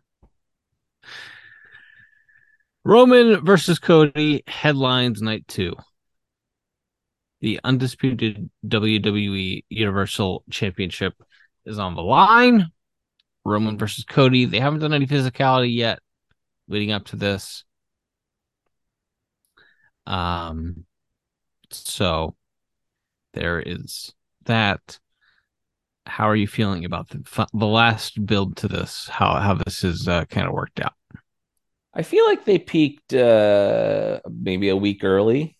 Roman 2.83 3.45
versus 3.45 3.79
Cody 3.79 4.43
headlines 4.47 5.21
night 5.21 5.47
two. 5.47 5.75
The 7.41 7.59
undisputed 7.63 8.49
WWE 8.67 9.65
Universal 9.69 10.43
Championship 10.49 11.13
is 11.65 11.79
on 11.79 11.95
the 11.95 12.01
line. 12.01 12.71
Roman 13.43 13.77
versus 13.77 14.03
Cody. 14.03 14.45
They 14.45 14.59
haven't 14.59 14.79
done 14.79 14.93
any 14.93 15.07
physicality 15.07 15.73
yet 15.73 15.99
leading 16.67 16.91
up 16.91 17.05
to 17.05 17.15
this. 17.15 17.63
Um, 20.05 20.85
so 21.69 22.35
there 23.33 23.59
is 23.59 24.13
that. 24.45 24.99
How 26.11 26.27
are 26.27 26.35
you 26.35 26.47
feeling 26.47 26.83
about 26.83 27.07
the 27.07 27.47
the 27.53 27.65
last 27.65 28.25
build 28.25 28.57
to 28.57 28.67
this? 28.67 29.07
How 29.07 29.39
how 29.39 29.53
this 29.53 29.85
is 29.85 30.09
uh, 30.09 30.25
kind 30.25 30.45
of 30.45 30.53
worked 30.53 30.81
out? 30.81 30.93
I 31.93 32.03
feel 32.03 32.25
like 32.25 32.43
they 32.43 32.59
peaked 32.59 33.13
uh, 33.13 34.19
maybe 34.29 34.67
a 34.67 34.75
week 34.75 35.05
early. 35.05 35.57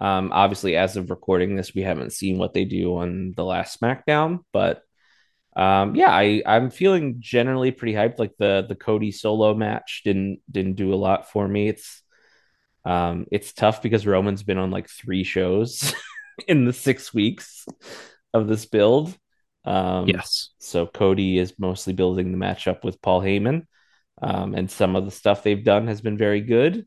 Um, 0.00 0.30
obviously, 0.32 0.76
as 0.76 0.96
of 0.96 1.10
recording 1.10 1.56
this, 1.56 1.74
we 1.74 1.82
haven't 1.82 2.14
seen 2.14 2.38
what 2.38 2.54
they 2.54 2.64
do 2.64 2.96
on 2.96 3.34
the 3.36 3.44
last 3.44 3.78
SmackDown, 3.78 4.38
but 4.50 4.82
um, 5.54 5.94
yeah, 5.94 6.10
I 6.10 6.42
I'm 6.46 6.70
feeling 6.70 7.16
generally 7.18 7.70
pretty 7.70 7.92
hyped. 7.92 8.18
Like 8.18 8.32
the 8.38 8.64
the 8.66 8.76
Cody 8.76 9.12
solo 9.12 9.54
match 9.54 10.00
didn't 10.06 10.40
didn't 10.50 10.76
do 10.76 10.94
a 10.94 10.96
lot 10.96 11.30
for 11.30 11.46
me. 11.46 11.68
It's 11.68 12.02
um 12.86 13.26
it's 13.30 13.52
tough 13.52 13.82
because 13.82 14.06
Roman's 14.06 14.42
been 14.42 14.56
on 14.56 14.70
like 14.70 14.88
three 14.88 15.22
shows 15.22 15.94
in 16.48 16.64
the 16.64 16.72
six 16.72 17.12
weeks 17.12 17.66
of 18.32 18.48
this 18.48 18.64
build. 18.64 19.14
Um, 19.64 20.08
Yes. 20.08 20.50
so 20.58 20.86
Cody 20.86 21.38
is 21.38 21.54
mostly 21.58 21.92
building 21.92 22.32
the 22.32 22.38
matchup 22.38 22.82
with 22.84 23.00
Paul 23.02 23.20
Heyman. 23.20 23.66
Um, 24.22 24.54
and 24.54 24.70
some 24.70 24.96
of 24.96 25.04
the 25.04 25.10
stuff 25.10 25.42
they've 25.42 25.64
done 25.64 25.86
has 25.86 26.00
been 26.00 26.16
very 26.18 26.40
good. 26.42 26.86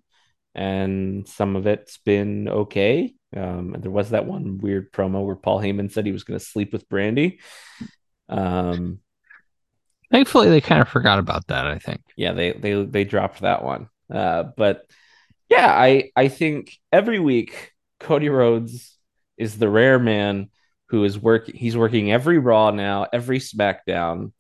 and 0.56 1.28
some 1.28 1.56
of 1.56 1.66
it's 1.66 1.98
been 1.98 2.48
okay. 2.48 3.16
Um, 3.36 3.76
there 3.80 3.90
was 3.90 4.12
that 4.12 4.28
one 4.28 4.60
weird 4.60 4.92
promo 4.92 5.26
where 5.26 5.36
Paul 5.36 5.60
Heyman 5.60 5.92
said 5.92 6.06
he 6.06 6.12
was 6.12 6.24
going 6.24 6.40
to 6.40 6.46
sleep 6.46 6.72
with 6.72 6.88
Brandi. 6.88 7.40
Um, 8.30 9.00
Thankfully, 10.12 10.50
they 10.50 10.62
kind 10.62 10.82
of 10.82 10.88
forgot 10.90 11.18
about 11.18 11.48
that. 11.48 11.66
I 11.66 11.80
think. 11.80 12.02
yeah, 12.16 12.34
they 12.34 12.52
they 12.52 12.86
they 12.86 13.04
dropped 13.04 13.42
that 13.42 13.64
one. 13.64 13.90
Uh, 14.14 14.44
but 14.56 14.86
yeah, 15.50 15.68
I 15.74 16.12
I 16.16 16.28
think 16.28 16.78
every 16.92 17.20
week 17.20 17.72
Cody 18.00 18.30
Rhodes 18.30 18.96
is 19.38 19.58
the 19.58 19.70
rare 19.70 19.98
man 19.98 20.50
who 20.94 21.04
is 21.06 21.18
working. 21.18 21.56
He's 21.56 21.76
working 21.76 22.12
every 22.12 22.38
Raw 22.38 22.70
now, 22.70 23.08
every 23.12 23.40
SmackDown. 23.40 24.32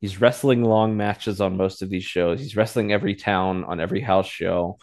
He's 0.00 0.20
wrestling 0.20 0.64
long 0.64 0.96
matches 0.96 1.40
on 1.40 1.56
most 1.56 1.80
of 1.80 1.90
these 1.90 2.02
shows. 2.02 2.40
He's 2.40 2.56
wrestling 2.56 2.92
every 2.92 3.14
town 3.14 3.62
on 3.62 3.78
every 3.78 4.00
house 4.00 4.26
show, 4.26 4.78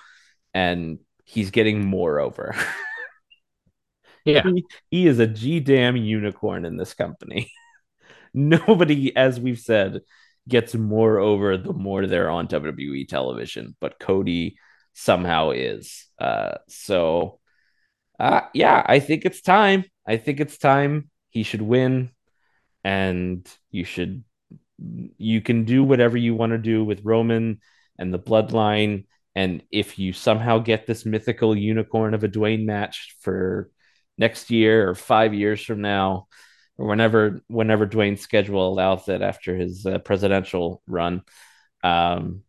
and 0.53 0.99
he's 1.25 1.51
getting 1.51 1.85
more 1.85 2.21
over. 2.21 2.55
Yeah. 4.25 4.43
he, 4.43 4.65
he 4.91 5.07
is 5.07 5.17
a 5.19 5.25
G 5.25 5.59
damn 5.59 5.95
unicorn 5.95 6.65
in 6.65 6.77
this 6.77 6.93
company. 6.93 7.51
Nobody, 8.33 9.15
as 9.15 9.39
we've 9.39 9.59
said, 9.59 10.01
gets 10.47 10.75
more 10.75 11.19
over 11.19 11.57
the 11.57 11.73
more 11.73 12.05
they're 12.05 12.29
on 12.29 12.47
WWE 12.47 13.07
television, 13.07 13.75
but 13.79 13.97
Cody 13.97 14.57
somehow 14.93 15.51
is. 15.51 16.05
Uh, 16.19 16.57
so, 16.67 17.39
uh, 18.19 18.41
yeah, 18.53 18.83
I 18.85 18.99
think 18.99 19.25
it's 19.25 19.41
time. 19.41 19.85
I 20.05 20.17
think 20.17 20.39
it's 20.39 20.57
time 20.57 21.08
he 21.29 21.43
should 21.43 21.61
win, 21.61 22.11
and 22.83 23.47
you 23.71 23.83
should 23.83 24.23
you 25.17 25.41
can 25.41 25.65
do 25.65 25.83
whatever 25.83 26.17
you 26.17 26.35
want 26.35 26.51
to 26.51 26.57
do 26.57 26.83
with 26.83 27.03
Roman 27.03 27.59
and 27.97 28.13
the 28.13 28.19
bloodline. 28.19 29.05
And 29.35 29.63
if 29.71 29.99
you 29.99 30.13
somehow 30.13 30.59
get 30.59 30.87
this 30.87 31.05
mythical 31.05 31.55
unicorn 31.55 32.13
of 32.13 32.23
a 32.23 32.29
Dwayne 32.29 32.65
match 32.65 33.15
for 33.21 33.69
next 34.17 34.49
year 34.49 34.89
or 34.89 34.95
five 34.95 35.33
years 35.33 35.61
from 35.61 35.81
now, 35.81 36.27
or 36.77 36.87
whenever 36.87 37.41
whenever 37.47 37.85
Dwayne's 37.85 38.21
schedule 38.21 38.67
allows 38.67 39.07
it 39.09 39.21
after 39.21 39.55
his 39.55 39.85
uh, 39.85 39.99
presidential 39.99 40.81
run, 40.87 41.23
um, 41.83 42.43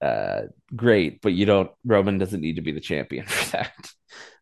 uh, 0.00 0.42
great. 0.74 1.20
But 1.20 1.34
you 1.34 1.46
don't. 1.46 1.70
Roman 1.84 2.18
doesn't 2.18 2.40
need 2.40 2.56
to 2.56 2.62
be 2.62 2.72
the 2.72 2.80
champion 2.80 3.26
for 3.26 3.52
that. 3.52 3.90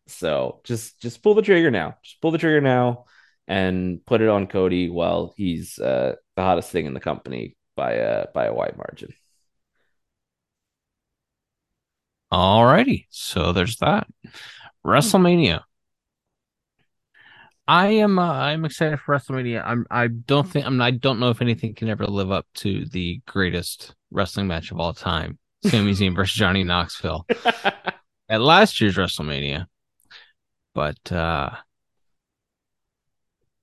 So 0.07 0.61
just 0.63 0.99
just 1.01 1.21
pull 1.21 1.35
the 1.35 1.41
trigger 1.41 1.71
now. 1.71 1.97
Just 2.03 2.21
pull 2.21 2.31
the 2.31 2.37
trigger 2.37 2.61
now 2.61 3.05
and 3.49 4.05
put 4.05 4.21
it 4.21 4.29
on 4.29 4.45
Cody 4.45 4.89
while 4.89 5.33
he's 5.35 5.79
uh, 5.79 6.15
the 6.35 6.41
hottest 6.41 6.69
thing 6.69 6.85
in 6.85 6.93
the 6.93 6.99
company 6.99 7.57
by 7.75 7.93
a 7.93 8.27
by 8.33 8.45
a 8.45 8.53
wide 8.53 8.77
margin. 8.77 9.11
All 12.31 12.63
righty. 12.63 13.07
So 13.09 13.51
there's 13.51 13.77
that. 13.77 14.07
WrestleMania. 14.85 15.63
I 17.67 17.87
am 17.87 18.19
uh, 18.19 18.33
I'm 18.33 18.65
excited 18.65 18.99
for 18.99 19.15
WrestleMania. 19.15 19.63
I'm 19.65 19.85
I 19.89 20.07
don't 20.07 20.47
think 20.47 20.67
I'm 20.67 20.79
I 20.79 20.91
don't 20.91 21.19
know 21.19 21.31
if 21.31 21.41
anything 21.41 21.73
can 21.73 21.89
ever 21.89 22.05
live 22.05 22.31
up 22.31 22.45
to 22.55 22.85
the 22.85 23.19
greatest 23.25 23.95
wrestling 24.11 24.47
match 24.47 24.71
of 24.71 24.79
all 24.79 24.93
time. 24.93 25.39
Sami 25.65 25.91
Zayn 25.91 26.15
versus 26.15 26.35
Johnny 26.35 26.63
Knoxville 26.63 27.25
at 28.29 28.41
last 28.41 28.79
year's 28.79 28.95
WrestleMania. 28.95 29.65
But 30.75 31.11
uh 31.11 31.49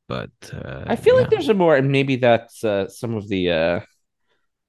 but 0.08 0.30
uh 0.52 0.84
I 0.86 0.96
feel 0.96 1.16
like 1.16 1.30
there's 1.30 1.48
a 1.48 1.54
more, 1.54 1.76
and 1.76 1.90
maybe 1.90 2.16
that's 2.16 2.64
uh, 2.64 2.88
some 2.88 3.14
of 3.14 3.28
the 3.28 3.50
uh, 3.50 3.80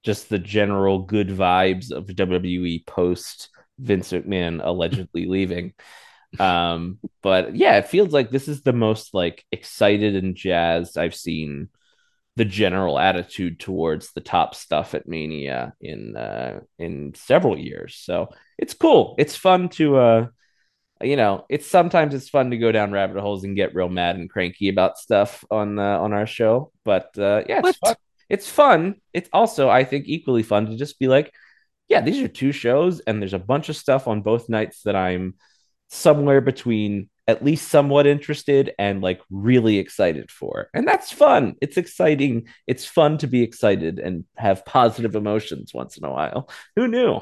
just 0.04 0.30
the 0.30 0.40
general 0.40 1.00
good 1.00 1.30
vibes 1.30 1.92
of 1.92 2.08
WWE 2.08 2.86
post 2.86 3.50
Vince 3.80 4.12
McMahon 4.12 4.62
allegedly 4.64 5.26
leaving. 5.28 5.74
Um, 6.40 7.00
but 7.22 7.56
yeah, 7.56 7.78
it 7.78 7.88
feels 7.88 8.12
like 8.12 8.30
this 8.30 8.48
is 8.48 8.62
the 8.62 8.74
most 8.74 9.14
like 9.14 9.46
excited 9.52 10.16
and 10.16 10.36
jazzed 10.36 10.98
I've 10.98 11.16
seen 11.16 11.70
the 12.36 12.46
general 12.46 13.00
attitude 13.00 13.60
towards 13.60 14.14
the 14.14 14.22
top 14.22 14.54
stuff 14.54 14.94
at 14.94 15.08
Mania 15.08 15.74
in 15.82 16.16
uh 16.16 16.60
in 16.78 17.14
several 17.16 17.58
years. 17.58 17.96
So 17.96 18.30
it's 18.58 18.74
cool. 18.74 19.16
It's 19.18 19.36
fun 19.36 19.70
to 19.70 19.98
uh 19.98 20.28
you 21.02 21.16
know, 21.16 21.46
it's 21.50 21.68
sometimes 21.68 22.14
it's 22.14 22.30
fun 22.30 22.52
to 22.52 22.58
go 22.58 22.72
down 22.72 22.92
rabbit 22.92 23.20
holes 23.22 23.44
and 23.44 23.56
get 23.56 23.76
real 23.76 23.90
mad 23.90 24.16
and 24.16 24.30
cranky 24.30 24.70
about 24.70 24.98
stuff 24.98 25.44
on 25.52 25.80
uh, 25.80 26.00
on 26.00 26.14
our 26.14 26.26
show. 26.26 26.72
But 26.84 27.18
uh, 27.18 27.44
yeah, 27.48 27.62
it's 27.64 27.78
fun. 27.78 27.96
It's 28.30 28.50
fun. 28.50 28.96
It's 29.14 29.30
also, 29.32 29.70
I 29.70 29.84
think, 29.84 30.06
equally 30.08 30.44
fun 30.44 30.66
to 30.68 30.76
just 30.76 31.00
be 31.00 31.08
like, 31.08 31.34
yeah, 31.88 32.02
these 32.02 32.22
are 32.22 32.28
two 32.28 32.52
shows, 32.52 33.00
and 33.02 33.22
there's 33.22 33.34
a 33.34 33.40
bunch 33.40 33.70
of 33.70 33.78
stuff 33.78 34.08
on 34.08 34.22
both 34.22 34.50
nights 34.50 34.84
that 34.84 34.96
I'm 34.96 35.36
somewhere 35.90 36.42
between 36.42 37.10
at 37.28 37.44
least 37.44 37.68
somewhat 37.68 38.08
interested 38.08 38.74
and 38.80 39.02
like 39.02 39.22
really 39.30 39.80
excited 39.80 40.32
for. 40.32 40.70
And 40.74 40.88
that's 40.88 41.12
fun. 41.12 41.56
It's 41.62 41.78
exciting. 41.78 42.48
It's 42.68 42.86
fun 42.86 43.18
to 43.20 43.28
be 43.28 43.44
excited 43.44 44.00
and 44.00 44.24
have 44.38 44.66
positive 44.66 45.16
emotions 45.16 45.74
once 45.74 45.98
in 45.98 46.06
a 46.06 46.12
while. 46.12 46.50
Who 46.78 46.88
knew? 46.88 47.20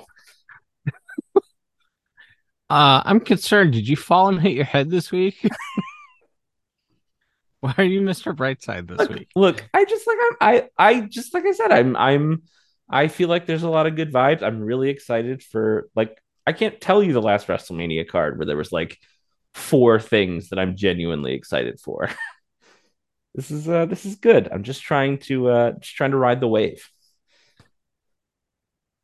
Uh, 2.69 3.01
I'm 3.05 3.19
concerned. 3.19 3.73
Did 3.73 3.87
you 3.87 3.95
fall 3.95 4.29
and 4.29 4.41
hit 4.41 4.53
your 4.53 4.65
head 4.65 4.89
this 4.89 5.11
week? 5.11 5.47
Why 7.59 7.73
are 7.77 7.83
you 7.83 8.01
Mr. 8.01 8.35
Brightside 8.35 8.87
this 8.87 8.99
look, 8.99 9.09
week? 9.09 9.29
look, 9.35 9.69
I 9.73 9.85
just 9.85 10.05
like 10.05 10.17
I'm, 10.21 10.37
I 10.41 10.69
I 10.77 10.99
just 11.01 11.33
like 11.33 11.45
I 11.45 11.51
said, 11.51 11.71
I'm 11.71 11.95
I'm 11.95 12.43
I 12.89 13.07
feel 13.07 13.29
like 13.29 13.45
there's 13.45 13.63
a 13.63 13.69
lot 13.69 13.87
of 13.87 13.95
good 13.95 14.13
vibes. 14.13 14.43
I'm 14.43 14.61
really 14.61 14.89
excited 14.89 15.41
for 15.41 15.89
like 15.95 16.21
I 16.45 16.53
can't 16.53 16.79
tell 16.79 17.01
you 17.01 17.13
the 17.13 17.21
last 17.21 17.47
WrestleMania 17.47 18.07
card 18.07 18.37
where 18.37 18.45
there 18.45 18.57
was 18.57 18.71
like 18.71 18.99
four 19.53 19.99
things 19.99 20.49
that 20.49 20.59
I'm 20.59 20.75
genuinely 20.75 21.33
excited 21.33 21.79
for. 21.79 22.09
this 23.35 23.49
is 23.49 23.67
uh 23.67 23.85
this 23.85 24.05
is 24.05 24.15
good. 24.15 24.49
I'm 24.51 24.63
just 24.63 24.83
trying 24.83 25.17
to 25.19 25.49
uh 25.49 25.71
just 25.79 25.95
trying 25.95 26.11
to 26.11 26.17
ride 26.17 26.41
the 26.41 26.47
wave. 26.47 26.87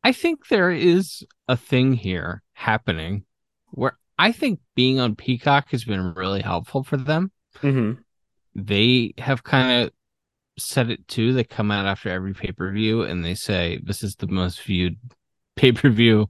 I 0.04 0.12
think 0.12 0.48
there 0.48 0.70
is 0.70 1.24
a 1.48 1.56
thing 1.56 1.94
here 1.94 2.42
happening 2.54 3.24
where 3.72 3.98
I 4.18 4.32
think 4.32 4.60
being 4.74 5.00
on 5.00 5.16
Peacock 5.16 5.70
has 5.70 5.84
been 5.84 6.14
really 6.14 6.42
helpful 6.42 6.84
for 6.84 6.96
them. 6.96 7.32
Mm-hmm. 7.60 8.00
They 8.54 9.14
have 9.18 9.42
kind 9.42 9.82
of 9.84 9.92
said 10.58 10.90
it 10.90 11.08
too. 11.08 11.32
They 11.32 11.44
come 11.44 11.70
out 11.70 11.86
after 11.86 12.08
every 12.10 12.34
pay 12.34 12.52
per 12.52 12.70
view 12.72 13.02
and 13.02 13.24
they 13.24 13.34
say 13.34 13.80
this 13.82 14.02
is 14.02 14.16
the 14.16 14.26
most 14.28 14.62
viewed 14.62 14.96
pay 15.56 15.72
per 15.72 15.88
view 15.90 16.28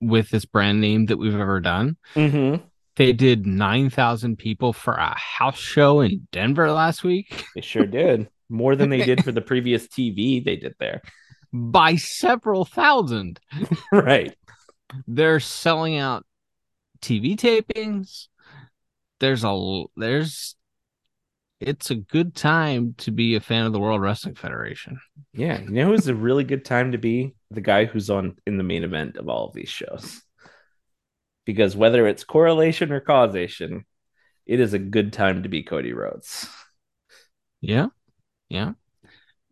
with 0.00 0.30
this 0.30 0.44
brand 0.44 0.80
name 0.80 1.06
that 1.06 1.16
we've 1.16 1.34
ever 1.38 1.60
done. 1.60 1.96
Mm-hmm. 2.14 2.64
They 2.96 3.12
did 3.12 3.46
9,000 3.46 4.36
people 4.36 4.72
for 4.72 4.94
a 4.94 5.16
house 5.18 5.58
show 5.58 6.00
in 6.00 6.28
Denver 6.30 6.70
last 6.70 7.02
week 7.02 7.44
They 7.54 7.60
sure 7.60 7.86
did. 7.86 8.28
More 8.48 8.76
than 8.76 8.90
they 8.90 9.04
did 9.04 9.24
for 9.24 9.32
the 9.32 9.40
previous 9.40 9.88
TV 9.88 10.44
they 10.44 10.56
did 10.56 10.74
there. 10.78 11.02
by 11.52 11.96
several 11.96 12.64
thousand. 12.64 13.40
right. 13.92 14.34
They're 15.06 15.40
selling 15.40 15.98
out 15.98 16.24
TV 17.00 17.36
tapings. 17.36 18.28
There's 19.20 19.44
a 19.44 19.84
there's 19.96 20.56
it's 21.60 21.90
a 21.90 21.94
good 21.94 22.34
time 22.34 22.94
to 22.98 23.10
be 23.10 23.36
a 23.36 23.40
fan 23.40 23.64
of 23.66 23.72
the 23.72 23.80
World 23.80 24.00
Wrestling 24.00 24.34
Federation. 24.34 25.00
Yeah, 25.32 25.60
you 25.60 25.70
know 25.70 25.86
who's 25.86 26.08
a 26.08 26.14
really 26.14 26.44
good 26.44 26.64
time 26.64 26.92
to 26.92 26.98
be? 26.98 27.34
The 27.50 27.60
guy 27.60 27.84
who's 27.84 28.10
on 28.10 28.36
in 28.46 28.58
the 28.58 28.64
main 28.64 28.84
event 28.84 29.16
of 29.16 29.28
all 29.28 29.46
of 29.46 29.54
these 29.54 29.68
shows. 29.68 30.20
Because 31.46 31.76
whether 31.76 32.06
it's 32.06 32.24
correlation 32.24 32.90
or 32.90 33.00
causation, 33.00 33.84
it 34.46 34.60
is 34.60 34.74
a 34.74 34.78
good 34.78 35.12
time 35.12 35.42
to 35.42 35.48
be 35.48 35.62
Cody 35.62 35.92
Rhodes. 35.92 36.48
Yeah. 37.60 37.88
Yeah. 38.48 38.72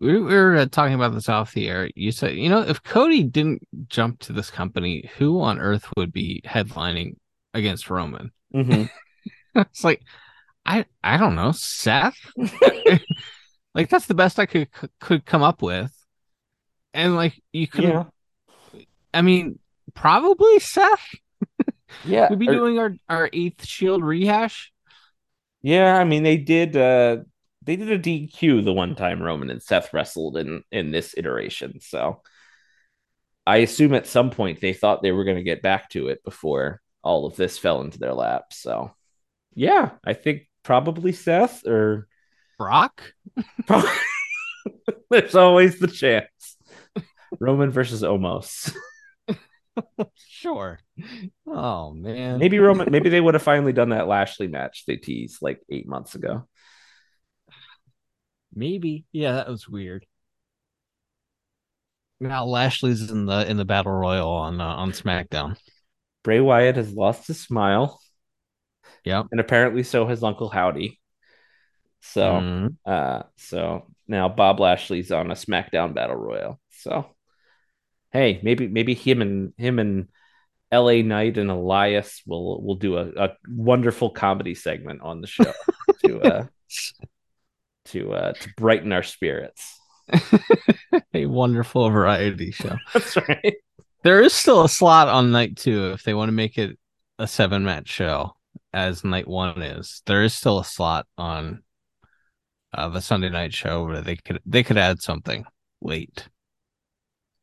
We, 0.02 0.14
we 0.20 0.34
were 0.34 0.56
uh, 0.56 0.66
talking 0.66 0.94
about 0.94 1.14
this 1.14 1.28
off 1.28 1.52
the 1.54 1.68
air. 1.68 1.88
You 1.94 2.10
said, 2.12 2.34
you 2.34 2.48
know, 2.48 2.60
if 2.62 2.82
Cody 2.82 3.22
didn't 3.22 3.62
jump 3.88 4.18
to 4.20 4.32
this 4.32 4.50
company, 4.50 5.08
who 5.16 5.40
on 5.40 5.60
earth 5.60 5.86
would 5.96 6.12
be 6.12 6.42
headlining 6.44 7.14
against 7.54 7.88
Roman? 7.88 8.32
Mhm. 8.54 8.90
it's 9.54 9.84
like, 9.84 10.02
I 10.66 10.86
I 11.04 11.16
don't 11.18 11.36
know, 11.36 11.52
Seth. 11.52 12.16
like 13.74 13.88
that's 13.88 14.06
the 14.06 14.14
best 14.14 14.38
I 14.38 14.46
could 14.46 14.68
could 15.00 15.24
come 15.24 15.42
up 15.42 15.62
with, 15.62 15.92
and 16.94 17.14
like 17.16 17.40
you 17.52 17.66
could, 17.68 17.84
Yeah, 17.84 18.04
I 19.14 19.22
mean, 19.22 19.58
probably 19.94 20.58
Seth. 20.58 21.14
yeah, 22.04 22.28
We'd 22.30 22.38
be 22.40 22.48
or- 22.48 22.52
doing 22.54 22.78
our 22.78 22.94
our 23.08 23.30
eighth 23.32 23.64
Shield 23.66 24.02
rehash. 24.04 24.72
yeah. 25.62 25.96
I 25.96 26.04
mean, 26.04 26.22
they 26.24 26.36
did. 26.38 26.76
uh 26.76 27.18
They 27.64 27.76
did 27.76 27.90
a 27.90 27.98
DQ 27.98 28.64
the 28.64 28.72
one 28.72 28.94
time 28.94 29.22
Roman 29.22 29.50
and 29.50 29.62
Seth 29.62 29.92
wrestled 29.92 30.36
in 30.36 30.62
in 30.70 30.90
this 30.90 31.14
iteration. 31.16 31.80
So 31.80 32.22
I 33.46 33.58
assume 33.58 33.94
at 33.94 34.06
some 34.06 34.30
point 34.30 34.60
they 34.60 34.72
thought 34.72 35.02
they 35.02 35.12
were 35.12 35.24
going 35.24 35.36
to 35.36 35.42
get 35.42 35.62
back 35.62 35.90
to 35.90 36.08
it 36.08 36.22
before 36.24 36.80
all 37.02 37.26
of 37.26 37.36
this 37.36 37.58
fell 37.58 37.80
into 37.80 37.98
their 37.98 38.14
lap. 38.14 38.52
So 38.52 38.92
yeah, 39.54 39.90
I 40.04 40.14
think 40.14 40.48
probably 40.62 41.12
Seth 41.12 41.66
or 41.66 42.08
Brock. 42.58 43.02
There's 45.10 45.34
always 45.34 45.78
the 45.78 45.88
chance. 45.88 46.56
Roman 47.40 47.70
versus 47.70 48.02
Omos. 48.02 48.74
sure. 50.16 50.78
Oh 51.46 51.92
man. 51.92 52.38
Maybe 52.38 52.58
Roman. 52.58 52.90
Maybe 52.90 53.08
they 53.08 53.20
would 53.20 53.34
have 53.34 53.42
finally 53.42 53.72
done 53.72 53.90
that 53.90 54.08
Lashley 54.08 54.46
match 54.46 54.84
they 54.86 54.96
teased 54.96 55.38
like 55.42 55.60
eight 55.70 55.88
months 55.88 56.14
ago. 56.14 56.46
Maybe. 58.54 59.04
Yeah, 59.12 59.32
that 59.32 59.48
was 59.48 59.68
weird. 59.68 60.06
Now 62.20 62.44
Lashley's 62.44 63.10
in 63.10 63.26
the 63.26 63.48
in 63.50 63.56
the 63.56 63.64
battle 63.64 63.92
royal 63.92 64.30
on 64.30 64.60
uh, 64.60 64.64
on 64.64 64.92
SmackDown. 64.92 65.56
Bray 66.22 66.40
Wyatt 66.40 66.76
has 66.76 66.92
lost 66.92 67.26
his 67.26 67.40
smile. 67.40 68.00
Yeah. 69.04 69.24
And 69.30 69.40
apparently 69.40 69.82
so 69.82 70.06
has 70.06 70.22
Uncle 70.22 70.48
Howdy. 70.48 71.00
So 72.00 72.22
Mhm. 72.22 72.76
uh 72.86 73.22
so 73.36 73.86
now 74.06 74.28
Bob 74.28 74.60
Lashley's 74.60 75.10
on 75.10 75.30
a 75.30 75.34
SmackDown 75.34 75.94
Battle 75.94 76.16
Royal. 76.16 76.60
So 76.70 77.06
hey, 78.12 78.38
maybe 78.42 78.68
maybe 78.68 78.94
him 78.94 79.20
and 79.22 79.52
him 79.56 79.78
and 79.80 80.08
LA 80.70 81.02
Knight 81.02 81.38
and 81.38 81.50
Elias 81.50 82.22
will 82.26 82.62
will 82.62 82.76
do 82.76 82.98
a, 82.98 83.08
a 83.16 83.28
wonderful 83.48 84.10
comedy 84.10 84.54
segment 84.54 85.00
on 85.02 85.20
the 85.20 85.26
show 85.26 85.52
to 86.04 86.20
uh 86.20 86.46
to 87.86 88.12
uh 88.12 88.32
to 88.32 88.48
brighten 88.56 88.92
our 88.92 89.02
spirits. 89.02 89.78
a 91.14 91.26
wonderful 91.26 91.88
variety 91.90 92.50
show. 92.50 92.76
That's 92.92 93.16
right. 93.16 93.56
There 94.02 94.20
is 94.22 94.32
still 94.32 94.62
a 94.64 94.68
slot 94.68 95.08
on 95.08 95.30
night 95.32 95.56
two 95.56 95.92
if 95.92 96.02
they 96.02 96.14
want 96.14 96.28
to 96.28 96.32
make 96.32 96.58
it 96.58 96.78
a 97.18 97.26
seven 97.26 97.64
match 97.64 97.88
show, 97.88 98.34
as 98.72 99.04
night 99.04 99.28
one 99.28 99.62
is. 99.62 100.02
There 100.06 100.22
is 100.22 100.34
still 100.34 100.58
a 100.58 100.64
slot 100.64 101.06
on 101.16 101.62
uh, 102.74 102.88
the 102.88 103.00
Sunday 103.00 103.28
night 103.28 103.54
show 103.54 103.84
where 103.84 104.00
they 104.00 104.16
could 104.16 104.40
they 104.44 104.62
could 104.62 104.78
add 104.78 105.02
something 105.02 105.44
late. 105.80 106.28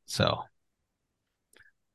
So 0.06 0.44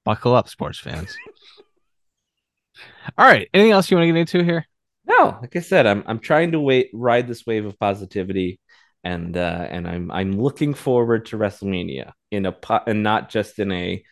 buckle 0.04 0.34
up, 0.34 0.48
sports 0.48 0.78
fans. 0.78 1.16
All 3.18 3.26
right. 3.26 3.48
Anything 3.52 3.72
else 3.72 3.90
you 3.90 3.96
want 3.96 4.04
to 4.04 4.12
get 4.12 4.18
into 4.18 4.44
here? 4.44 4.66
No, 5.06 5.38
like 5.40 5.54
I 5.56 5.60
said, 5.60 5.86
I'm 5.86 6.02
I'm 6.06 6.18
trying 6.18 6.52
to 6.52 6.60
wait 6.60 6.90
ride 6.92 7.28
this 7.28 7.46
wave 7.46 7.66
of 7.66 7.78
positivity 7.78 8.60
and 9.02 9.36
uh 9.36 9.66
and 9.68 9.86
I'm 9.86 10.10
I'm 10.10 10.32
looking 10.32 10.72
forward 10.72 11.26
to 11.26 11.38
WrestleMania 11.38 12.12
in 12.30 12.46
a 12.46 12.52
po- 12.52 12.84
and 12.86 13.02
not 13.02 13.28
just 13.28 13.58
in 13.58 13.70
a 13.70 14.02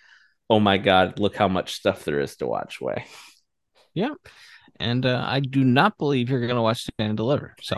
oh 0.51 0.61
my 0.61 0.77
god, 0.77 1.19
look 1.19 1.35
how 1.35 1.49
much 1.49 1.75
stuff 1.75 2.05
there 2.05 2.21
is 2.21 2.37
to 2.37 2.47
watch 2.47 2.81
way. 2.81 3.07
Yeah. 3.95 4.15
And 4.79 5.07
uh, 5.07 5.25
I 5.27 5.41
do 5.41 5.65
not 5.65 5.97
believe 5.97 6.29
you're 6.29 6.41
going 6.41 6.57
to 6.57 6.63
watch 6.63 6.83
Stand 6.83 7.11
and 7.11 7.17
Deliver. 7.17 7.55
So 7.63 7.77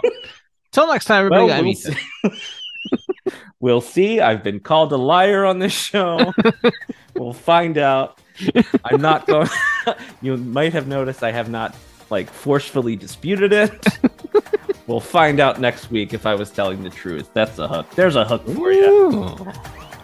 until 0.67 0.89
next 0.89 1.05
time, 1.05 1.27
everybody. 1.27 1.47
Well, 1.47 1.63
we'll 1.63 1.75
see. 1.75 2.41
we'll 3.61 3.81
see. 3.81 4.21
I've 4.21 4.43
been 4.43 4.61
called 4.61 4.93
a 4.93 4.97
liar 4.97 5.45
on 5.45 5.59
this 5.59 5.73
show. 5.73 6.33
we'll 7.15 7.33
find 7.33 7.79
out. 7.79 8.21
I'm 8.85 9.01
not 9.01 9.27
going. 9.27 9.49
you 10.23 10.37
might 10.37 10.73
have 10.73 10.89
noticed 10.89 11.23
I 11.23 11.31
have 11.31 11.49
not 11.49 11.77
like 12.11 12.29
forcefully 12.31 12.97
disputed 12.97 13.53
it. 13.53 13.87
we'll 14.87 15.01
find 15.01 15.41
out 15.41 15.61
next 15.61 15.91
week 15.91 16.15
if 16.15 16.27
I 16.27 16.35
was 16.35 16.51
telling 16.51 16.83
the 16.83 16.91
truth. 16.91 17.31
That's 17.35 17.59
a 17.59 17.69
hook. 17.69 17.91
There's 17.95 18.17
a 18.17 18.25
hook 18.25 18.47
for 18.47 18.73
you. 18.73 19.37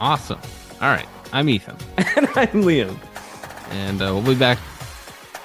Awesome. 0.01 0.40
All 0.80 0.88
right. 0.88 1.09
I'm 1.32 1.48
Ethan. 1.48 1.76
And 2.16 2.26
I'm 2.34 2.62
Liam. 2.64 2.96
And 3.70 4.03
uh, 4.03 4.07
we'll 4.07 4.22
be 4.22 4.34
back 4.34 4.59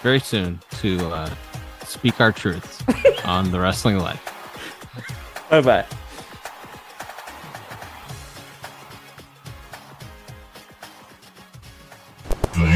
very 0.01 0.19
soon 0.19 0.59
to 0.79 0.99
uh, 1.09 1.33
speak 1.85 2.19
our 2.19 2.31
truths 2.31 2.83
on 3.25 3.51
the 3.51 3.59
wrestling 3.59 3.99
life. 3.99 4.21
Bye 5.49 5.61
bye. 5.61 5.85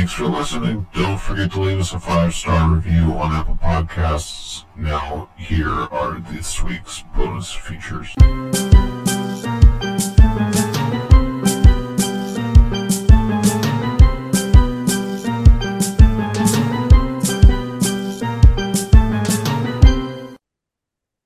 Thanks 0.09 0.21
for 0.21 0.37
listening. 0.39 0.87
Don't 0.91 1.19
forget 1.19 1.51
to 1.51 1.61
leave 1.61 1.79
us 1.79 1.93
a 1.93 1.99
five 1.99 2.33
star 2.33 2.73
review 2.73 3.13
on 3.13 3.31
Apple 3.31 3.59
Podcasts. 3.61 4.65
Now, 4.75 5.29
here 5.37 5.69
are 5.69 6.19
this 6.31 6.63
week's 6.63 7.03
bonus 7.15 7.51
features. 7.51 8.15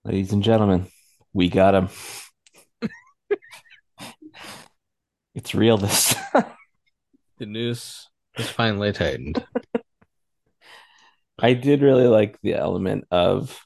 Ladies 0.03 0.33
and 0.33 0.43
gentlemen, 0.43 0.87
we 1.31 1.47
got 1.47 1.73
him. 1.73 1.87
it's 5.33 5.55
real 5.55 5.77
this 5.77 6.15
time. 6.33 6.43
The 7.37 7.45
news 7.45 8.09
is 8.37 8.49
finally 8.49 8.91
tightened. 8.91 9.43
I 11.39 11.53
did 11.53 11.81
really 11.81 12.07
like 12.07 12.39
the 12.41 12.53
element 12.53 13.05
of 13.11 13.59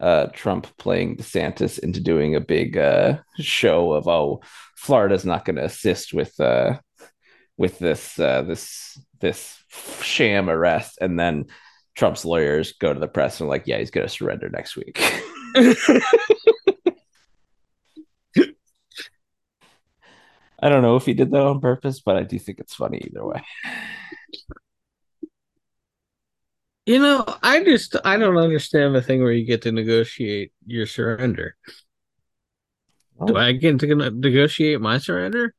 uh, 0.00 0.26
Trump 0.32 0.66
playing 0.76 1.16
DeSantis 1.16 1.78
into 1.78 2.00
doing 2.00 2.34
a 2.34 2.40
big 2.40 2.76
uh, 2.76 3.18
show 3.38 3.92
of 3.92 4.06
oh, 4.06 4.42
Florida's 4.76 5.24
not 5.24 5.44
going 5.44 5.56
to 5.56 5.64
assist 5.64 6.14
with 6.14 6.38
uh, 6.38 6.78
with 7.56 7.78
this 7.78 8.18
uh, 8.18 8.42
this 8.42 8.98
this 9.20 9.58
sham 10.02 10.48
arrest, 10.48 10.98
and 11.00 11.18
then 11.18 11.46
Trump's 11.96 12.24
lawyers 12.24 12.74
go 12.74 12.94
to 12.94 13.00
the 13.00 13.08
press 13.08 13.40
and 13.40 13.48
like, 13.48 13.64
yeah, 13.66 13.78
he's 13.78 13.90
going 13.90 14.06
to 14.06 14.12
surrender 14.12 14.48
next 14.48 14.76
week. 14.76 15.02
I 20.60 20.68
don't 20.68 20.82
know 20.82 20.96
if 20.96 21.06
he 21.06 21.14
did 21.14 21.30
that 21.30 21.40
on 21.40 21.60
purpose, 21.60 22.00
but 22.00 22.16
I 22.16 22.24
do 22.24 22.38
think 22.38 22.58
it's 22.58 22.74
funny 22.74 22.98
either 22.98 23.24
way. 23.24 23.42
You 26.86 26.98
know, 26.98 27.24
I 27.42 27.62
just 27.62 27.96
I 28.04 28.16
don't 28.16 28.38
understand 28.38 28.94
the 28.94 29.02
thing 29.02 29.22
where 29.22 29.32
you 29.32 29.44
get 29.44 29.62
to 29.62 29.72
negotiate 29.72 30.52
your 30.66 30.86
surrender. 30.86 31.54
Do 33.26 33.36
oh. 33.36 33.38
I 33.38 33.52
get 33.52 33.78
to 33.80 33.94
negotiate 34.10 34.80
my 34.80 34.98
surrender? 34.98 35.54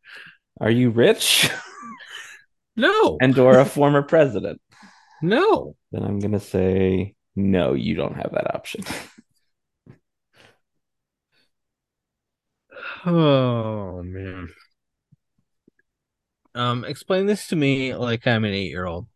Are 0.59 0.71
you 0.71 0.89
rich 0.89 1.49
No, 2.75 3.17
and 3.21 3.37
or 3.37 3.59
a 3.59 3.65
former 3.65 4.01
president? 4.01 4.61
no. 5.21 5.75
Then 5.91 6.03
I'm 6.03 6.19
gonna 6.19 6.39
say 6.39 7.15
no. 7.35 7.73
You 7.73 7.95
don't 7.95 8.15
have 8.15 8.31
that 8.33 8.55
option. 8.55 8.83
Oh 13.05 14.03
man. 14.03 14.49
Um, 16.55 16.83
explain 16.85 17.25
this 17.25 17.47
to 17.47 17.55
me 17.55 17.95
like 17.95 18.25
I'm 18.27 18.45
an 18.45 18.53
eight 18.53 18.69
year 18.69 18.85
old. 18.85 19.07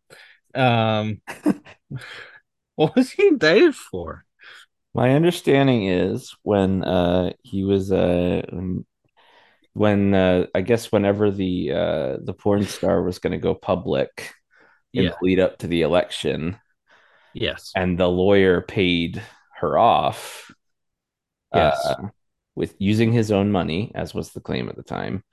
Um, 0.54 1.20
what 2.76 2.94
was 2.94 3.10
he 3.10 3.26
indicted 3.28 3.74
for? 3.74 4.24
My 4.94 5.10
understanding 5.14 5.86
is 5.86 6.34
when 6.42 6.84
uh 6.84 7.32
he 7.42 7.64
was 7.64 7.90
uh 7.92 8.42
when, 9.72 10.14
uh 10.14 10.46
I 10.54 10.60
guess 10.60 10.92
whenever 10.92 11.30
the 11.30 11.72
uh 11.72 12.16
the 12.22 12.34
porn 12.34 12.64
star 12.64 13.02
was 13.02 13.18
going 13.18 13.32
to 13.32 13.38
go 13.38 13.54
public 13.54 14.32
in 14.96 15.06
Yeah. 15.06 15.10
the 15.10 15.16
lead 15.22 15.40
up 15.40 15.58
to 15.58 15.66
the 15.68 15.82
election 15.82 16.58
Yes. 17.34 17.76
and 17.76 17.98
the 17.98 18.08
lawyer 18.08 18.60
paid 18.60 19.22
her 19.58 19.78
off 19.78 20.50
Yes. 21.52 21.72
uh, 21.82 22.08
with 22.54 22.74
using 22.78 23.12
his 23.12 23.30
own 23.32 23.50
money 23.50 23.92
as 23.94 24.14
was 24.14 24.30
the 24.32 24.40
claim 24.40 24.68
at 24.68 24.76
the 24.76 24.82
time 24.82 25.24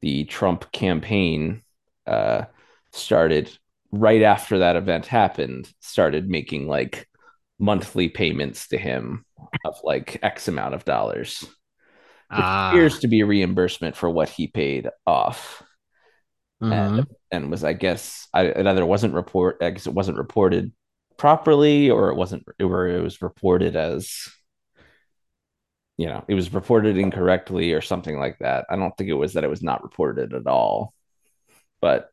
the 0.00 0.24
Trump 0.24 0.70
campaign 0.72 1.62
uh 2.06 2.44
started 2.92 3.50
right 3.92 4.22
after 4.22 4.58
that 4.60 4.76
event 4.76 5.06
happened 5.06 5.72
started 5.80 6.28
making 6.28 6.66
like 6.68 7.08
monthly 7.58 8.08
payments 8.08 8.68
to 8.68 8.78
him 8.78 9.24
of 9.64 9.76
like 9.84 10.18
x 10.22 10.48
amount 10.48 10.74
of 10.74 10.84
dollars 10.84 11.40
which 12.34 12.44
Ah. 12.44 12.70
appears 12.70 13.00
to 13.00 13.08
be 13.08 13.20
a 13.20 13.26
reimbursement 13.26 13.96
for 13.96 14.10
what 14.10 14.28
he 14.28 14.46
paid 14.48 14.88
off 15.06 15.62
Mhm. 16.62 16.98
and, 16.98 17.06
and 17.30 17.50
was 17.50 17.64
I 17.64 17.72
guess 17.72 18.28
I 18.34 18.46
it 18.46 18.66
either 18.66 18.84
wasn't 18.86 19.14
report 19.14 19.58
I 19.60 19.70
guess 19.70 19.86
it 19.86 19.94
wasn't 19.94 20.18
reported 20.18 20.72
properly 21.16 21.90
or 21.90 22.10
it 22.10 22.16
wasn't 22.16 22.44
or 22.60 22.88
it 22.88 23.00
was 23.02 23.22
reported 23.22 23.76
as 23.76 24.28
you 25.98 26.06
know 26.08 26.24
it 26.28 26.34
was 26.34 26.54
reported 26.54 26.98
incorrectly 26.98 27.74
or 27.74 27.82
something 27.82 28.18
like 28.18 28.38
that. 28.40 28.66
I 28.70 28.76
don't 28.76 28.96
think 28.98 29.10
it 29.10 29.14
was 29.14 29.34
that 29.34 29.44
it 29.44 29.50
was 29.50 29.64
not 29.64 29.84
reported 29.84 30.34
at 30.34 30.48
all, 30.48 30.94
but 31.80 32.10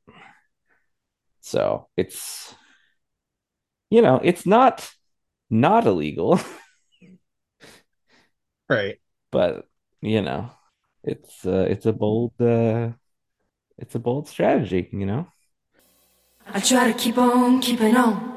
so 1.41 1.87
it's 1.97 2.53
you 3.89 4.01
know 4.01 4.19
it's 4.23 4.45
not 4.45 4.89
not 5.49 5.85
illegal, 5.85 6.39
Right. 8.69 8.99
but 9.31 9.67
you 10.01 10.21
know 10.21 10.49
it's 11.03 11.45
uh, 11.45 11.65
it's 11.69 11.85
a 11.85 11.93
bold 11.93 12.33
uh, 12.41 12.91
it's 13.77 13.95
a 13.95 13.99
bold 13.99 14.27
strategy, 14.29 14.89
you 14.93 15.05
know. 15.05 15.27
I 16.47 16.59
try 16.59 16.91
to 16.91 16.97
keep 16.97 17.17
on 17.19 17.61
keeping 17.61 17.95
on. 17.95 18.34